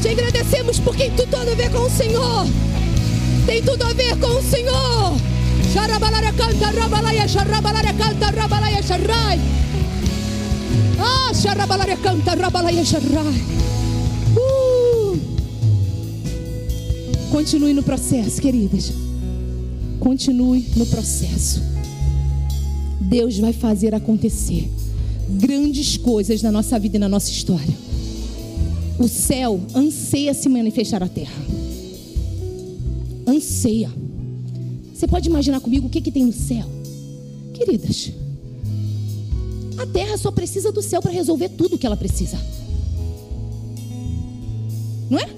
Te 0.02 0.08
agradecemos 0.08 0.80
porque 0.80 1.04
tem 1.04 1.26
tudo 1.26 1.36
a 1.36 1.54
ver 1.54 1.70
com 1.70 1.78
o 1.78 1.90
Senhor. 1.90 2.46
Tem 3.46 3.62
tudo 3.62 3.84
a 3.84 3.92
ver 3.92 4.18
com 4.18 4.26
o 4.26 4.42
Senhor. 4.42 5.37
Xarabalaya 5.72 6.32
canta, 6.32 6.70
rabalaya, 6.72 7.28
xarabalaya 7.28 7.94
canta, 7.94 8.30
rabalaya, 8.30 8.82
xarrai. 8.82 9.38
Ah, 10.98 11.32
xarabalaya 11.34 11.96
canta, 11.96 12.34
rabalaya, 12.34 12.84
xarrai. 12.84 13.42
Uh. 14.36 15.18
Continue 17.30 17.74
no 17.74 17.82
processo, 17.82 18.40
queridas. 18.40 18.92
Continue 20.00 20.64
no 20.74 20.86
processo. 20.86 21.60
Deus 23.00 23.38
vai 23.38 23.52
fazer 23.52 23.94
acontecer 23.94 24.70
grandes 25.28 25.96
coisas 25.98 26.42
na 26.42 26.50
nossa 26.50 26.78
vida 26.78 26.96
e 26.96 26.98
na 27.00 27.08
nossa 27.08 27.30
história. 27.30 27.74
O 28.98 29.06
céu 29.06 29.60
anseia 29.74 30.32
se 30.32 30.48
manifestar 30.48 31.00
na 31.00 31.08
terra. 31.08 31.42
Anseia. 33.26 34.07
Você 34.98 35.06
pode 35.06 35.28
imaginar 35.28 35.60
comigo 35.60 35.86
o 35.86 35.90
que, 35.90 36.00
que 36.00 36.10
tem 36.10 36.24
no 36.24 36.32
céu? 36.32 36.64
Queridas, 37.54 38.10
a 39.78 39.86
terra 39.86 40.18
só 40.18 40.32
precisa 40.32 40.72
do 40.72 40.82
céu 40.82 41.00
para 41.00 41.12
resolver 41.12 41.50
tudo 41.50 41.76
o 41.76 41.78
que 41.78 41.86
ela 41.86 41.96
precisa. 41.96 42.36
Não 45.08 45.20
é? 45.20 45.28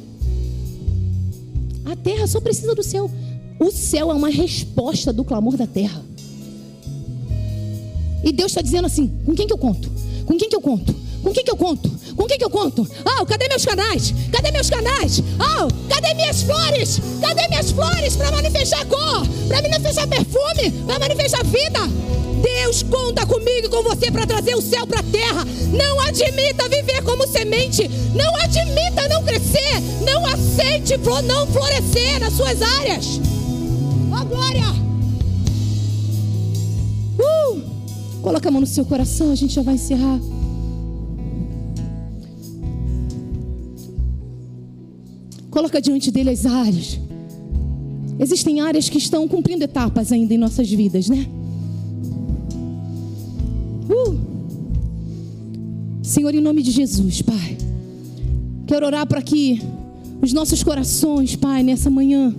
A 1.84 1.94
terra 1.94 2.26
só 2.26 2.40
precisa 2.40 2.74
do 2.74 2.82
céu. 2.82 3.10
O 3.58 3.70
céu 3.70 4.10
é 4.10 4.14
uma 4.14 4.30
resposta 4.30 5.12
do 5.12 5.24
clamor 5.24 5.58
da 5.58 5.66
terra. 5.66 6.02
E 8.24 8.32
Deus 8.32 8.52
está 8.52 8.62
dizendo 8.62 8.86
assim: 8.86 9.08
com 9.26 9.34
quem 9.34 9.46
que 9.46 9.52
eu 9.52 9.58
conto? 9.58 9.92
Com 10.24 10.38
quem 10.38 10.48
que 10.48 10.56
eu 10.56 10.62
conto? 10.62 10.96
Com 11.22 11.32
quem 11.32 11.44
que 11.44 11.50
eu 11.50 11.56
conto? 11.56 11.90
Com 12.16 12.26
quem 12.26 12.38
que 12.38 12.44
eu 12.44 12.50
conto? 12.50 12.86
Oh, 13.04 13.26
cadê 13.26 13.48
meus 13.48 13.64
canais? 13.64 14.14
Cadê 14.32 14.50
meus 14.50 14.70
canais? 14.70 15.22
Oh, 15.38 15.88
cadê 15.88 16.14
minhas 16.14 16.42
flores? 16.42 17.00
Cadê 17.20 17.48
minhas 17.48 17.70
flores 17.70 18.16
para 18.16 18.30
manifestar 18.32 18.84
cor? 18.86 19.26
Para 19.48 19.62
manifestar 19.62 20.06
perfume? 20.06 20.70
Para 20.86 20.98
manifestar 20.98 21.44
vida? 21.44 21.80
Deus 22.42 22.82
conta 22.82 23.26
comigo 23.26 23.66
e 23.66 23.68
com 23.68 23.82
você 23.82 24.10
para 24.10 24.26
trazer 24.26 24.54
o 24.54 24.62
céu 24.62 24.86
para 24.86 25.00
a 25.00 25.04
terra. 25.04 25.44
Não 25.72 26.00
admita 26.00 26.68
viver 26.68 27.02
como 27.02 27.26
semente. 27.26 27.88
Não 28.14 28.34
admita 28.36 29.08
não 29.08 29.22
crescer. 29.22 29.80
Não 30.04 30.26
aceite 30.26 30.96
não 31.24 31.46
florescer 31.46 32.18
nas 32.18 32.32
suas 32.32 32.62
áreas. 32.62 33.20
Oh, 34.10 34.24
glória! 34.24 34.90
Coloca 38.22 38.48
a 38.48 38.52
mão 38.52 38.60
no 38.60 38.66
seu 38.66 38.84
coração, 38.84 39.32
a 39.32 39.34
gente 39.34 39.54
já 39.54 39.62
vai 39.62 39.74
encerrar. 39.74 40.20
Coloca 45.60 45.78
diante 45.78 46.10
dele 46.10 46.30
as 46.30 46.46
áreas. 46.46 46.98
Existem 48.18 48.62
áreas 48.62 48.88
que 48.88 48.96
estão 48.96 49.28
cumprindo 49.28 49.62
etapas 49.62 50.10
ainda 50.10 50.32
em 50.32 50.38
nossas 50.38 50.70
vidas, 50.70 51.06
né? 51.06 51.26
Uh! 53.90 54.18
Senhor, 56.02 56.34
em 56.34 56.40
nome 56.40 56.62
de 56.62 56.70
Jesus, 56.70 57.20
Pai, 57.20 57.58
quero 58.66 58.86
orar 58.86 59.06
para 59.06 59.20
que 59.20 59.60
os 60.22 60.32
nossos 60.32 60.62
corações, 60.62 61.36
Pai, 61.36 61.62
nessa 61.62 61.90
manhã, 61.90 62.34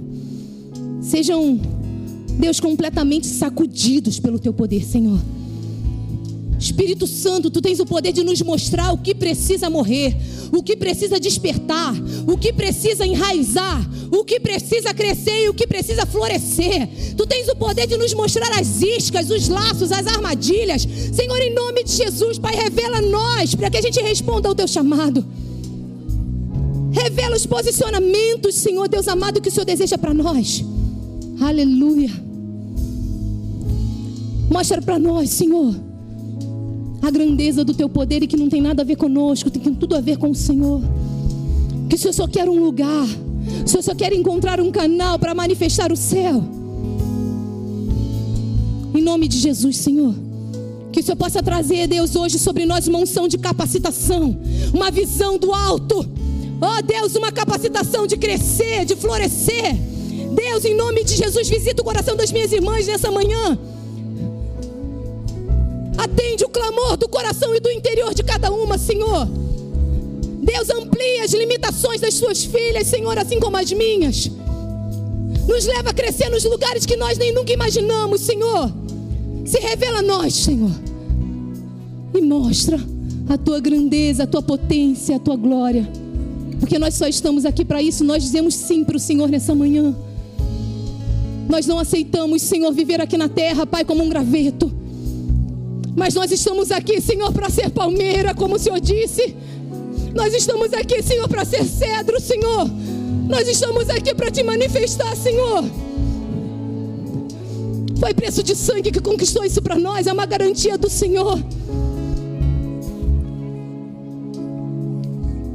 sejam, 1.00 1.60
Deus, 2.40 2.60
completamente 2.60 3.28
sacudidos 3.28 4.20
pelo 4.20 4.40
Teu 4.40 4.52
poder, 4.52 4.84
Senhor. 4.84 5.20
Espírito 6.62 7.08
Santo, 7.08 7.50
tu 7.50 7.60
tens 7.60 7.80
o 7.80 7.86
poder 7.88 8.14
de 8.14 8.24
nos 8.24 8.40
mostrar 8.44 8.94
o 8.94 8.98
que 9.00 9.16
precisa 9.16 9.68
morrer, 9.68 10.16
o 10.52 10.62
que 10.62 10.78
precisa 10.78 11.20
despertar, 11.20 11.92
o 12.28 12.38
que 12.38 12.54
precisa 12.54 13.04
enraizar, 13.04 13.84
o 14.12 14.24
que 14.24 14.40
precisa 14.40 14.94
crescer 14.94 15.46
e 15.46 15.50
o 15.50 15.56
que 15.56 15.66
precisa 15.66 16.06
florescer. 16.06 16.88
Tu 17.18 17.26
tens 17.26 17.48
o 17.50 17.56
poder 17.56 17.88
de 17.88 17.98
nos 17.98 18.14
mostrar 18.14 18.48
as 18.60 18.80
iscas, 18.80 19.32
os 19.32 19.50
laços, 19.50 19.92
as 19.92 20.06
armadilhas. 20.06 20.88
Senhor, 21.12 21.42
em 21.42 21.52
nome 21.52 21.84
de 21.84 21.94
Jesus, 21.94 22.38
Pai, 22.38 22.56
revela 22.56 23.02
nós 23.02 23.56
para 23.56 23.72
que 23.72 23.78
a 23.78 23.82
gente 23.82 24.00
responda 24.00 24.48
ao 24.48 24.54
teu 24.54 24.68
chamado. 24.68 25.26
Revela 26.92 27.36
os 27.36 27.48
posicionamentos, 27.48 28.54
Senhor 28.54 28.88
Deus 28.88 29.08
amado, 29.08 29.42
que 29.42 29.50
o 29.50 29.52
Senhor 29.52 29.66
deseja 29.66 29.98
para 29.98 30.14
nós. 30.14 30.64
Aleluia. 31.40 32.12
Mostra 34.48 34.80
para 34.80 35.00
nós, 35.00 35.32
Senhor 35.32 35.91
a 37.02 37.10
grandeza 37.10 37.64
do 37.66 37.74
teu 37.74 37.90
poder 37.90 38.22
e 38.24 38.28
que 38.28 38.38
não 38.38 38.48
tem 38.48 38.62
nada 38.62 38.84
a 38.84 38.86
ver 38.86 38.96
conosco, 38.96 39.50
tem 39.50 39.74
tudo 39.74 39.96
a 39.96 40.02
ver 40.02 40.18
com 40.18 40.30
o 40.30 40.36
Senhor. 40.36 40.82
Que 41.90 41.96
o 41.96 42.00
Senhor 42.00 42.14
só 42.14 42.28
quer 42.28 42.48
um 42.48 42.64
lugar, 42.64 43.08
o 43.66 43.68
Senhor 43.68 43.82
só 43.82 43.96
quer 43.96 44.14
encontrar 44.14 44.60
um 44.60 44.72
canal 44.72 45.18
para 45.18 45.34
manifestar 45.34 45.92
o 45.92 45.96
céu. 45.96 46.44
Em 48.94 49.02
nome 49.02 49.28
de 49.28 49.38
Jesus, 49.38 49.78
Senhor, 49.78 50.14
Que 50.92 51.00
o 51.00 51.04
Senhor 51.04 51.16
possa 51.16 51.42
trazer, 51.42 51.88
Deus, 51.88 52.16
hoje 52.16 52.38
sobre 52.38 52.66
nós 52.66 52.88
uma 52.88 53.00
unção 53.00 53.28
de 53.28 53.38
capacitação, 53.38 54.38
uma 54.74 54.92
visão 54.92 55.38
do 55.38 55.54
alto. 55.54 56.06
Oh 56.62 56.82
Deus, 56.84 57.16
uma 57.16 57.32
capacitação 57.32 58.06
de 58.06 58.18
crescer, 58.18 58.86
de 58.86 58.96
florescer. 58.96 59.74
Deus, 60.36 60.66
em 60.66 60.76
nome 60.76 61.04
de 61.04 61.16
Jesus, 61.16 61.50
visita 61.50 61.82
o 61.82 61.86
coração 61.86 62.16
das 62.16 62.32
minhas 62.32 62.52
irmãs 62.52 62.86
nessa 62.86 63.10
manhã. 63.10 63.58
Atende 65.98 66.44
o 66.46 66.50
clamor 66.50 66.98
do 66.98 67.08
coração 67.08 67.56
e 67.56 67.60
do 67.60 67.70
interior 67.70 68.14
de 68.14 68.24
cada 68.24 68.52
uma, 68.52 68.78
Senhor. 68.78 69.28
Deus, 70.42 70.70
amplia 70.70 71.24
as 71.24 71.34
limitações 71.34 72.02
das 72.02 72.16
suas 72.16 72.44
filhas, 72.44 72.88
Senhor, 72.88 73.18
assim 73.18 73.40
como 73.40 73.58
as 73.58 73.72
minhas. 73.72 74.30
Nos 75.48 75.66
leva 75.66 75.90
a 75.90 75.94
crescer 75.94 76.30
nos 76.30 76.44
lugares 76.44 76.86
que 76.86 76.96
nós 76.96 77.18
nem 77.18 77.34
nunca 77.34 77.54
imaginamos, 77.54 78.22
Senhor. 78.22 78.72
Se 79.46 79.60
revela 79.60 80.00
a 80.00 80.02
nós, 80.02 80.34
Senhor. 80.34 80.72
E 82.14 82.22
mostra 82.22 82.80
a 83.30 83.38
tua 83.38 83.60
grandeza, 83.60 84.24
a 84.24 84.28
tua 84.28 84.42
potência, 84.42 85.16
a 85.16 85.20
tua 85.20 85.36
glória. 85.36 85.88
Porque 86.60 86.80
nós 86.80 86.96
só 86.96 87.08
estamos 87.08 87.46
aqui 87.46 87.64
para 87.66 87.82
isso. 87.82 88.04
Nós 88.04 88.24
dizemos 88.24 88.54
sim 88.56 88.84
para 88.84 88.98
o 88.98 89.00
Senhor 89.00 89.30
nessa 89.30 89.54
manhã. 89.54 89.96
Nós 91.50 91.68
não 91.68 91.80
aceitamos, 91.80 92.42
Senhor, 92.42 92.72
viver 92.72 93.02
aqui 93.02 93.18
na 93.18 93.28
terra, 93.28 93.66
Pai, 93.66 93.84
como 93.84 94.04
um 94.04 94.10
graveto. 94.10 94.72
Mas 95.96 96.14
nós 96.14 96.32
estamos 96.32 96.72
aqui, 96.72 97.02
Senhor, 97.02 97.32
para 97.32 97.50
ser 97.50 97.70
palmeira, 97.70 98.34
como 98.34 98.56
o 98.56 98.60
Senhor 98.60 98.80
disse. 98.80 99.36
Nós 100.14 100.34
estamos 100.34 100.74
aqui, 100.74 101.02
Senhor, 101.02 101.28
para 101.28 101.46
ser 101.46 101.64
cedro, 101.66 102.20
Senhor. 102.20 102.70
Nós 103.28 103.48
estamos 103.48 103.90
aqui 103.90 104.14
para 104.14 104.32
te 104.32 104.44
manifestar, 104.44 105.16
Senhor. 105.16 105.64
Foi 108.00 108.14
preço 108.14 108.42
de 108.42 108.56
sangue 108.56 108.92
que 108.92 109.00
conquistou 109.00 109.46
isso 109.46 109.62
para 109.62 109.78
nós, 109.78 110.08
é 110.08 110.14
uma 110.14 110.26
garantia 110.26 110.78
do 110.78 110.90
Senhor. 110.90 111.40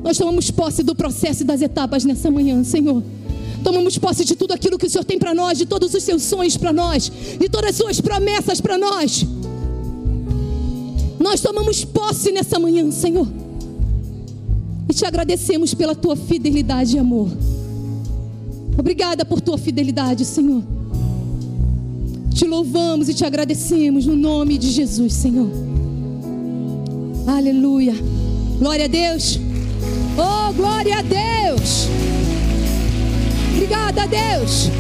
Nós 0.03 0.17
tomamos 0.17 0.51
posse 0.53 0.85
do 0.85 0.95
processo 0.95 1.43
e 1.43 1.45
das 1.45 1.61
etapas 1.61 2.05
nessa 2.05 2.31
manhã, 2.31 2.63
Senhor. 2.63 3.03
Tomamos 3.65 3.99
posse 3.99 4.25
de 4.25 4.37
tudo 4.37 4.53
aquilo 4.53 4.79
que 4.79 4.87
o 4.87 4.91
Senhor 4.91 5.05
tem 5.05 5.19
para 5.19 5.35
nós, 5.35 5.59
de 5.59 5.67
todos 5.67 5.93
os 5.93 6.03
seus 6.05 6.23
sonhos 6.23 6.57
para 6.57 6.73
nós, 6.73 7.11
de 7.41 7.49
todas 7.49 7.71
as 7.71 7.77
suas 7.77 8.01
promessas 8.01 8.61
para 8.61 8.79
nós. 8.79 9.27
Nós 11.27 11.41
tomamos 11.41 11.85
posse 11.85 12.31
nessa 12.31 12.57
manhã, 12.57 12.89
Senhor. 12.93 13.27
E 14.89 14.95
te 14.95 15.05
agradecemos 15.05 15.75
pela 15.75 15.93
tua 15.93 16.15
fidelidade 16.15 16.95
e 16.95 17.01
amor. 17.01 17.29
Obrigada 18.79 19.25
por 19.25 19.41
tua 19.41 19.59
fidelidade, 19.59 20.25
Senhor. 20.25 20.63
Te 22.33 22.47
louvamos 22.47 23.09
e 23.09 23.15
te 23.15 23.25
agradecemos 23.25 24.07
no 24.07 24.15
nome 24.15 24.57
de 24.57 24.71
Jesus, 24.71 25.15
Senhor. 25.15 25.51
Aleluia. 27.27 27.95
Glória 28.61 28.85
a 28.85 28.89
Deus. 28.89 29.41
Oh, 30.17 30.53
glória 30.53 30.99
a 30.99 31.03
Deus. 31.03 31.89
Obrigada, 33.53 34.07
Deus. 34.07 34.71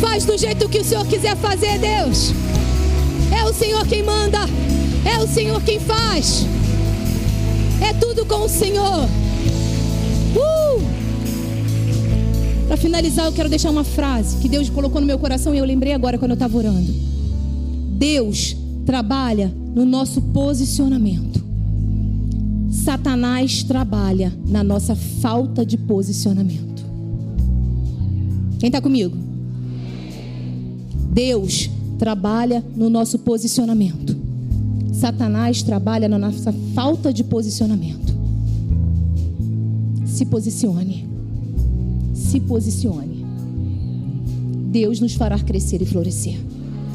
Faz 0.00 0.24
do 0.24 0.38
jeito 0.38 0.68
que 0.68 0.78
o 0.78 0.84
Senhor 0.84 1.04
quiser 1.08 1.36
fazer, 1.38 1.76
Deus. 1.80 2.32
É 3.36 3.44
o 3.44 3.52
Senhor 3.52 3.84
quem 3.88 4.04
manda. 4.04 4.38
É 5.04 5.18
o 5.18 5.28
Senhor 5.28 5.62
quem 5.62 5.78
faz. 5.78 6.46
É 7.80 7.92
tudo 7.94 8.24
com 8.24 8.44
o 8.44 8.48
Senhor. 8.48 9.04
Uh! 10.34 10.82
Para 12.66 12.76
finalizar, 12.76 13.26
eu 13.26 13.32
quero 13.32 13.48
deixar 13.48 13.70
uma 13.70 13.84
frase 13.84 14.38
que 14.38 14.48
Deus 14.48 14.70
colocou 14.70 15.00
no 15.00 15.06
meu 15.06 15.18
coração 15.18 15.54
e 15.54 15.58
eu 15.58 15.64
lembrei 15.64 15.92
agora 15.92 16.18
quando 16.18 16.30
eu 16.30 16.34
estava 16.34 16.56
orando. 16.56 16.92
Deus 17.90 18.56
trabalha 18.86 19.52
no 19.74 19.84
nosso 19.84 20.20
posicionamento. 20.20 21.44
Satanás 22.70 23.62
trabalha 23.62 24.32
na 24.46 24.64
nossa 24.64 24.94
falta 24.94 25.64
de 25.64 25.76
posicionamento. 25.76 26.84
Quem 28.58 28.68
está 28.68 28.80
comigo? 28.80 29.16
Deus 31.12 31.70
trabalha 31.98 32.64
no 32.74 32.90
nosso 32.90 33.18
posicionamento. 33.18 34.23
Satanás 35.04 35.62
trabalha 35.62 36.08
na 36.08 36.18
nossa 36.18 36.50
falta 36.74 37.12
de 37.12 37.22
posicionamento. 37.22 38.14
Se 40.06 40.24
posicione 40.24 41.04
se 42.34 42.40
posicione. 42.40 43.24
Deus 44.72 44.98
nos 44.98 45.14
fará 45.14 45.38
crescer 45.38 45.80
e 45.82 45.86
florescer. 45.86 46.36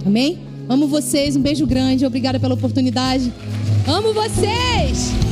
Amém? 0.05 0.39
Amo 0.67 0.87
vocês, 0.87 1.35
um 1.35 1.41
beijo 1.41 1.65
grande, 1.65 2.05
obrigada 2.05 2.39
pela 2.39 2.55
oportunidade. 2.55 3.31
Amo 3.87 4.13
vocês! 4.13 5.28